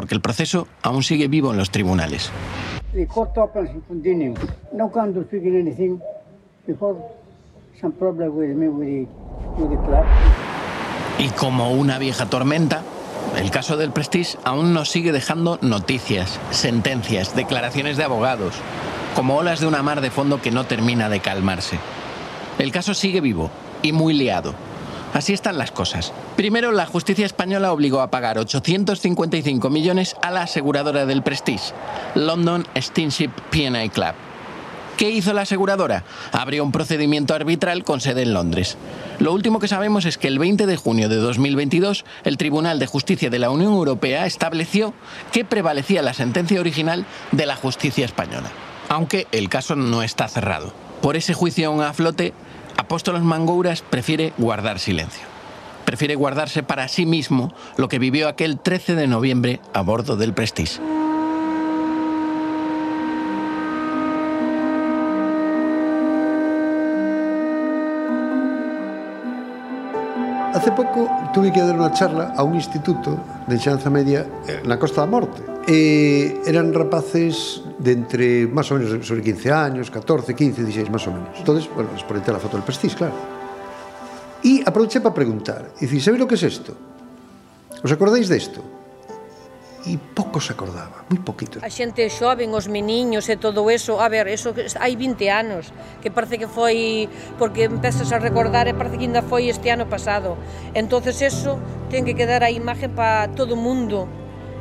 porque 0.00 0.14
el 0.14 0.22
proceso 0.22 0.66
aún 0.80 1.02
sigue 1.02 1.28
vivo 1.28 1.50
en 1.50 1.58
los 1.58 1.70
tribunales. 1.70 2.30
Y 11.18 11.28
como 11.28 11.72
una 11.72 11.98
vieja 11.98 12.24
tormenta, 12.30 12.82
el 13.36 13.50
caso 13.50 13.76
del 13.76 13.92
Prestige 13.92 14.38
aún 14.42 14.72
nos 14.72 14.88
sigue 14.88 15.12
dejando 15.12 15.58
noticias, 15.60 16.40
sentencias, 16.50 17.36
declaraciones 17.36 17.98
de 17.98 18.04
abogados, 18.04 18.54
como 19.14 19.36
olas 19.36 19.60
de 19.60 19.66
una 19.66 19.82
mar 19.82 20.00
de 20.00 20.10
fondo 20.10 20.40
que 20.40 20.50
no 20.50 20.64
termina 20.64 21.10
de 21.10 21.20
calmarse. 21.20 21.78
El 22.58 22.72
caso 22.72 22.94
sigue 22.94 23.20
vivo 23.20 23.50
y 23.82 23.92
muy 23.92 24.14
liado. 24.14 24.54
Así 25.12 25.32
están 25.32 25.58
las 25.58 25.72
cosas. 25.72 26.12
Primero, 26.36 26.70
la 26.70 26.86
justicia 26.86 27.26
española 27.26 27.72
obligó 27.72 28.00
a 28.00 28.10
pagar 28.10 28.38
855 28.38 29.68
millones 29.68 30.16
a 30.22 30.30
la 30.30 30.42
aseguradora 30.42 31.04
del 31.04 31.22
Prestige, 31.22 31.72
London 32.14 32.66
Steamship 32.76 33.30
P&A 33.50 33.88
Club. 33.88 34.14
¿Qué 35.00 35.10
hizo 35.10 35.32
la 35.32 35.42
aseguradora? 35.42 36.04
Abrió 36.30 36.62
un 36.62 36.72
procedimiento 36.72 37.34
arbitral 37.34 37.84
con 37.84 38.02
sede 38.02 38.20
en 38.20 38.34
Londres. 38.34 38.76
Lo 39.18 39.32
último 39.32 39.58
que 39.58 39.66
sabemos 39.66 40.04
es 40.04 40.18
que 40.18 40.28
el 40.28 40.38
20 40.38 40.66
de 40.66 40.76
junio 40.76 41.08
de 41.08 41.16
2022 41.16 42.04
el 42.24 42.36
Tribunal 42.36 42.78
de 42.78 42.86
Justicia 42.86 43.30
de 43.30 43.38
la 43.38 43.48
Unión 43.48 43.72
Europea 43.72 44.26
estableció 44.26 44.92
que 45.32 45.46
prevalecía 45.46 46.02
la 46.02 46.12
sentencia 46.12 46.60
original 46.60 47.06
de 47.32 47.46
la 47.46 47.56
justicia 47.56 48.04
española, 48.04 48.50
aunque 48.90 49.26
el 49.32 49.48
caso 49.48 49.74
no 49.74 50.02
está 50.02 50.28
cerrado. 50.28 50.74
Por 51.00 51.16
ese 51.16 51.32
juicio 51.32 51.68
aún 51.68 51.80
a 51.82 51.94
flote, 51.94 52.34
Apóstolos 52.80 53.20
Mangouras 53.20 53.82
prefiere 53.82 54.32
guardar 54.38 54.78
silencio. 54.78 55.26
Prefiere 55.84 56.14
guardarse 56.14 56.62
para 56.62 56.88
sí 56.88 57.04
mismo 57.04 57.52
lo 57.76 57.88
que 57.88 57.98
vivió 57.98 58.26
aquel 58.26 58.58
13 58.58 58.94
de 58.94 59.06
noviembre 59.06 59.60
a 59.74 59.82
bordo 59.82 60.16
del 60.16 60.32
Prestige. 60.32 60.80
Hace 70.54 70.72
pouco 70.72 71.10
tuve 71.34 71.52
que 71.52 71.60
dar 71.60 71.76
unha 71.76 71.92
charla 71.92 72.32
a 72.32 72.40
un 72.48 72.56
instituto 72.56 73.20
enxanza 73.54 73.90
media 73.90 74.26
eh, 74.46 74.62
na 74.64 74.78
Costa 74.78 75.02
da 75.02 75.08
Morte. 75.10 75.42
E 75.68 76.40
eran 76.48 76.72
rapaces 76.72 77.62
de 77.78 77.92
entre 77.94 78.48
máis 78.48 78.70
ou 78.70 78.80
menos 78.80 78.90
sobre 79.06 79.22
15 79.22 79.50
años, 79.50 79.86
14, 79.92 80.34
15, 80.34 80.64
16, 80.64 80.88
máis 80.90 81.04
ou 81.06 81.14
menos. 81.14 81.34
Entonces, 81.36 81.68
bueno, 81.70 81.92
exponente 81.94 82.30
a 82.30 82.40
foto 82.40 82.56
del 82.56 82.66
Prestige, 82.66 82.96
claro. 82.96 83.14
E 84.40 84.64
aproveché 84.64 85.04
para 85.04 85.12
preguntar. 85.12 85.76
E 85.78 85.84
dicir, 85.84 86.00
sabéis 86.00 86.24
o 86.24 86.28
que 86.28 86.34
é 86.34 86.40
es 86.40 86.44
isto? 86.48 86.72
Os 87.84 87.92
acordáis 87.92 88.28
desto? 88.28 88.79
e 89.86 89.96
pouco 89.96 90.40
se 90.40 90.52
acordaba, 90.52 91.04
moi 91.08 91.20
poquito. 91.20 91.60
A 91.64 91.70
xente 91.72 92.04
xoven, 92.12 92.52
os 92.52 92.68
meniños 92.68 93.28
e 93.32 93.36
todo 93.40 93.68
eso, 93.72 94.00
a 94.00 94.08
ver, 94.12 94.28
eso 94.28 94.52
hai 94.76 94.96
20 94.96 95.28
anos, 95.32 95.72
que 96.04 96.12
parece 96.12 96.36
que 96.36 96.48
foi, 96.48 97.08
porque 97.40 97.68
empezas 97.68 98.12
a 98.12 98.20
recordar 98.20 98.68
e 98.68 98.74
parece 98.76 99.00
que 99.00 99.06
ainda 99.08 99.24
foi 99.24 99.48
este 99.48 99.72
ano 99.72 99.88
pasado. 99.88 100.36
entonces 100.74 101.22
eso 101.22 101.56
ten 101.88 102.04
que 102.04 102.14
quedar 102.14 102.44
a 102.44 102.50
imagen 102.50 102.92
para 102.92 103.32
todo 103.32 103.56
o 103.56 103.60
mundo, 103.60 104.08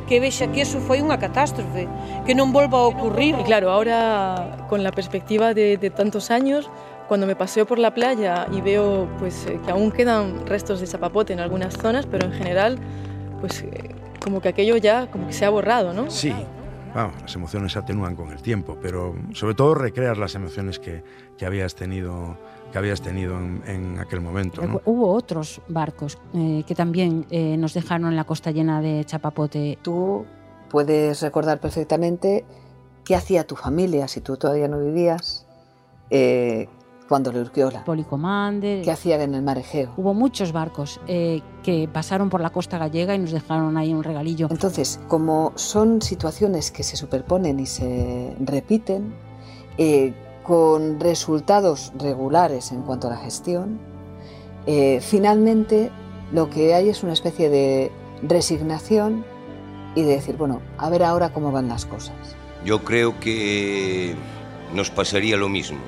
que 0.07 0.19
vexa 0.19 0.49
que 0.49 0.65
eso 0.65 0.81
foi 0.81 1.03
unha 1.03 1.21
catástrofe, 1.21 1.85
que 2.25 2.33
non 2.33 2.49
volva 2.49 2.81
a 2.81 2.89
ocurrir. 2.89 3.37
Y 3.37 3.43
claro, 3.45 3.69
ahora 3.69 4.65
con 4.65 4.81
la 4.81 4.89
perspectiva 4.89 5.53
de, 5.53 5.77
de 5.77 5.89
tantos 5.93 6.33
años, 6.33 6.65
cuando 7.09 7.27
me 7.27 7.35
paseo 7.35 7.65
por 7.65 7.77
la 7.77 7.93
playa 7.93 8.47
y 8.51 8.61
veo 8.61 9.07
pues, 9.17 9.45
eh, 9.45 9.59
que 9.65 9.71
aún 9.71 9.91
quedan 9.91 10.45
restos 10.45 10.79
de 10.79 10.87
chapapote 10.87 11.33
en 11.33 11.39
algunas 11.39 11.75
zonas, 11.75 12.05
pero 12.05 12.25
en 12.25 12.33
general 12.33 12.77
pues 13.41 13.61
eh, 13.63 13.95
como 14.23 14.41
que 14.41 14.49
aquello 14.49 14.77
ya 14.77 15.09
como 15.11 15.27
que 15.27 15.33
se 15.33 15.45
ha 15.45 15.49
borrado, 15.49 15.93
¿no? 15.93 16.09
Sí. 16.09 16.33
Bueno, 16.93 17.11
las 17.21 17.35
emociones 17.35 17.73
se 17.73 17.79
atenúan 17.79 18.15
con 18.15 18.31
el 18.31 18.41
tiempo, 18.41 18.77
pero 18.81 19.15
sobre 19.33 19.53
todo 19.53 19.75
recreas 19.75 20.17
las 20.17 20.33
emociones 20.33 20.79
que, 20.79 21.03
que 21.37 21.45
habías 21.45 21.75
tenido 21.75 22.37
que 22.71 22.77
habías 22.77 23.01
tenido 23.01 23.37
en, 23.37 23.63
en 23.65 23.99
aquel 23.99 24.21
momento. 24.21 24.61
¿no? 24.61 24.81
Hubo 24.85 25.11
otros 25.11 25.61
barcos 25.67 26.17
eh, 26.33 26.63
que 26.67 26.75
también 26.75 27.25
eh, 27.31 27.57
nos 27.57 27.73
dejaron 27.73 28.15
la 28.15 28.25
costa 28.25 28.51
llena 28.51 28.81
de 28.81 29.03
chapapote. 29.05 29.79
Tú 29.81 30.25
puedes 30.69 31.21
recordar 31.21 31.59
perfectamente 31.59 32.45
qué 33.03 33.15
hacía 33.15 33.45
tu 33.45 33.55
familia 33.55 34.07
si 34.07 34.21
tú 34.21 34.37
todavía 34.37 34.67
no 34.67 34.79
vivías, 34.79 35.47
eh, 36.11 36.69
cuando 37.09 37.31
le 37.31 37.41
Urquiola. 37.41 37.83
Policomander. 37.83 38.83
¿Qué 38.83 38.91
hacían 38.91 39.21
en 39.21 39.33
el 39.33 39.41
mar 39.41 39.57
Egeo? 39.57 39.91
Hubo 39.97 40.13
muchos 40.13 40.51
barcos 40.53 41.01
eh, 41.07 41.41
que 41.63 41.89
pasaron 41.91 42.29
por 42.29 42.39
la 42.39 42.51
costa 42.51 42.77
gallega 42.77 43.15
y 43.15 43.19
nos 43.19 43.31
dejaron 43.31 43.75
ahí 43.77 43.93
un 43.93 44.03
regalillo. 44.03 44.47
Entonces, 44.51 44.99
como 45.07 45.51
son 45.55 46.03
situaciones 46.03 46.69
que 46.69 46.83
se 46.83 46.95
superponen 46.95 47.59
y 47.59 47.65
se 47.65 48.35
repiten, 48.39 49.15
eh, 49.79 50.13
con 50.43 50.99
resultados 50.99 51.91
regulares 51.97 52.71
en 52.71 52.83
cuanto 52.83 53.07
a 53.07 53.11
la 53.11 53.17
gestión, 53.17 53.79
eh, 54.67 54.99
finalmente 55.01 55.91
lo 56.31 56.49
que 56.49 56.75
hay 56.75 56.89
es 56.89 57.01
una 57.01 57.13
especie 57.13 57.49
de 57.49 57.91
resignación 58.21 59.25
y 59.95 60.03
de 60.03 60.09
decir, 60.09 60.37
bueno, 60.37 60.61
a 60.77 60.89
ver 60.89 61.03
ahora 61.03 61.33
cómo 61.33 61.51
van 61.51 61.69
las 61.69 61.85
cosas. 61.85 62.35
Yo 62.63 62.83
creo 62.83 63.19
que 63.19 64.15
nos 64.75 64.91
pasaría 64.91 65.37
lo 65.37 65.49
mismo. 65.49 65.79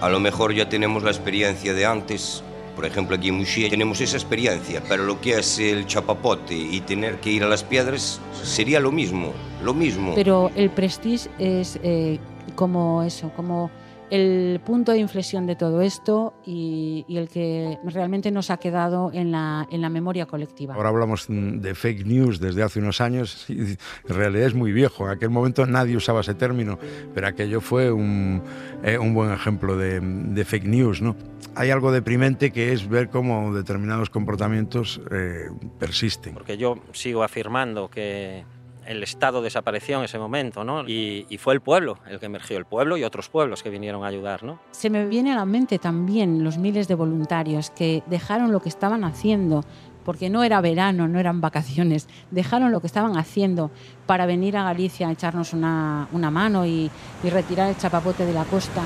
A 0.00 0.08
lo 0.08 0.20
mejor 0.20 0.54
ya 0.54 0.68
tenemos 0.68 1.02
la 1.02 1.10
experiencia 1.10 1.74
de 1.74 1.84
antes, 1.84 2.44
por 2.76 2.86
ejemplo 2.86 3.16
aquí 3.16 3.28
en 3.28 3.34
Muxía 3.34 3.68
tenemos 3.68 4.00
esa 4.00 4.16
experiencia, 4.16 4.80
pero 4.88 5.04
lo 5.04 5.20
que 5.20 5.36
es 5.36 5.58
el 5.58 5.86
chapapote 5.86 6.54
y 6.54 6.80
tener 6.82 7.18
que 7.18 7.30
ir 7.30 7.42
a 7.42 7.48
las 7.48 7.64
piedras 7.64 8.20
sería 8.44 8.78
lo 8.78 8.92
mismo, 8.92 9.32
lo 9.64 9.74
mismo. 9.74 10.14
Pero 10.14 10.52
el 10.54 10.70
Prestige 10.70 11.28
es 11.40 11.80
eh, 11.82 12.20
como 12.54 13.02
eso, 13.02 13.32
como 13.34 13.72
el 14.10 14.60
punto 14.64 14.92
de 14.92 14.98
inflexión 14.98 15.46
de 15.46 15.56
todo 15.56 15.80
esto 15.80 16.34
y, 16.44 17.04
y, 17.08 17.18
el 17.18 17.28
que 17.28 17.78
realmente 17.84 18.30
nos 18.30 18.50
ha 18.50 18.56
quedado 18.56 19.10
en 19.12 19.32
la, 19.32 19.66
en 19.70 19.80
la 19.80 19.88
memoria 19.88 20.26
colectiva. 20.26 20.74
Ahora 20.74 20.88
hablamos 20.88 21.26
de 21.28 21.74
fake 21.74 22.06
news 22.06 22.40
desde 22.40 22.62
hace 22.62 22.78
unos 22.78 23.00
años 23.00 23.44
y 23.48 23.60
en 23.60 23.78
realidad 24.08 24.46
es 24.46 24.54
muy 24.54 24.72
viejo. 24.72 25.06
En 25.06 25.12
aquel 25.12 25.30
momento 25.30 25.66
nadie 25.66 25.96
usaba 25.96 26.20
ese 26.20 26.34
término, 26.34 26.78
pero 27.14 27.26
aquello 27.26 27.60
fue 27.60 27.92
un, 27.92 28.42
eh, 28.82 28.98
un 28.98 29.14
buen 29.14 29.32
ejemplo 29.32 29.76
de, 29.76 30.00
de, 30.00 30.44
fake 30.44 30.64
news. 30.64 31.02
¿no? 31.02 31.16
Hay 31.54 31.70
algo 31.70 31.92
deprimente 31.92 32.50
que 32.50 32.72
es 32.72 32.88
ver 32.88 33.10
cómo 33.10 33.54
determinados 33.54 34.10
comportamientos 34.10 35.00
eh, 35.10 35.50
persisten. 35.78 36.34
Porque 36.34 36.56
yo 36.56 36.78
sigo 36.92 37.22
afirmando 37.22 37.88
que 37.88 38.44
el 38.88 39.02
Estado 39.02 39.42
desapareció 39.42 39.98
en 39.98 40.04
ese 40.04 40.18
momento, 40.18 40.64
¿no? 40.64 40.88
Y, 40.88 41.26
y, 41.28 41.36
fue 41.36 41.52
el 41.52 41.60
pueblo 41.60 41.98
el 42.08 42.18
que 42.18 42.26
emergió, 42.26 42.56
el 42.56 42.64
pueblo 42.64 42.96
y 42.96 43.04
otros 43.04 43.28
pueblos 43.28 43.62
que 43.62 43.68
vinieron 43.68 44.02
a 44.02 44.06
ayudar, 44.06 44.42
¿no? 44.42 44.58
Se 44.70 44.88
me 44.88 45.06
viene 45.06 45.30
a 45.32 45.36
la 45.36 45.44
mente 45.44 45.78
también 45.78 46.42
los 46.42 46.56
miles 46.56 46.88
de 46.88 46.94
voluntarios 46.94 47.68
que 47.68 48.02
dejaron 48.06 48.50
lo 48.50 48.60
que 48.60 48.70
estaban 48.70 49.04
haciendo, 49.04 49.62
porque 50.06 50.30
no 50.30 50.42
era 50.42 50.62
verano, 50.62 51.06
no 51.06 51.20
eran 51.20 51.42
vacaciones, 51.42 52.08
dejaron 52.30 52.72
lo 52.72 52.80
que 52.80 52.86
estaban 52.86 53.18
haciendo 53.18 53.70
para 54.06 54.24
venir 54.24 54.56
a 54.56 54.64
Galicia 54.64 55.08
a 55.08 55.12
echarnos 55.12 55.52
una, 55.52 56.08
una 56.12 56.30
mano 56.30 56.64
y, 56.64 56.90
y, 57.22 57.28
retirar 57.28 57.68
el 57.68 57.76
chapapote 57.76 58.24
de 58.24 58.32
la 58.32 58.44
costa. 58.44 58.82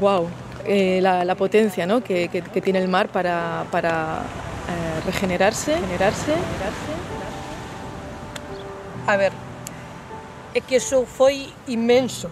¡Wow! 0.00 0.26
Eh, 0.64 0.98
la, 1.00 1.24
la, 1.24 1.36
potencia 1.36 1.86
¿no? 1.86 2.02
que, 2.02 2.26
que, 2.28 2.42
que, 2.42 2.60
tiene 2.60 2.80
el 2.80 2.88
mar 2.88 3.08
para, 3.08 3.66
para 3.70 4.22
eh, 4.68 5.00
regenerarse, 5.06 5.76
regenerarse, 5.76 6.32
regenerarse 6.32 6.97
A 9.08 9.16
ver, 9.16 9.32
é 10.52 10.60
que 10.60 10.76
eso 10.76 11.06
foi 11.08 11.48
inmenso. 11.66 12.28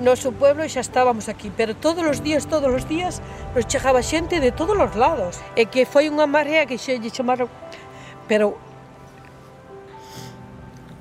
Noso 0.00 0.32
pueblo 0.32 0.64
xa 0.64 0.80
estábamos 0.80 1.28
aquí, 1.28 1.52
pero 1.52 1.76
todos 1.76 2.08
os 2.08 2.24
días, 2.24 2.48
todos 2.48 2.72
os 2.72 2.88
días, 2.88 3.20
nos 3.52 3.68
chegaba 3.68 4.00
xente 4.00 4.40
de 4.40 4.48
todos 4.48 4.80
os 4.80 4.96
lados. 4.96 5.44
E 5.52 5.68
que 5.68 5.84
foi 5.84 6.08
unha 6.08 6.24
marea 6.24 6.64
que 6.64 6.80
xe 6.80 6.96
lle 6.96 7.12
chamaron... 7.12 7.52
Pero 8.24 8.56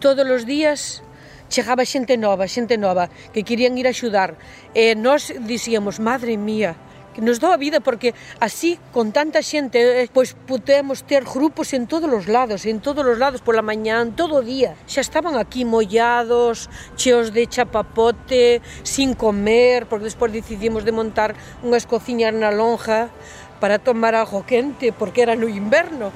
todos 0.04 0.28
os 0.28 0.44
días 0.44 1.00
chegaba 1.48 1.88
xente 1.88 2.20
nova, 2.20 2.44
xente 2.44 2.76
nova, 2.76 3.08
que 3.32 3.48
querían 3.48 3.80
ir 3.80 3.88
a 3.88 3.96
axudar. 3.96 4.36
E 4.76 5.00
nós 5.00 5.32
dicíamos, 5.32 5.96
madre 6.04 6.36
mía, 6.36 6.76
que 7.14 7.22
nos 7.22 7.40
dou 7.40 7.52
a 7.52 7.58
vida 7.58 7.80
porque 7.80 8.14
así 8.40 8.80
con 8.96 9.12
tanta 9.12 9.44
xente 9.44 9.80
eh, 9.80 10.10
pois 10.12 10.34
podemos 10.34 11.04
ter 11.04 11.24
grupos 11.28 11.74
en 11.74 11.88
todos 11.88 12.08
os 12.12 12.28
lados, 12.28 12.66
en 12.66 12.80
todos 12.80 13.04
os 13.06 13.18
lados 13.20 13.42
pola 13.42 13.62
mañán, 13.62 14.16
todo 14.16 14.40
o 14.40 14.44
día. 14.44 14.76
Xa 14.88 15.02
estaban 15.04 15.36
aquí 15.36 15.66
mollados, 15.66 16.72
cheos 16.96 17.36
de 17.36 17.48
chapapote, 17.48 18.62
sin 18.84 19.14
comer, 19.14 19.86
porque 19.86 20.08
despois 20.08 20.32
decidimos 20.32 20.88
de 20.88 20.96
montar 20.96 21.36
unhas 21.64 21.84
cociñas 21.84 22.32
na 22.32 22.52
lonja 22.52 23.12
para 23.60 23.78
tomar 23.78 24.16
algo 24.16 24.44
quente 24.48 24.92
porque 24.92 25.22
era 25.22 25.36
no 25.36 25.52
inverno 25.52 26.10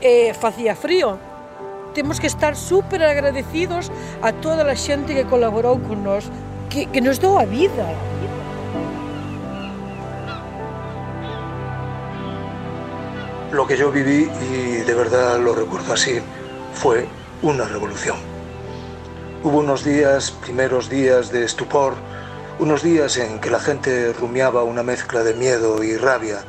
e 0.00 0.34
facía 0.34 0.74
frío. 0.74 1.20
Temos 1.94 2.20
que 2.20 2.26
estar 2.26 2.56
super 2.56 3.02
agradecidos 3.02 3.90
a 4.22 4.32
toda 4.32 4.64
a 4.64 4.76
xente 4.76 5.14
que 5.14 5.24
colaborou 5.24 5.78
con 5.78 6.04
nós, 6.04 6.26
que, 6.70 6.86
que 6.88 7.00
nos 7.00 7.18
dou 7.18 7.38
a 7.38 7.46
vida. 7.46 8.17
Lo 13.50 13.66
que 13.66 13.76
yo 13.76 13.90
viví, 13.90 14.30
y 14.52 14.82
de 14.82 14.94
verdad 14.94 15.38
lo 15.40 15.54
recuerdo 15.54 15.94
así, 15.94 16.20
fue 16.74 17.06
una 17.40 17.64
revolución. 17.64 18.16
Hubo 19.42 19.58
unos 19.58 19.84
días, 19.84 20.30
primeros 20.30 20.90
días 20.90 21.32
de 21.32 21.44
estupor, 21.44 21.94
unos 22.58 22.82
días 22.82 23.16
en 23.16 23.40
que 23.40 23.50
la 23.50 23.60
gente 23.60 24.12
rumiaba 24.12 24.64
una 24.64 24.82
mezcla 24.82 25.22
de 25.22 25.32
miedo 25.32 25.82
y 25.82 25.96
rabia, 25.96 26.40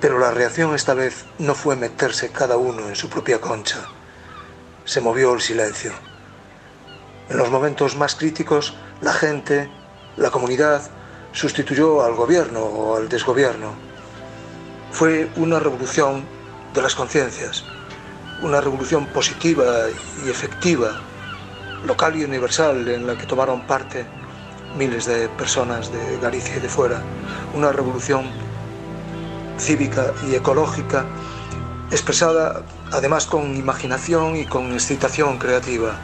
pero 0.00 0.18
la 0.18 0.30
reacción 0.30 0.74
esta 0.74 0.94
vez 0.94 1.24
no 1.38 1.54
fue 1.54 1.74
meterse 1.74 2.30
cada 2.30 2.56
uno 2.56 2.88
en 2.88 2.94
su 2.94 3.08
propia 3.08 3.40
concha. 3.40 3.80
Se 4.84 5.00
movió 5.00 5.34
el 5.34 5.40
silencio. 5.40 5.92
En 7.28 7.36
los 7.36 7.50
momentos 7.50 7.96
más 7.96 8.14
críticos, 8.14 8.76
la 9.00 9.12
gente, 9.12 9.68
la 10.16 10.30
comunidad, 10.30 10.82
sustituyó 11.32 12.02
al 12.02 12.14
gobierno 12.14 12.60
o 12.60 12.96
al 12.96 13.08
desgobierno 13.08 13.89
fue 14.90 15.30
una 15.36 15.58
revolución 15.58 16.24
de 16.74 16.82
las 16.82 16.94
conciencias, 16.94 17.64
una 18.42 18.60
revolución 18.60 19.06
positiva 19.06 19.64
y 20.24 20.30
efectiva, 20.30 21.00
local 21.86 22.16
y 22.16 22.24
universal, 22.24 22.88
en 22.88 23.06
la 23.06 23.16
que 23.16 23.26
tomaron 23.26 23.66
parte 23.66 24.06
miles 24.76 25.06
de 25.06 25.28
personas 25.30 25.90
de 25.92 26.18
Galicia 26.20 26.56
y 26.56 26.60
de 26.60 26.68
fuera, 26.68 27.02
una 27.54 27.72
revolución 27.72 28.26
cívica 29.58 30.12
y 30.28 30.34
ecológica, 30.34 31.04
expresada 31.90 32.62
además 32.92 33.26
con 33.26 33.56
imaginación 33.56 34.36
y 34.36 34.46
con 34.46 34.72
excitación 34.72 35.38
creativa. 35.38 35.94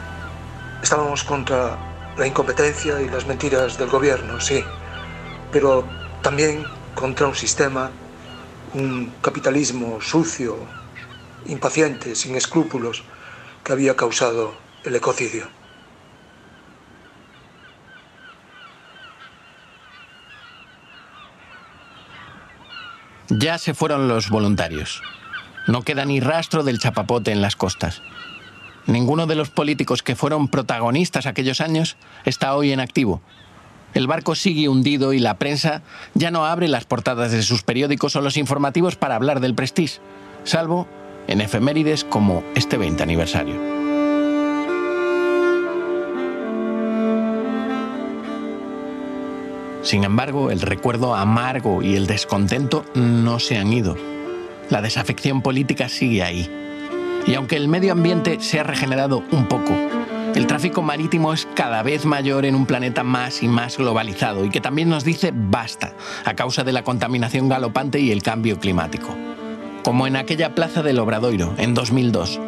Estábamos 0.81 1.23
contra 1.23 1.77
la 2.17 2.27
incompetencia 2.27 3.01
y 3.01 3.09
las 3.09 3.25
mentiras 3.25 3.77
del 3.77 3.89
gobierno, 3.89 4.39
sí, 4.41 4.63
pero 5.51 5.85
también 6.21 6.65
contra 6.95 7.27
un 7.27 7.35
sistema 7.35 7.89
un 8.73 9.13
capitalismo 9.21 10.01
sucio, 10.01 10.57
impaciente, 11.45 12.15
sin 12.15 12.35
escrúpulos, 12.35 13.03
que 13.63 13.73
había 13.73 13.95
causado 13.95 14.55
el 14.83 14.95
ecocidio. 14.95 15.47
Ya 23.29 23.57
se 23.57 23.73
fueron 23.73 24.07
los 24.07 24.29
voluntarios. 24.29 25.01
No 25.67 25.81
queda 25.81 26.05
ni 26.05 26.21
rastro 26.21 26.63
del 26.63 26.79
chapapote 26.79 27.31
en 27.31 27.41
las 27.41 27.57
costas. 27.57 28.01
Ninguno 28.85 29.27
de 29.27 29.35
los 29.35 29.49
políticos 29.49 30.01
que 30.01 30.15
fueron 30.15 30.47
protagonistas 30.47 31.25
aquellos 31.25 31.59
años 31.59 31.97
está 32.23 32.55
hoy 32.55 32.71
en 32.71 32.79
activo 32.79 33.21
el 33.93 34.07
barco 34.07 34.35
sigue 34.35 34.69
hundido 34.69 35.13
y 35.13 35.19
la 35.19 35.35
prensa 35.35 35.81
ya 36.13 36.31
no 36.31 36.45
abre 36.45 36.67
las 36.67 36.85
portadas 36.85 37.31
de 37.31 37.41
sus 37.43 37.63
periódicos 37.63 38.15
o 38.15 38.21
los 38.21 38.37
informativos 38.37 38.95
para 38.95 39.15
hablar 39.15 39.39
del 39.39 39.55
Prestige, 39.55 39.99
salvo 40.43 40.87
en 41.27 41.41
efemérides 41.41 42.03
como 42.03 42.43
este 42.55 42.77
20 42.77 43.03
aniversario. 43.03 43.55
Sin 49.87 50.03
embargo, 50.03 50.51
el 50.51 50.59
recuerdo 50.59 51.15
amargo 51.15 51.81
y 51.81 51.95
el 51.95 52.07
descontento 52.07 52.83
no 52.93 53.39
se 53.39 53.57
han 53.57 53.71
ido. 53.71 53.95
La 54.69 54.81
desafección 54.81 55.41
política 55.41 55.87
sigue 55.87 56.23
ahí. 56.23 56.51
Y 57.25 57.35
aunque 57.35 57.55
el 57.55 57.69
medio 57.69 57.93
ambiente 57.93 58.39
se 58.41 58.59
ha 58.59 58.63
regenerado 58.63 59.23
un 59.31 59.47
poco, 59.47 59.73
el 60.35 60.47
tráfico 60.47 60.81
marítimo 60.81 61.33
es 61.33 61.47
cada 61.55 61.83
vez 61.83 62.05
mayor 62.05 62.45
en 62.45 62.55
un 62.55 62.65
planeta 62.65 63.03
más 63.03 63.43
y 63.43 63.47
más 63.47 63.77
globalizado 63.77 64.45
y 64.45 64.49
que 64.49 64.61
también 64.61 64.89
nos 64.89 65.03
dice 65.03 65.31
basta 65.33 65.93
a 66.25 66.35
causa 66.35 66.63
de 66.63 66.73
la 66.73 66.83
contaminación 66.83 67.49
galopante 67.49 67.99
y 67.99 68.11
el 68.11 68.23
cambio 68.23 68.59
climático. 68.59 69.15
Como 69.83 70.07
en 70.07 70.15
aquella 70.15 70.53
plaza 70.53 70.83
del 70.83 70.99
Obradoiro 70.99 71.53
en 71.57 71.73
2002, 71.73 72.39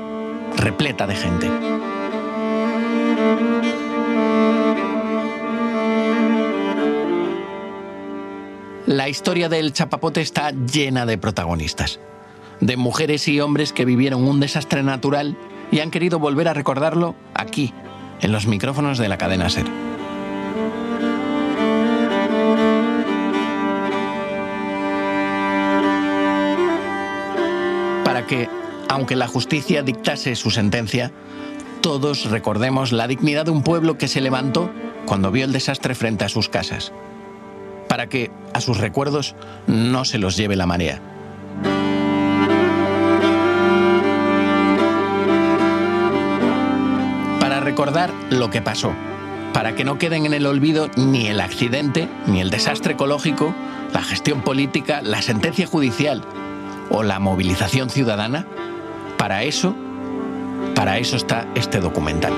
repleta 0.57 1.07
de 1.07 1.15
gente. 1.15 1.49
La 8.85 9.07
historia 9.07 9.49
del 9.49 9.71
chapapote 9.71 10.19
está 10.19 10.51
llena 10.51 11.05
de 11.05 11.17
protagonistas, 11.17 11.99
de 12.59 12.75
mujeres 12.75 13.27
y 13.27 13.39
hombres 13.39 13.71
que 13.71 13.85
vivieron 13.85 14.27
un 14.27 14.39
desastre 14.39 14.81
natural 14.81 15.37
y 15.71 15.79
han 15.79 15.91
querido 15.91 16.19
volver 16.19 16.47
a 16.47 16.53
recordarlo 16.53 17.15
aquí, 17.33 17.73
en 18.21 18.31
los 18.31 18.47
micrófonos 18.47 18.97
de 18.97 19.09
la 19.09 19.17
cadena 19.17 19.49
SER. 19.49 19.65
Para 28.03 28.25
que, 28.25 28.49
aunque 28.89 29.15
la 29.15 29.27
justicia 29.27 29.83
dictase 29.83 30.35
su 30.35 30.49
sentencia, 30.49 31.11
todos 31.81 32.29
recordemos 32.29 32.91
la 32.91 33.07
dignidad 33.07 33.45
de 33.45 33.51
un 33.51 33.63
pueblo 33.63 33.97
que 33.97 34.07
se 34.07 34.19
levantó 34.19 34.69
cuando 35.05 35.31
vio 35.31 35.45
el 35.45 35.53
desastre 35.53 35.95
frente 35.95 36.25
a 36.25 36.29
sus 36.29 36.49
casas. 36.49 36.91
Para 37.87 38.07
que 38.07 38.31
a 38.53 38.61
sus 38.61 38.77
recuerdos 38.77 39.35
no 39.67 40.05
se 40.05 40.17
los 40.17 40.35
lleve 40.35 40.55
la 40.55 40.65
marea. 40.65 41.18
Recordar 47.79 48.13
lo 48.29 48.49
que 48.49 48.61
pasó, 48.61 48.91
para 49.53 49.73
que 49.73 49.85
no 49.85 49.97
queden 49.97 50.25
en 50.25 50.33
el 50.33 50.45
olvido 50.45 50.89
ni 50.97 51.27
el 51.27 51.39
accidente, 51.39 52.09
ni 52.27 52.41
el 52.41 52.49
desastre 52.49 52.95
ecológico, 52.95 53.55
la 53.93 54.01
gestión 54.01 54.41
política, 54.41 55.01
la 55.01 55.21
sentencia 55.21 55.65
judicial 55.65 56.21
o 56.89 57.03
la 57.03 57.19
movilización 57.19 57.89
ciudadana. 57.89 58.45
Para 59.17 59.43
eso, 59.43 59.73
para 60.75 60.97
eso 60.97 61.15
está 61.15 61.47
este 61.55 61.79
documental. 61.79 62.33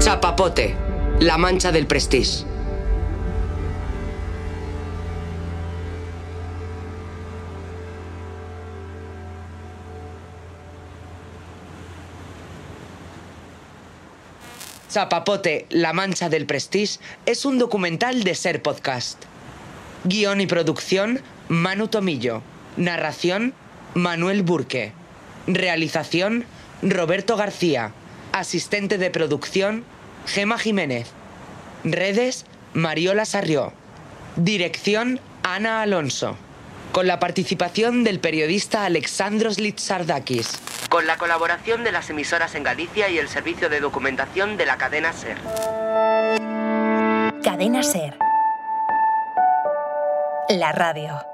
Chapapote, 0.00 0.76
la 1.20 1.38
mancha 1.38 1.72
del 1.72 1.86
prestige. 1.86 2.44
Chapapote, 14.92 15.64
La 15.70 15.94
Mancha 15.94 16.28
del 16.28 16.44
Prestige 16.44 16.98
es 17.24 17.46
un 17.46 17.58
documental 17.58 18.24
de 18.24 18.34
Ser 18.34 18.60
Podcast. 18.60 19.22
Guión 20.04 20.42
y 20.42 20.46
producción, 20.46 21.22
Manu 21.48 21.88
Tomillo. 21.88 22.42
Narración, 22.76 23.54
Manuel 23.94 24.42
Burque. 24.42 24.92
Realización, 25.46 26.44
Roberto 26.82 27.38
García. 27.38 27.92
Asistente 28.32 28.98
de 28.98 29.10
producción, 29.10 29.84
Gema 30.26 30.58
Jiménez. 30.58 31.08
Redes, 31.84 32.44
Mariola 32.74 33.24
Sarrió. 33.24 33.72
Dirección, 34.36 35.20
Ana 35.42 35.80
Alonso. 35.80 36.36
Con 36.92 37.06
la 37.06 37.18
participación 37.18 38.04
del 38.04 38.20
periodista 38.20 38.84
Alexandros 38.84 39.58
Litsardakis. 39.58 40.50
Con 40.92 41.06
la 41.06 41.16
colaboración 41.16 41.84
de 41.84 41.90
las 41.90 42.10
emisoras 42.10 42.54
en 42.54 42.64
Galicia 42.64 43.08
y 43.08 43.16
el 43.16 43.26
servicio 43.26 43.70
de 43.70 43.80
documentación 43.80 44.58
de 44.58 44.66
la 44.66 44.76
cadena 44.76 45.14
SER. 45.14 45.38
Cadena 47.42 47.82
Ser. 47.82 48.18
La 50.50 50.70
radio. 50.72 51.31